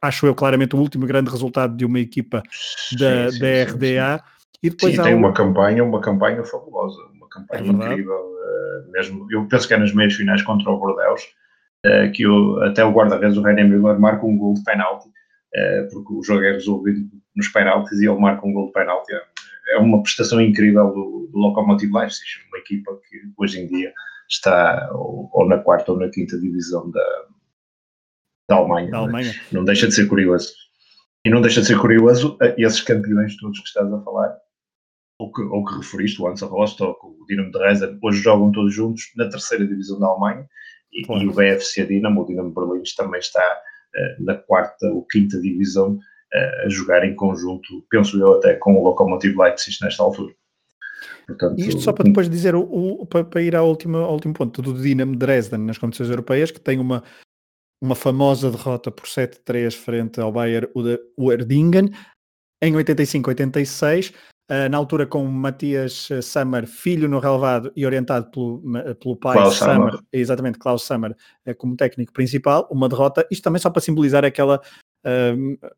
acho 0.00 0.26
eu, 0.26 0.34
claramente 0.34 0.76
o 0.76 0.78
último 0.78 1.06
grande 1.06 1.30
resultado 1.30 1.76
de 1.76 1.84
uma 1.84 1.98
equipa 1.98 2.42
da, 2.98 3.30
sim, 3.30 3.32
sim, 3.32 3.40
da 3.40 3.64
RDA. 3.64 4.18
Sim, 4.18 4.48
e 4.62 4.70
depois 4.70 4.94
sim, 4.94 5.02
tem 5.02 5.14
um... 5.14 5.18
uma 5.18 5.32
campanha, 5.32 5.84
uma 5.84 6.00
campanha 6.00 6.42
fabulosa, 6.44 7.00
uma 7.12 7.28
campanha 7.28 7.62
é 7.62 7.66
incrível. 7.66 8.14
Uh, 8.14 8.90
mesmo, 8.92 9.26
eu 9.30 9.46
penso 9.46 9.68
que 9.68 9.74
é 9.74 9.78
nas 9.78 9.92
meias 9.92 10.14
finais 10.14 10.42
contra 10.42 10.70
o 10.70 10.78
Bordeaux, 10.78 11.22
uh, 11.86 12.10
que 12.12 12.26
o, 12.26 12.60
até 12.62 12.84
o 12.84 12.92
guarda-redes, 12.92 13.36
o 13.36 13.42
René 13.42 13.64
Miller, 13.64 13.98
marca 13.98 14.26
um 14.26 14.36
gol 14.36 14.54
de 14.54 14.64
penalti, 14.64 15.08
uh, 15.08 15.88
porque 15.92 16.12
o 16.12 16.22
jogo 16.22 16.44
é 16.44 16.52
resolvido 16.52 17.08
nos 17.36 17.48
penaltis 17.48 18.00
e 18.00 18.06
ele 18.06 18.18
marca 18.20 18.46
um 18.46 18.52
gol 18.52 18.66
de 18.66 18.72
penalti. 18.72 19.14
É, 19.14 19.22
é 19.70 19.78
uma 19.78 20.02
prestação 20.02 20.40
incrível 20.40 20.88
do, 20.88 21.28
do 21.32 21.38
Lokomotiv 21.38 21.92
Leipzig, 21.92 22.24
uma 22.48 22.58
equipa 22.58 22.98
que 23.08 23.16
hoje 23.36 23.60
em 23.60 23.66
dia 23.66 23.92
está 24.28 24.90
ou, 24.92 25.30
ou 25.32 25.48
na 25.48 25.58
quarta 25.58 25.92
ou 25.92 25.98
na 25.98 26.08
quinta 26.08 26.38
divisão 26.38 26.90
da, 26.90 27.24
da 28.48 28.56
Alemanha. 28.56 28.90
Da 28.90 28.98
Alemanha. 28.98 29.32
Não, 29.52 29.60
não 29.60 29.64
deixa 29.64 29.86
de 29.86 29.94
ser 29.94 30.06
curioso. 30.06 30.52
E 31.24 31.30
não 31.30 31.40
deixa 31.40 31.60
de 31.60 31.66
ser 31.66 31.78
curioso 31.78 32.38
esses 32.56 32.80
campeões 32.80 33.36
todos 33.36 33.58
que 33.60 33.66
estás 33.66 33.92
a 33.92 34.00
falar, 34.00 34.36
ou 35.18 35.32
que, 35.32 35.42
ou 35.42 35.64
que 35.64 35.76
referiste, 35.76 36.22
o 36.22 36.28
Hansa 36.28 36.46
Rostock, 36.46 36.98
o 37.04 37.26
Dinamo 37.28 37.50
de 37.50 37.58
Dresden, 37.58 37.98
hoje 38.02 38.22
jogam 38.22 38.52
todos 38.52 38.72
juntos 38.72 39.10
na 39.16 39.28
terceira 39.28 39.66
divisão 39.66 39.98
da 39.98 40.06
Alemanha 40.06 40.48
e, 40.92 41.04
claro. 41.04 41.22
e 41.22 41.28
o 41.28 41.32
BFC 41.32 41.86
Dinamo, 41.86 42.22
o 42.22 42.26
Dinamo 42.26 42.54
Berlim, 42.54 42.82
também 42.96 43.18
está 43.18 43.42
uh, 43.42 44.24
na 44.24 44.36
quarta 44.36 44.86
ou 44.86 45.04
quinta 45.06 45.40
divisão 45.40 45.98
a 46.32 46.68
jogar 46.68 47.04
em 47.04 47.14
conjunto, 47.14 47.84
penso 47.90 48.18
eu 48.18 48.34
até 48.34 48.54
com 48.54 48.74
o 48.74 48.84
Lokomotiv 48.84 49.36
Leipzig 49.36 49.76
nesta 49.82 50.02
altura. 50.02 50.34
Portanto, 51.26 51.58
Isto 51.58 51.80
só 51.80 51.92
para 51.92 52.04
depois 52.04 52.28
dizer, 52.28 52.54
o, 52.54 52.62
o, 52.62 53.06
para, 53.06 53.42
ir 53.42 53.54
ao 53.54 53.68
último, 53.68 53.98
ao 53.98 54.14
último 54.14 54.32
ponto, 54.32 54.62
do 54.62 54.74
Dinamo 54.74 55.14
Dresden 55.14 55.60
nas 55.60 55.76
competições 55.76 56.08
europeias, 56.08 56.50
que 56.50 56.60
tem 56.60 56.78
uma, 56.78 57.02
uma 57.82 57.94
famosa 57.94 58.50
derrota 58.50 58.90
por 58.90 59.06
7-3 59.06 59.74
frente 59.74 60.20
ao 60.20 60.32
Bayer 60.32 60.70
Uerdingen 61.18 61.90
em 62.62 62.72
85-86, 62.72 64.12
uh, 64.50 64.68
na 64.70 64.78
altura 64.78 65.06
com 65.06 65.24
Matias 65.26 66.08
Sammer, 66.22 66.66
filho 66.66 67.08
no 67.08 67.18
relevado 67.18 67.70
e 67.76 67.84
orientado 67.84 68.30
pelo, 68.30 68.62
pelo 68.94 69.16
pai 69.16 69.36
Klaus 69.36 69.56
Sammer, 69.56 69.90
Sammer, 69.90 70.04
exatamente, 70.12 70.58
Klaus 70.58 70.82
Sammer, 70.82 71.12
uh, 71.46 71.54
como 71.56 71.76
técnico 71.76 72.12
principal, 72.12 72.66
uma 72.70 72.88
derrota, 72.88 73.26
isto 73.30 73.42
também 73.42 73.60
só 73.60 73.68
para 73.68 73.82
simbolizar 73.82 74.24
aquela 74.24 74.60
uh, 75.04 75.68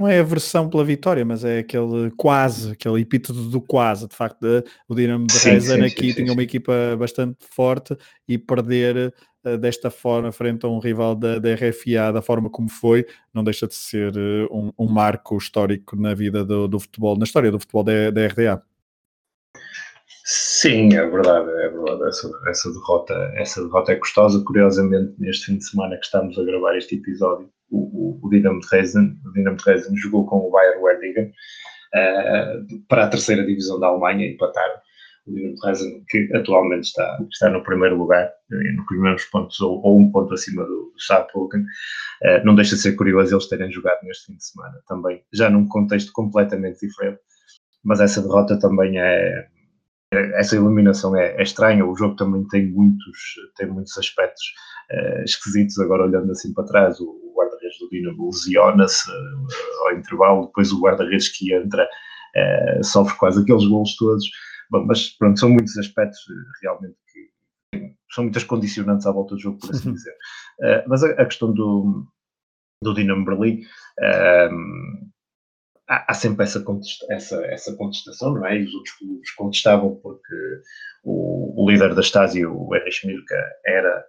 não 0.00 0.08
é 0.08 0.18
a 0.18 0.22
versão 0.22 0.66
pela 0.66 0.82
vitória, 0.82 1.22
mas 1.26 1.44
é 1.44 1.58
aquele 1.58 2.10
quase, 2.16 2.72
aquele 2.72 3.02
epíteto 3.02 3.34
do 3.34 3.60
quase, 3.60 4.08
de 4.08 4.16
facto, 4.16 4.46
o 4.88 4.94
Dinamo 4.94 5.26
de 5.26 5.36
Rezen 5.36 5.84
aqui 5.84 6.08
sim, 6.08 6.14
tinha 6.14 6.26
sim. 6.28 6.32
uma 6.32 6.42
equipa 6.42 6.72
bastante 6.98 7.36
forte 7.54 7.94
e 8.26 8.38
perder 8.38 9.14
uh, 9.44 9.58
desta 9.58 9.90
forma 9.90 10.32
frente 10.32 10.64
a 10.64 10.70
um 10.70 10.78
rival 10.78 11.14
da, 11.14 11.38
da 11.38 11.54
RFA 11.54 12.12
da 12.14 12.22
forma 12.22 12.48
como 12.48 12.70
foi, 12.70 13.06
não 13.34 13.44
deixa 13.44 13.68
de 13.68 13.74
ser 13.74 14.16
uh, 14.16 14.48
um, 14.50 14.72
um, 14.78 14.88
marco 14.88 15.36
histórico 15.36 15.94
na 15.96 16.14
vida 16.14 16.46
do, 16.46 16.66
do, 16.66 16.80
futebol, 16.80 17.18
na 17.18 17.24
história 17.24 17.50
do 17.50 17.60
futebol 17.60 17.84
da, 17.84 18.10
da 18.10 18.26
RDA. 18.26 18.62
Sim, 20.24 20.94
é 20.94 21.06
verdade, 21.06 21.50
é 21.50 21.68
verdade. 21.68 22.08
Essa, 22.08 22.30
essa, 22.48 22.72
derrota, 22.72 23.14
essa 23.34 23.62
derrota 23.62 23.92
é 23.92 23.96
custosa. 23.96 24.42
Curiosamente, 24.44 25.12
neste 25.18 25.46
fim 25.46 25.58
de 25.58 25.64
semana 25.68 25.96
que 25.96 26.04
estamos 26.04 26.38
a 26.38 26.44
gravar 26.44 26.76
este 26.76 26.94
episódio, 26.94 27.50
o, 27.70 28.18
o, 28.22 28.30
Dinamo 28.30 28.60
de 28.60 28.68
Dresden, 28.68 29.18
o 29.24 29.56
Dresden 29.56 29.96
jogou 29.96 30.26
com 30.26 30.38
o 30.38 30.50
Bayern 30.50 30.82
Werdingen 30.82 31.32
uh, 31.94 32.86
para 32.88 33.04
a 33.04 33.08
terceira 33.08 33.44
divisão 33.44 33.78
da 33.78 33.88
Alemanha 33.88 34.26
e 34.26 34.34
empatar 34.34 34.82
o 35.26 35.32
Dinamo 35.32 35.54
de 35.54 35.60
Dresden, 35.60 36.04
que 36.08 36.30
atualmente 36.34 36.84
está, 36.84 37.18
está 37.30 37.50
no 37.50 37.62
primeiro 37.62 37.96
lugar, 37.96 38.30
eh, 38.52 38.72
nos 38.72 38.86
primeiros 38.86 39.24
pontos, 39.24 39.60
ou, 39.60 39.80
ou, 39.84 39.98
um 39.98 40.10
ponto 40.10 40.34
acima 40.34 40.64
do, 40.64 40.92
do 40.92 41.02
Saarbrücken. 41.02 41.60
Uh, 41.60 42.44
não 42.44 42.54
deixa 42.54 42.76
de 42.76 42.82
ser 42.82 42.92
curioso 42.92 43.34
eles 43.34 43.48
terem 43.48 43.70
jogado 43.70 44.02
neste 44.02 44.26
fim 44.26 44.36
de 44.36 44.44
semana 44.44 44.80
também, 44.88 45.22
já 45.32 45.48
num 45.50 45.66
contexto 45.66 46.12
completamente 46.12 46.80
diferente, 46.80 47.20
mas 47.84 48.00
essa 48.00 48.20
derrota 48.20 48.58
também 48.58 48.98
é 48.98 49.48
essa 50.12 50.56
eliminação 50.56 51.16
é, 51.16 51.36
é, 51.36 51.42
estranha. 51.42 51.86
O 51.86 51.96
jogo 51.96 52.16
também 52.16 52.44
tem 52.48 52.66
muitos, 52.66 53.34
tem 53.56 53.68
muitos 53.68 53.96
aspectos 53.96 54.42
uh, 54.92 55.22
esquisitos. 55.24 55.78
Agora, 55.78 56.04
olhando 56.04 56.32
assim 56.32 56.52
para 56.52 56.64
trás, 56.64 57.00
o, 57.00 57.29
do 57.80 57.88
Dinamo 57.90 58.26
lesiona-se 58.26 59.10
uh, 59.10 59.86
ao 59.86 59.92
intervalo, 59.92 60.46
depois 60.46 60.72
o 60.72 60.80
guarda-redes 60.80 61.28
que 61.36 61.52
entra 61.52 61.84
uh, 61.84 62.84
sofre 62.84 63.16
quase 63.16 63.42
aqueles 63.42 63.66
gols 63.66 63.96
todos. 63.96 64.24
Bom, 64.70 64.84
mas 64.86 65.08
pronto, 65.10 65.38
são 65.38 65.50
muitos 65.50 65.76
aspectos 65.78 66.20
realmente 66.62 66.96
que 67.12 67.94
são 68.12 68.24
muitas 68.24 68.44
condicionantes 68.44 69.06
à 69.06 69.12
volta 69.12 69.34
do 69.34 69.40
jogo, 69.40 69.58
por 69.58 69.70
assim 69.70 69.88
uhum. 69.88 69.94
dizer. 69.94 70.14
mas 70.86 71.02
a, 71.02 71.08
a, 71.10 71.24
questão 71.24 71.52
do, 71.52 72.06
do 72.82 72.94
Dinamo 72.94 73.24
Berlim 73.24 73.62
há, 75.90 76.04
há 76.08 76.14
sempre 76.14 76.44
essa, 76.44 76.60
contesta, 76.60 77.04
essa, 77.10 77.44
essa, 77.46 77.76
contestação, 77.76 78.34
não 78.34 78.46
é? 78.46 78.56
E 78.56 78.64
os 78.64 78.74
outros 78.74 78.94
clubes 78.96 79.30
contestavam 79.32 79.96
porque 79.96 80.62
o, 81.02 81.62
o 81.62 81.70
líder 81.70 81.94
da 81.94 82.00
Stasi, 82.00 82.46
o 82.46 82.74
Erich 82.74 83.06
Milka, 83.06 83.36
era, 83.66 84.04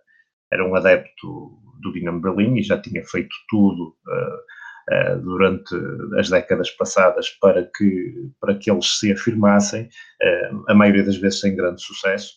era 0.52 0.68
um 0.68 0.76
adepto 0.76 1.58
do 1.82 1.91
Dinamo 1.91 2.22
Berlim 2.22 2.58
e 2.58 2.64
já 2.64 2.80
tinha 2.80 3.04
feito 3.06 3.36
tudo 3.49 3.95
uh, 4.08 5.16
uh, 5.16 5.22
durante 5.22 5.76
as 6.18 6.30
décadas 6.30 6.70
passadas 6.72 7.30
para 7.41 7.70
que, 7.76 8.32
para 8.39 8.56
que 8.56 8.70
eles 8.72 8.99
se 8.99 9.12
afirmassem, 9.12 9.86
uh, 9.86 10.64
a 10.68 10.74
maioria 10.74 11.04
das 11.04 11.18
vezes 11.18 11.39
sem 11.39 11.56
grande 11.56 11.82
sucesso. 11.82 12.34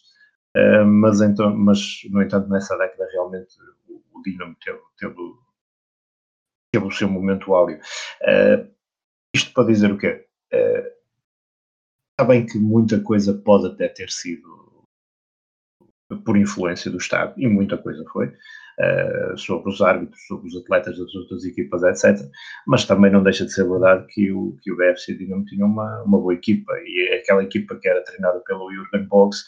mas, 0.86 1.20
então, 1.20 1.54
mas, 1.54 2.00
no 2.10 2.22
entanto, 2.22 2.48
nessa 2.48 2.76
década 2.78 3.08
realmente 3.12 3.54
o, 3.88 4.02
o 4.18 4.22
Dinamo 4.22 4.56
teve, 4.64 4.80
teve, 4.98 5.14
teve 6.72 6.86
o 6.86 6.90
seu 6.90 7.08
momento 7.08 7.54
áureo. 7.54 7.80
Isto 9.34 9.52
para 9.52 9.66
dizer 9.66 9.90
o 9.90 9.98
quê? 9.98 10.24
Está 12.12 12.24
bem 12.24 12.46
que 12.46 12.56
muita 12.56 13.00
coisa 13.00 13.34
pode 13.34 13.66
até 13.66 13.88
ter 13.88 14.08
sido 14.08 14.63
por 16.24 16.36
influência 16.36 16.90
do 16.90 16.98
Estado, 16.98 17.34
e 17.36 17.46
muita 17.46 17.76
coisa 17.76 18.04
foi, 18.12 18.26
uh, 18.26 19.38
sobre 19.38 19.70
os 19.70 19.80
árbitros, 19.80 20.20
sobre 20.26 20.48
os 20.48 20.56
atletas 20.56 20.98
das 20.98 21.14
outras 21.14 21.44
equipas, 21.44 21.82
etc. 21.82 22.26
Mas 22.66 22.84
também 22.84 23.10
não 23.10 23.22
deixa 23.22 23.44
de 23.44 23.52
ser 23.52 23.68
verdade 23.68 24.06
que 24.08 24.32
o, 24.32 24.56
que 24.62 24.72
o 24.72 24.76
BFC 24.76 25.14
Dinamo 25.14 25.44
tinha 25.44 25.64
uma, 25.64 26.02
uma 26.02 26.18
boa 26.18 26.34
equipa, 26.34 26.72
e 26.84 27.20
aquela 27.20 27.42
equipa 27.42 27.76
que 27.76 27.88
era 27.88 28.04
treinada 28.04 28.40
pelo 28.40 28.70
Jürgen 28.72 29.06
Bogs, 29.08 29.44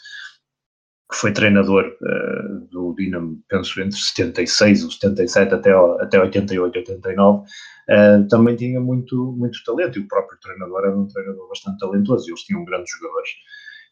que 1.09 1.17
foi 1.17 1.31
treinador 1.31 1.85
uh, 1.85 2.67
do 2.69 2.93
Dinamo, 2.97 3.41
penso, 3.47 3.79
entre 3.81 3.97
76 3.97 4.83
ou 4.83 4.91
77 4.91 5.53
até, 5.53 5.71
até 6.01 6.19
88, 6.19 6.79
89, 6.79 7.39
uh, 7.39 8.27
também 8.27 8.55
tinha 8.57 8.79
muito, 8.81 9.33
muito 9.37 9.63
talento 9.63 9.97
e 9.97 10.01
o 10.01 10.07
próprio 10.07 10.37
treinador 10.39 10.83
era 10.83 10.97
um 10.97 11.07
treinador 11.07 11.47
bastante 11.47 11.79
talentoso 11.79 12.27
e 12.27 12.31
eles 12.31 12.43
tinham 12.43 12.65
grandes 12.65 12.91
jogadores. 12.91 13.29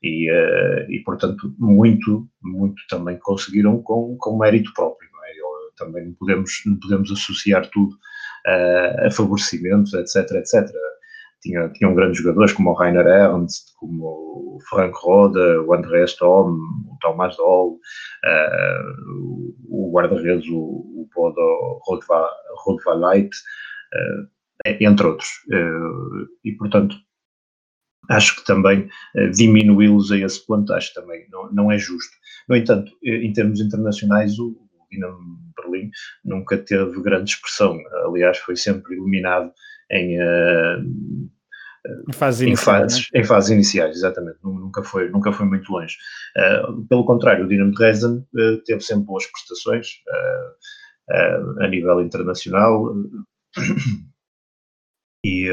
E, 0.06 0.30
uh, 0.32 0.92
e 0.92 1.02
portanto, 1.04 1.56
muito, 1.58 2.28
muito 2.44 2.82
também 2.90 3.18
conseguiram 3.18 3.82
com, 3.82 4.16
com 4.20 4.38
mérito 4.38 4.72
próprio. 4.74 5.10
Não 5.12 5.26
é? 5.26 5.32
Eu, 5.32 5.46
também 5.78 6.06
não 6.06 6.14
podemos, 6.14 6.52
não 6.66 6.78
podemos 6.78 7.12
associar 7.12 7.68
tudo 7.72 7.94
uh, 7.94 9.08
a 9.08 9.12
favorecimentos, 9.12 9.94
etc, 9.94 10.32
etc 10.36 10.72
tinha, 11.46 11.70
tinham 11.70 11.94
grandes 11.94 12.18
jogadores 12.18 12.54
como 12.54 12.72
o 12.72 12.74
Rainer 12.74 13.06
Ernst, 13.06 13.74
como 13.78 14.04
o 14.04 14.60
Frank 14.70 14.94
Rode, 14.96 15.38
o 15.40 15.74
André 15.74 16.04
Storm, 16.06 16.56
o 16.56 16.98
Thomas 17.02 17.38
Doll, 17.38 17.74
uh, 17.74 19.56
o 19.70 19.92
guarda-redes, 19.94 20.48
o, 20.50 20.58
o 20.58 21.10
Bodo 21.14 21.80
Rodvalait, 22.66 23.30
uh, 23.30 24.28
entre 24.80 25.06
outros. 25.06 25.30
E, 26.44 26.52
portanto, 26.54 26.96
acho 28.10 28.36
que 28.38 28.46
também 28.46 28.90
uh, 29.16 29.30
diminuí-los 29.32 30.12
a 30.12 30.18
esse 30.18 30.46
ponto, 30.46 30.74
acho 30.74 30.94
que 30.94 31.02
também 31.02 31.26
não, 31.32 31.52
não 31.52 31.72
é 31.72 31.78
justo. 31.78 32.14
No 32.48 32.56
entanto, 32.56 32.92
em 33.04 33.34
termos 33.34 33.60
internacionais, 33.60 34.38
o, 34.38 34.50
o 34.50 34.88
Dinamo 34.92 35.40
Berlim 35.58 35.90
nunca 36.24 36.58
teve 36.58 37.02
grande 37.02 37.32
expressão, 37.32 37.78
aliás, 38.06 38.38
foi 38.38 38.56
sempre 38.56 38.96
eliminado 38.96 39.52
em, 39.92 40.20
uh, 40.20 41.30
em 42.08 42.14
fases 42.14 42.42
iniciais. 42.42 42.52
Em 42.52 42.66
fases, 42.66 43.10
né? 43.14 43.20
em 43.20 43.24
fases 43.24 43.50
iniciais, 43.52 43.96
exatamente. 43.96 44.38
Nunca 44.44 44.84
foi, 44.84 45.10
nunca 45.10 45.32
foi 45.32 45.46
muito 45.46 45.72
longe. 45.72 45.96
Uh, 46.38 46.86
pelo 46.88 47.06
contrário, 47.06 47.46
o 47.46 47.48
Dinamo 47.48 47.72
de 47.72 47.78
Dresden 47.78 48.18
uh, 48.18 48.58
teve 48.66 48.82
sempre 48.82 49.06
boas 49.06 49.26
prestações 49.28 49.88
uh, 51.10 51.64
a 51.64 51.68
nível 51.68 52.02
internacional 52.02 52.94
e, 55.26 55.48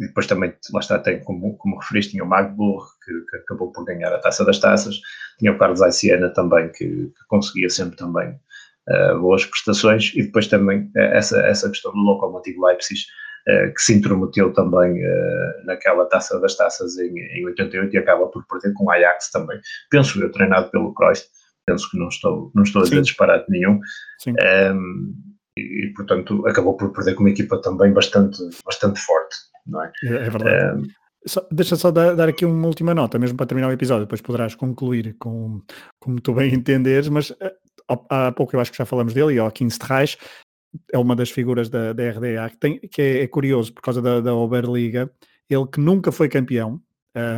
e, 0.00 0.06
depois 0.06 0.26
também, 0.26 0.54
lá 0.72 0.80
está, 0.80 0.98
tem, 0.98 1.20
como, 1.20 1.56
como 1.56 1.78
referiste, 1.78 2.12
tinha 2.12 2.24
o 2.24 2.28
Magdeburg, 2.28 2.84
que, 3.04 3.12
que, 3.30 3.36
acabou 3.38 3.72
por 3.72 3.84
ganhar 3.84 4.12
a 4.12 4.18
Taça 4.18 4.44
das 4.44 4.58
Taças, 4.58 5.00
tinha 5.38 5.52
o 5.52 5.58
Carlos 5.58 5.82
Aiciana 5.82 6.30
também, 6.30 6.70
que, 6.72 6.86
que 6.86 7.26
conseguia 7.28 7.68
sempre 7.68 7.96
também 7.96 8.38
boas 9.20 9.46
prestações, 9.46 10.12
e 10.16 10.24
depois 10.24 10.48
também 10.48 10.90
essa, 10.96 11.40
essa 11.42 11.70
questão 11.70 11.92
do 11.92 11.98
Lokomotiv 11.98 12.56
Leipzig, 12.58 13.00
eh, 13.48 13.70
que 13.70 13.82
se 13.82 13.94
intrometeu 13.94 14.52
também 14.52 15.04
uh, 15.04 15.64
naquela 15.66 16.06
taça 16.06 16.38
das 16.38 16.56
taças 16.56 16.96
em, 16.96 17.18
em 17.18 17.44
88 17.46 17.92
e 17.92 17.98
acaba 17.98 18.28
por 18.28 18.46
perder 18.46 18.72
com 18.72 18.84
o 18.84 18.90
Ajax 18.90 19.32
também. 19.32 19.58
Penso 19.90 20.22
eu, 20.22 20.30
treinado 20.30 20.70
pelo 20.70 20.94
Cruyff, 20.94 21.24
penso 21.66 21.90
que 21.90 21.98
não 21.98 22.06
estou, 22.06 22.52
não 22.54 22.62
estou 22.62 22.82
a 22.82 22.84
dizer 22.84 23.02
disparate 23.02 23.50
nenhum. 23.50 23.80
Um, 24.28 24.34
ehm, 24.38 25.12
e, 25.58 25.86
e, 25.86 25.92
portanto, 25.92 26.46
acabou 26.46 26.76
por 26.76 26.92
perder 26.92 27.14
com 27.14 27.24
uma 27.24 27.30
equipa 27.30 27.60
também 27.60 27.92
bastante, 27.92 28.38
bastante 28.64 29.00
forte, 29.00 29.34
não 29.66 29.82
é? 29.82 29.92
É, 30.04 30.08
é 30.08 30.30
verdade. 30.30 30.80
Um, 30.80 30.86
só, 31.26 31.46
deixa 31.50 31.76
só 31.76 31.90
dar, 31.90 32.14
dar, 32.16 32.28
aqui 32.28 32.44
uma 32.44 32.66
última 32.66 32.94
nota, 32.94 33.18
mesmo 33.18 33.36
para 33.36 33.46
terminar 33.46 33.68
o 33.68 33.72
episódio, 33.72 34.06
depois 34.06 34.20
poderás 34.20 34.54
concluir 34.54 35.14
com, 35.18 35.60
como 36.00 36.20
tu 36.20 36.34
bem 36.34 36.52
entenderes, 36.54 37.08
mas 37.08 37.32
eh, 37.40 37.54
há 37.88 38.32
pouco 38.32 38.56
eu 38.56 38.60
acho 38.60 38.72
que 38.72 38.78
já 38.78 38.84
falamos 38.84 39.14
dele, 39.14 39.34
e 39.34 39.38
ao 39.38 39.50
15 39.50 39.78
Reich, 39.82 40.18
é 40.92 40.98
uma 40.98 41.14
das 41.14 41.30
figuras 41.30 41.68
da, 41.68 41.92
da 41.92 42.10
RDA, 42.10 42.50
que, 42.50 42.56
tem, 42.56 42.78
que 42.80 43.02
é, 43.02 43.22
é, 43.22 43.26
curioso 43.28 43.72
por 43.72 43.82
causa 43.82 44.02
da, 44.02 44.20
da 44.20 44.34
Oberliga, 44.34 45.10
ele 45.48 45.66
que 45.66 45.80
nunca 45.80 46.10
foi 46.10 46.28
campeão, 46.28 46.80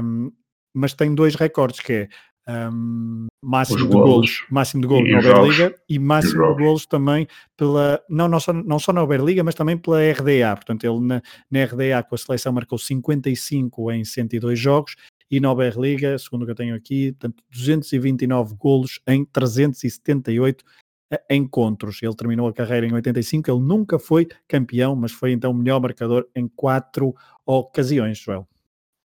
um, 0.02 0.32
mas 0.72 0.94
tem 0.94 1.14
dois 1.14 1.34
recordes, 1.34 1.80
que 1.80 1.92
é 1.92 2.08
um, 2.48 3.26
máximo 3.42 3.78
de 3.78 3.92
golos, 3.92 4.46
máximo 4.50 4.82
de 4.82 4.88
golos 4.88 5.10
na 5.10 5.18
Oberliga 5.18 5.74
e 5.88 5.98
máximo 5.98 6.54
de 6.54 6.62
golos 6.62 6.86
também 6.86 7.26
pela, 7.56 8.02
não, 8.08 8.28
não, 8.28 8.40
só, 8.40 8.52
não 8.52 8.78
só 8.78 8.92
na 8.92 9.02
Oberliga, 9.02 9.42
mas 9.42 9.54
também 9.54 9.76
pela 9.76 10.00
RDA, 10.00 10.54
portanto 10.54 10.84
ele 10.84 11.00
na, 11.00 11.22
na 11.50 11.64
RDA 11.64 12.02
com 12.08 12.14
a 12.14 12.18
seleção 12.18 12.52
marcou 12.52 12.78
55 12.78 13.92
em 13.92 14.04
102 14.04 14.58
jogos 14.58 14.96
e 15.30 15.40
na 15.40 15.50
Oberliga, 15.50 16.18
segundo 16.18 16.42
o 16.42 16.44
que 16.44 16.52
eu 16.52 16.56
tenho 16.56 16.74
aqui, 16.74 17.12
portanto 17.12 17.42
229 17.50 18.54
golos 18.56 19.00
em 19.06 19.24
378 19.24 20.64
eh, 21.10 21.22
encontros. 21.30 22.02
Ele 22.02 22.14
terminou 22.14 22.48
a 22.48 22.52
carreira 22.52 22.86
em 22.86 22.92
85, 22.92 23.50
ele 23.50 23.60
nunca 23.60 23.98
foi 23.98 24.28
campeão, 24.46 24.94
mas 24.94 25.12
foi 25.12 25.32
então 25.32 25.50
o 25.50 25.54
melhor 25.54 25.80
marcador 25.80 26.26
em 26.34 26.46
quatro 26.48 27.14
ocasiões, 27.46 28.18
Joel. 28.18 28.46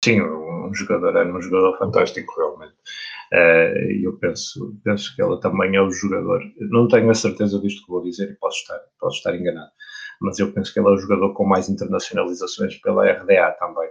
Sim, 0.05 0.21
um 0.21 0.75
jogador, 0.75 1.17
era 1.17 1.35
um 1.35 1.41
jogador 1.41 1.79
fantástico 1.79 2.35
realmente. 2.37 2.75
Uh, 3.35 3.91
eu 4.05 4.17
penso, 4.19 4.79
penso 4.85 5.13
que 5.17 5.21
ele 5.21 5.41
também 5.41 5.75
é 5.75 5.83
o 5.83 5.91
jogador. 5.91 6.41
Não 6.71 6.87
tenho 6.87 7.11
a 7.11 7.15
certeza 7.15 7.59
disto 7.59 7.85
que 7.85 7.91
vou 7.91 8.01
dizer 8.01 8.31
e 8.31 8.35
posso 8.37 8.59
estar, 8.59 8.79
posso 9.01 9.17
estar 9.17 9.35
enganado, 9.35 9.73
mas 10.21 10.39
eu 10.39 10.53
penso 10.53 10.73
que 10.73 10.79
ele 10.79 10.87
é 10.87 10.93
o 10.93 10.99
jogador 10.99 11.35
com 11.35 11.45
mais 11.45 11.69
internacionalizações 11.69 12.77
pela 12.81 13.11
RDA 13.11 13.57
também. 13.59 13.89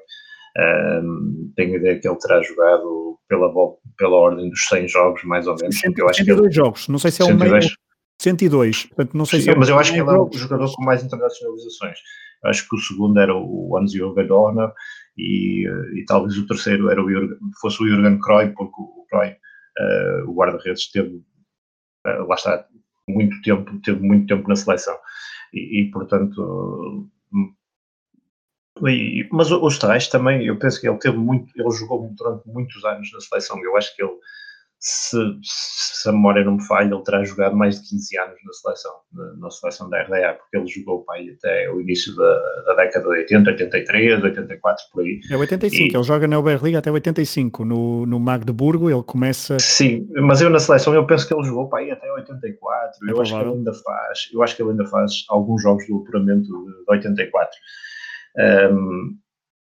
Uh, 0.55 1.51
tenho 1.57 1.73
a 1.73 1.77
ideia 1.77 1.99
que 1.99 2.07
ele 2.07 2.17
terá 2.19 2.41
jogado 2.41 3.19
pela, 3.27 3.51
pela 3.97 4.15
ordem 4.15 4.49
dos 4.49 4.65
100 4.65 4.87
jogos, 4.87 5.23
mais 5.25 5.45
ou 5.45 5.55
menos. 5.59 5.77
100, 5.77 5.93
eu 5.97 6.07
acho 6.07 6.19
102 6.19 6.39
que 6.39 6.45
ele, 6.45 6.51
jogos, 6.53 6.87
não 6.87 6.99
sei 6.99 7.11
se 7.11 7.21
é 7.21 7.25
o 7.25 7.37
meio. 7.37 7.59
102, 8.21 8.85
portanto 8.85 9.17
não 9.17 9.25
sei 9.25 9.39
Sim, 9.39 9.45
se 9.45 9.51
é 9.51 9.55
Mas 9.55 9.67
eu 9.67 9.77
acho 9.77 9.91
que 9.91 9.99
ele 9.99 10.09
é 10.09 10.13
o 10.13 10.29
jogador 10.31 10.73
com 10.73 10.85
mais 10.85 11.03
internacionalizações. 11.03 11.97
Acho 12.45 12.69
que 12.69 12.75
o 12.75 12.79
segundo 12.79 13.19
era 13.19 13.35
o 13.35 13.77
Anzio 13.77 14.13
Gadona 14.13 14.71
e, 15.17 15.67
e 15.95 16.05
talvez 16.05 16.37
o 16.37 16.47
terceiro 16.47 16.89
era 16.89 17.03
o 17.03 17.09
Jürgen, 17.09 17.37
fosse 17.61 17.81
o 17.83 17.87
Jürgen 17.87 18.19
Kroy, 18.19 18.49
porque 18.49 18.81
o 18.81 19.05
Kroy, 19.09 19.29
uh, 19.29 20.29
o 20.29 20.33
guarda-redes, 20.33 20.91
teve, 20.91 21.15
uh, 22.07 22.27
lá 22.27 22.35
está, 22.35 22.65
muito 23.07 23.41
tempo, 23.41 23.79
teve 23.81 23.99
muito 23.99 24.27
tempo 24.27 24.47
na 24.47 24.55
seleção. 24.55 24.97
E, 25.53 25.81
e 25.81 25.91
portanto, 25.91 27.09
e, 28.87 29.27
mas 29.31 29.51
os 29.51 29.77
tais 29.77 30.07
também, 30.07 30.45
eu 30.45 30.57
penso 30.57 30.81
que 30.81 30.87
ele 30.87 30.97
teve 30.97 31.17
muito, 31.17 31.51
ele 31.55 31.71
jogou 31.71 32.11
durante 32.17 32.47
muitos 32.47 32.83
anos 32.83 33.11
na 33.13 33.21
seleção. 33.21 33.63
Eu 33.63 33.77
acho 33.77 33.95
que 33.95 34.03
ele 34.03 34.13
se, 34.85 35.17
se, 35.41 36.09
a 36.09 36.11
memória 36.11 36.43
não 36.43 36.57
me 36.57 36.67
falha, 36.67 36.93
ele 36.93 37.03
terá 37.03 37.23
jogado 37.23 37.55
mais 37.55 37.81
de 37.81 37.87
15 37.87 38.17
anos 38.17 38.35
na 38.45 38.53
seleção, 38.53 38.91
na, 39.13 39.33
na 39.37 39.49
seleção 39.49 39.89
da 39.89 40.01
RDA, 40.01 40.33
porque 40.33 40.57
ele 40.57 40.67
jogou 40.67 41.05
pai, 41.05 41.29
até 41.29 41.71
o 41.71 41.79
início 41.79 42.13
da, 42.17 42.63
da, 42.65 42.75
década 42.75 43.05
de 43.05 43.19
80, 43.19 43.49
83, 43.51 44.23
84, 44.23 44.83
por 44.91 45.03
aí. 45.03 45.21
É 45.31 45.37
85, 45.37 45.81
e, 45.81 45.95
ele 45.95 46.03
joga 46.03 46.27
na 46.27 46.37
Uberliga 46.37 46.79
até 46.79 46.91
85, 46.91 47.63
no, 47.63 48.05
no 48.05 48.19
Magdeburgo 48.19 48.89
ele 48.89 49.03
começa... 49.03 49.57
Sim, 49.57 50.05
mas 50.15 50.41
eu 50.41 50.49
na 50.49 50.59
seleção 50.59 50.93
eu 50.93 51.07
penso 51.07 51.25
que 51.25 51.33
ele 51.33 51.45
jogou 51.45 51.69
pai, 51.69 51.89
até 51.89 52.11
84, 52.11 53.07
é 53.07 53.11
eu 53.11 53.21
acho 53.21 53.33
que 53.33 53.41
ele 53.41 53.51
ainda 53.51 53.73
faz, 53.73 54.29
eu 54.33 54.43
acho 54.43 54.55
que 54.57 54.61
ele 54.61 54.71
ainda 54.71 54.85
faz 54.87 55.23
alguns 55.29 55.63
jogos 55.63 55.87
do 55.87 55.99
apuramento 55.99 56.43
de 56.43 56.83
84. 56.89 57.57
Um, 58.35 59.17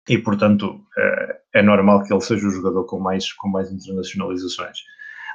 e 0.09 0.17
portanto 0.19 0.79
é, 0.95 1.37
é 1.55 1.61
normal 1.63 2.03
que 2.03 2.13
ele 2.13 2.21
seja 2.21 2.45
o 2.47 2.51
jogador 2.51 2.83
com 2.85 2.99
mais, 2.99 3.33
com 3.33 3.49
mais 3.49 3.71
internacionalizações 3.71 4.77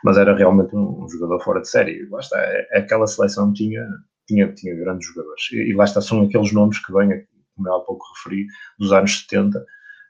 mas 0.05 0.17
era 0.19 0.35
realmente 0.35 0.75
um, 0.75 1.05
um 1.05 1.09
jogador 1.09 1.43
fora 1.43 1.61
de 1.61 1.69
série. 1.69 2.07
Lá 2.11 2.21
está, 2.21 2.39
é, 2.39 2.69
é 2.73 2.79
aquela 2.79 3.07
seleção 3.07 3.53
tinha, 3.53 3.87
tinha, 4.27 4.53
tinha 4.53 4.75
grandes 4.75 5.07
jogadores. 5.09 5.43
E, 5.53 5.71
e, 5.71 5.75
lá 5.75 5.85
está, 5.85 6.01
são 6.01 6.23
aqueles 6.23 6.53
nomes 6.53 6.79
que 6.85 6.93
vêm, 6.93 7.25
como 7.55 7.69
eu 7.69 7.75
há 7.75 7.81
pouco 7.81 8.05
referi, 8.17 8.47
dos 8.79 8.93
anos 8.93 9.21
70. 9.21 9.59
Uh, 9.59 9.63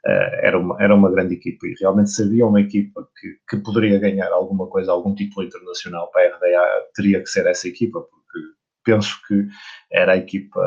eh, 0.05 0.41
era, 0.49 0.59
uma, 0.59 0.83
era 0.83 0.95
uma 0.95 1.11
grande 1.11 1.35
equipa 1.35 1.65
e 1.65 1.75
realmente 1.79 2.11
sabia 2.11 2.45
uma 2.45 2.61
equipa 2.61 3.07
que, 3.21 3.37
que 3.49 3.63
poderia 3.63 4.01
ganhar 4.01 4.33
alguma 4.33 4.67
coisa, 4.67 4.91
algum 4.91 5.15
título 5.15 5.47
internacional 5.47 6.11
para 6.11 6.23
a 6.23 6.37
RDA, 6.37 6.89
teria 6.95 7.21
que 7.21 7.29
ser 7.29 7.47
essa 7.47 7.69
equipa, 7.69 8.01
porque 8.01 8.39
penso 8.85 9.17
que 9.29 9.47
era 9.93 10.15
a 10.15 10.17
equipa, 10.17 10.61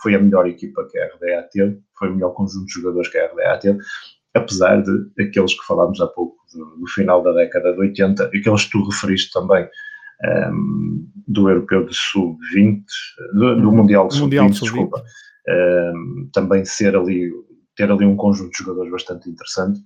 foi 0.00 0.14
a 0.14 0.20
melhor 0.20 0.46
equipa 0.46 0.86
que 0.88 0.96
a 1.00 1.06
RDA 1.06 1.48
teve, 1.50 1.80
foi 1.98 2.10
o 2.10 2.14
melhor 2.14 2.30
conjunto 2.30 2.66
de 2.66 2.72
jogadores 2.74 3.08
que 3.08 3.18
a 3.18 3.26
RDA 3.26 3.58
teve 3.58 3.80
apesar 4.34 4.82
de 4.82 5.22
aqueles 5.22 5.54
que 5.54 5.66
falámos 5.66 6.00
há 6.00 6.06
pouco, 6.06 6.36
no 6.54 6.86
final 6.88 7.22
da 7.22 7.32
década 7.32 7.72
de 7.72 7.80
80, 7.80 8.24
aqueles 8.24 8.64
que 8.64 8.70
tu 8.70 8.84
referiste 8.84 9.32
também, 9.32 9.64
um, 9.64 10.28
ehm, 10.28 11.06
do 11.26 11.48
Europeu 11.48 11.86
de 11.86 11.94
Sub-20, 11.94 12.84
do, 13.34 13.56
do, 13.56 13.68
uhum. 13.68 13.76
Mundial 13.76 14.08
de 14.08 14.14
Sub-20, 14.14 14.52
Sub 14.52 14.62
desculpa, 14.62 15.02
um, 15.48 15.52
ehm, 15.52 16.30
também 16.32 16.64
ser 16.64 16.96
ali, 16.96 17.30
ter 17.76 17.90
ali 17.90 18.04
um 18.04 18.16
conjunto 18.16 18.50
de 18.50 18.58
jogadores 18.58 18.90
bastante 18.90 19.28
interessante, 19.28 19.80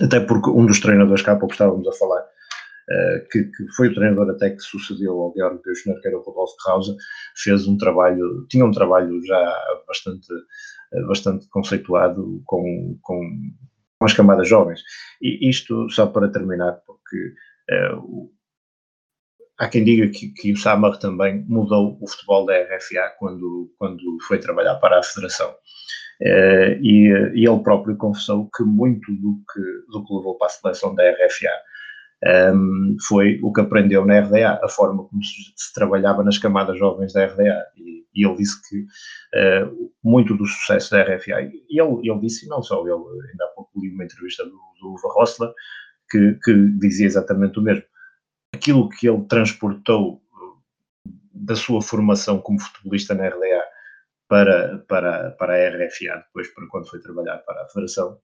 até 0.00 0.20
porque 0.20 0.50
um 0.50 0.66
dos 0.66 0.80
treinadores 0.80 1.22
que 1.22 1.30
há 1.30 1.36
pouco 1.36 1.52
estávamos 1.52 1.86
a 1.88 1.92
falar, 1.92 2.20
uh, 2.20 3.28
que, 3.30 3.44
que, 3.44 3.72
foi 3.76 3.88
o 3.88 3.94
treinador 3.94 4.30
até 4.30 4.50
que 4.50 4.60
sucedeu 4.60 5.20
ao 5.20 5.32
Georg 5.36 5.60
Büchner, 5.64 6.00
que 6.00 6.08
era 6.08 6.16
o 6.16 6.22
Rodolfo 6.22 6.54
Krause, 6.62 6.96
fez 7.36 7.66
um 7.66 7.76
trabalho, 7.76 8.46
tinha 8.48 8.64
um 8.64 8.70
trabalho 8.70 9.20
já 9.26 9.56
bastante 9.86 10.28
bastante 11.06 11.48
conceituado 11.48 12.42
com, 12.44 12.98
com, 13.02 13.20
com, 13.98 14.04
as 14.04 14.12
camadas 14.12 14.48
jovens. 14.48 14.82
E 15.20 15.48
isto 15.48 15.88
só 15.90 16.06
para 16.06 16.30
terminar, 16.30 16.80
porque 16.86 17.34
uh, 17.96 18.30
há 19.58 19.68
quem 19.68 19.84
diga 19.84 20.08
que, 20.08 20.28
que, 20.32 20.52
o 20.52 20.56
Samar 20.56 20.98
também 20.98 21.44
mudou 21.48 21.98
o 22.00 22.08
futebol 22.08 22.46
da 22.46 22.54
RFA 22.54 23.14
quando, 23.18 23.72
quando 23.78 24.02
foi 24.26 24.38
trabalhar 24.38 24.76
para 24.76 24.98
a 24.98 25.02
Federação. 25.02 25.50
Uh, 26.20 26.74
e, 26.82 27.08
e, 27.34 27.48
ele 27.48 27.62
próprio 27.62 27.96
confessou 27.96 28.50
que 28.56 28.64
muito 28.64 29.12
do 29.12 29.40
que, 29.52 29.60
do 29.92 30.04
que 30.04 30.14
levou 30.14 30.36
para 30.36 30.48
a 30.48 30.50
seleção 30.50 30.94
da 30.94 31.08
RFA 31.10 31.52
um, 32.24 32.96
foi 33.06 33.38
o 33.42 33.52
que 33.52 33.60
aprendeu 33.60 34.04
na 34.04 34.20
RDA, 34.20 34.60
a 34.62 34.68
forma 34.68 35.04
como 35.04 35.22
se, 35.22 35.52
se 35.56 35.72
trabalhava 35.72 36.22
nas 36.22 36.38
camadas 36.38 36.78
jovens 36.78 37.12
da 37.12 37.26
RDA. 37.26 37.64
E, 37.76 38.06
e 38.14 38.26
ele 38.26 38.36
disse 38.36 38.56
que 38.68 38.78
uh, 38.80 39.92
muito 40.02 40.36
do 40.36 40.44
sucesso 40.46 40.90
da 40.90 41.02
RFA, 41.02 41.40
e 41.42 41.80
ele, 41.80 42.10
ele 42.10 42.20
disse, 42.20 42.46
e 42.46 42.48
não 42.48 42.62
só 42.62 42.80
ele, 42.80 42.92
ainda 42.92 43.44
há 43.44 43.48
pouco 43.54 43.70
li 43.80 43.90
uma 43.90 44.04
entrevista 44.04 44.44
do, 44.44 44.58
do 44.80 44.94
Uva 44.94 45.08
Rossler, 45.14 45.52
que, 46.10 46.38
que 46.42 46.54
dizia 46.78 47.06
exatamente 47.06 47.58
o 47.58 47.62
mesmo. 47.62 47.84
Aquilo 48.54 48.88
que 48.88 49.08
ele 49.08 49.24
transportou 49.26 50.20
da 51.32 51.54
sua 51.54 51.80
formação 51.80 52.40
como 52.40 52.60
futebolista 52.60 53.14
na 53.14 53.28
RDA 53.28 53.64
para, 54.26 54.78
para, 54.88 55.30
para 55.32 55.54
a 55.54 55.68
RFA, 55.68 56.24
depois 56.26 56.48
para 56.52 56.66
quando 56.68 56.88
foi 56.88 57.00
trabalhar 57.00 57.38
para 57.38 57.62
a 57.62 57.68
Federação, 57.68 58.18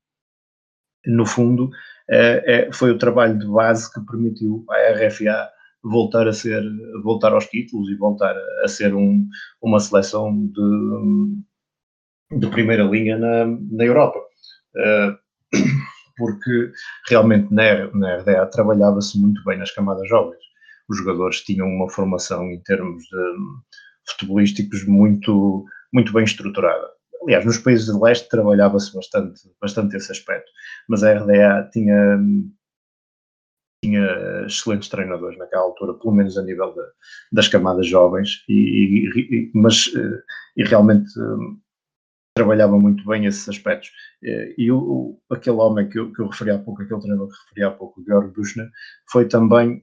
no 1.07 1.27
fundo, 1.27 1.71
é, 2.09 2.67
é, 2.69 2.73
foi 2.73 2.91
o 2.91 2.99
trabalho 2.99 3.39
de 3.39 3.47
base 3.47 3.93
que 3.93 4.05
permitiu 4.05 4.65
à 4.69 4.93
RFA 4.93 5.51
voltar 5.83 6.27
a 6.27 6.33
ser, 6.33 6.63
voltar 7.03 7.33
aos 7.33 7.47
títulos 7.47 7.91
e 7.91 7.95
voltar 7.95 8.35
a 8.63 8.69
ser 8.69 8.95
um, 8.95 9.27
uma 9.61 9.79
seleção 9.79 10.47
de, 10.47 12.39
de 12.39 12.47
primeira 12.49 12.85
linha 12.85 13.19
na, 13.19 13.47
na 13.47 13.85
Europa. 13.85 14.19
Uh, 14.77 15.25
porque 16.17 16.73
realmente 17.09 17.53
na, 17.53 17.87
na 17.93 18.17
RDA 18.17 18.47
trabalhava-se 18.47 19.19
muito 19.19 19.43
bem 19.45 19.59
nas 19.59 19.73
camadas 19.73 20.09
jovens. 20.09 20.43
Os 20.89 20.99
jogadores 20.99 21.41
tinham 21.41 21.67
uma 21.67 21.91
formação 21.91 22.51
em 22.51 22.61
termos 22.63 23.03
de 23.05 24.13
futebolísticos 24.13 24.87
muito, 24.87 25.65
muito 25.93 26.13
bem 26.13 26.25
estruturada. 26.25 26.94
Aliás, 27.25 27.45
nos 27.45 27.59
países 27.59 27.87
de 27.87 27.99
leste 27.99 28.29
trabalhava-se 28.29 28.95
bastante, 28.95 29.41
bastante 29.61 29.97
esse 29.97 30.13
aspecto, 30.13 30.51
mas 30.89 31.03
a 31.03 31.15
RDA 31.15 31.69
tinha, 31.73 32.19
tinha 33.83 34.45
excelentes 34.47 34.89
treinadores 34.89 35.39
naquela 35.39 35.63
altura, 35.63 35.95
pelo 35.95 36.15
menos 36.15 36.37
a 36.37 36.43
nível 36.43 36.75
de, 36.75 36.83
das 37.33 37.49
camadas 37.49 37.87
jovens, 37.87 38.45
e, 38.49 39.09
e, 39.17 39.51
mas 39.55 39.91
eh, 39.97 40.23
e 40.57 40.65
realmente 40.65 41.19
um, 41.19 41.59
trabalhava 42.37 42.79
muito 42.79 43.05
bem 43.07 43.27
esses 43.27 43.49
aspectos. 43.49 43.91
Eh, 44.23 44.55
e 44.59 44.71
o, 44.71 45.19
aquele 45.31 45.57
homem 45.57 45.89
que 45.89 45.99
eu, 45.99 46.13
que 46.13 46.21
eu 46.21 46.29
referi 46.29 46.51
há 46.51 46.59
pouco, 46.59 46.83
aquele 46.83 47.01
treinador 47.01 47.29
que 47.29 47.43
referi 47.45 47.63
há 47.65 47.71
pouco, 47.71 48.01
o 48.01 48.05
Georg 48.05 48.35
Buchner, 48.35 48.69
foi 49.11 49.27
também, 49.27 49.83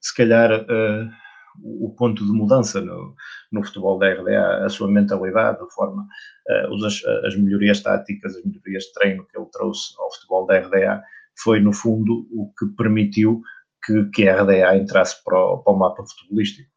se 0.00 0.14
calhar, 0.16 0.50
uh, 0.62 1.21
o 1.62 1.94
ponto 1.96 2.24
de 2.24 2.32
mudança 2.32 2.80
no, 2.80 3.14
no 3.50 3.64
futebol 3.64 3.98
da 3.98 4.12
RDA, 4.12 4.64
a 4.64 4.68
sua 4.68 4.90
mentalidade, 4.90 5.58
a 5.62 5.70
forma, 5.70 6.06
uh, 6.48 6.86
as, 6.86 7.04
as 7.24 7.36
melhorias 7.36 7.80
táticas, 7.80 8.36
as 8.36 8.44
melhorias 8.44 8.84
de 8.84 8.92
treino 8.94 9.26
que 9.26 9.38
ele 9.38 9.48
trouxe 9.52 9.94
ao 9.98 10.12
futebol 10.12 10.46
da 10.46 10.58
RDA, 10.58 11.02
foi 11.42 11.60
no 11.60 11.72
fundo 11.72 12.26
o 12.30 12.52
que 12.58 12.66
permitiu 12.76 13.42
que, 13.84 14.04
que 14.10 14.28
a 14.28 14.42
RDA 14.42 14.76
entrasse 14.76 15.22
para 15.24 15.38
o, 15.38 15.58
para 15.58 15.72
o 15.72 15.78
mapa 15.78 16.04
futebolístico. 16.04 16.72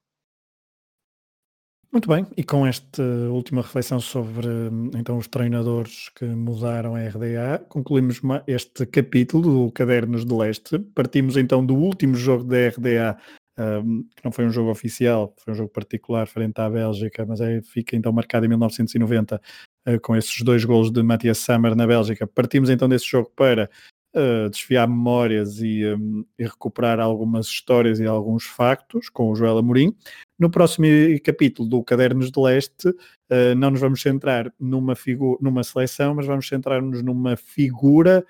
Muito 1.95 2.09
bem, 2.09 2.28
e 2.36 2.43
com 2.43 2.67
esta 2.67 3.01
última 3.32 3.61
reflexão 3.61 4.01
sobre 4.01 4.49
então 4.93 5.17
os 5.17 5.30
treinadores 5.30 6.09
que 6.09 6.26
mudaram 6.26 6.93
a 6.93 6.99
RDA, 6.99 7.65
concluímos 7.69 8.19
este 8.45 8.86
capítulo 8.86 9.67
do 9.67 9.71
Cadernos 9.71 10.26
de 10.26 10.34
Leste. 10.34 10.78
Partimos 10.93 11.38
então 11.38 11.65
do 11.65 11.73
último 11.73 12.13
jogo 12.15 12.43
da 12.43 12.67
RDA 12.67 13.17
que 13.55 14.23
não 14.23 14.31
foi 14.31 14.45
um 14.45 14.49
jogo 14.49 14.69
oficial, 14.69 15.33
foi 15.37 15.53
um 15.53 15.55
jogo 15.55 15.69
particular 15.69 16.27
frente 16.27 16.59
à 16.59 16.69
Bélgica, 16.69 17.25
mas 17.25 17.39
é, 17.39 17.61
fica 17.61 17.95
então 17.95 18.11
marcado 18.11 18.45
em 18.45 18.49
1990 18.49 19.41
uh, 19.87 19.99
com 20.01 20.15
esses 20.15 20.41
dois 20.41 20.65
golos 20.65 20.91
de 20.91 21.01
Matias 21.01 21.37
Sammer 21.37 21.75
na 21.75 21.87
Bélgica. 21.87 22.27
Partimos 22.27 22.69
então 22.69 22.89
desse 22.89 23.05
jogo 23.05 23.31
para 23.35 23.69
uh, 24.15 24.49
desfiar 24.49 24.87
memórias 24.87 25.59
e, 25.61 25.85
um, 25.85 26.25
e, 26.37 26.43
recuperar 26.43 26.99
algumas 26.99 27.45
histórias 27.45 27.99
e 27.99 28.05
alguns 28.05 28.45
factos 28.45 29.09
com 29.09 29.29
o 29.31 29.35
Joel 29.35 29.57
Amorim. 29.57 29.95
No 30.37 30.49
próximo 30.49 30.85
capítulo 31.23 31.69
do 31.69 31.81
Cadernos 31.81 32.29
de 32.29 32.39
Leste, 32.41 32.89
uh, 32.89 33.55
não 33.55 33.71
nos 33.71 33.79
vamos 33.79 34.01
centrar 34.01 34.51
numa, 34.59 34.95
numa 35.39 35.63
seleção, 35.63 36.13
mas 36.15 36.25
vamos 36.25 36.47
centrar-nos 36.47 37.01
numa 37.01 37.37
figura 37.37 38.25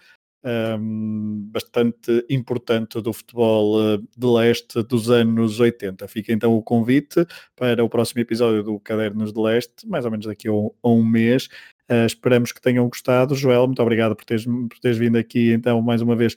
um, 0.45 1.49
bastante 1.51 2.23
importante 2.29 3.01
do 3.01 3.11
futebol 3.11 3.79
uh, 3.79 3.97
de 3.97 4.27
leste 4.27 4.83
dos 4.83 5.09
anos 5.09 5.59
80. 5.59 6.07
Fica 6.07 6.31
então 6.31 6.53
o 6.55 6.61
convite 6.61 7.25
para 7.55 7.83
o 7.83 7.89
próximo 7.89 8.21
episódio 8.21 8.63
do 8.63 8.79
Cadernos 8.79 9.33
de 9.33 9.39
Leste, 9.39 9.87
mais 9.87 10.05
ou 10.05 10.11
menos 10.11 10.27
daqui 10.27 10.47
a 10.47 10.53
um, 10.53 10.69
a 10.83 10.89
um 10.89 11.03
mês. 11.03 11.49
Uh, 11.89 12.05
esperamos 12.05 12.51
que 12.51 12.61
tenham 12.61 12.87
gostado. 12.87 13.35
Joel, 13.35 13.65
muito 13.65 13.81
obrigado 13.81 14.15
por 14.15 14.23
teres, 14.23 14.45
por 14.45 14.79
teres 14.79 14.97
vindo 14.97 15.17
aqui 15.17 15.51
então 15.51 15.81
mais 15.81 16.01
uma 16.01 16.15
vez 16.15 16.35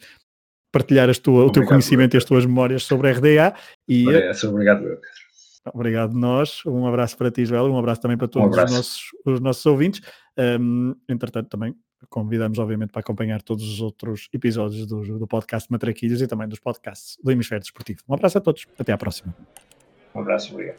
partilhar 0.72 1.14
tua, 1.18 1.44
o 1.44 1.52
teu 1.52 1.64
conhecimento 1.64 2.14
e 2.14 2.18
as 2.18 2.24
tuas 2.24 2.46
memórias 2.46 2.84
sobre 2.84 3.08
a 3.08 3.12
RDA. 3.12 3.54
E, 3.86 4.06
obrigado, 4.46 4.82
Pedro. 4.82 5.00
Obrigado 5.74 6.14
nós, 6.14 6.62
um 6.64 6.86
abraço 6.86 7.16
para 7.16 7.30
ti, 7.30 7.44
Joel, 7.44 7.66
um 7.66 7.78
abraço 7.78 8.00
também 8.00 8.16
para 8.16 8.28
todos 8.28 8.56
um 8.56 8.62
os, 8.62 8.72
nossos, 8.72 9.00
os 9.26 9.40
nossos 9.40 9.66
ouvintes. 9.66 10.00
Um, 10.38 10.94
entretanto, 11.08 11.48
também 11.48 11.74
Convidamos, 12.08 12.58
obviamente, 12.58 12.90
para 12.90 13.00
acompanhar 13.00 13.42
todos 13.42 13.64
os 13.64 13.80
outros 13.80 14.28
episódios 14.32 14.86
do, 14.86 15.18
do 15.18 15.26
podcast 15.26 15.70
Matraquilhos 15.70 16.22
e 16.22 16.26
também 16.26 16.48
dos 16.48 16.60
podcasts 16.60 17.18
do 17.22 17.30
Hemisfério 17.30 17.62
Desportivo. 17.62 18.00
Um 18.08 18.14
abraço 18.14 18.38
a 18.38 18.40
todos, 18.40 18.66
até 18.78 18.92
à 18.92 18.98
próxima. 18.98 19.34
Um 20.14 20.20
abraço, 20.20 20.52
obrigado. 20.52 20.78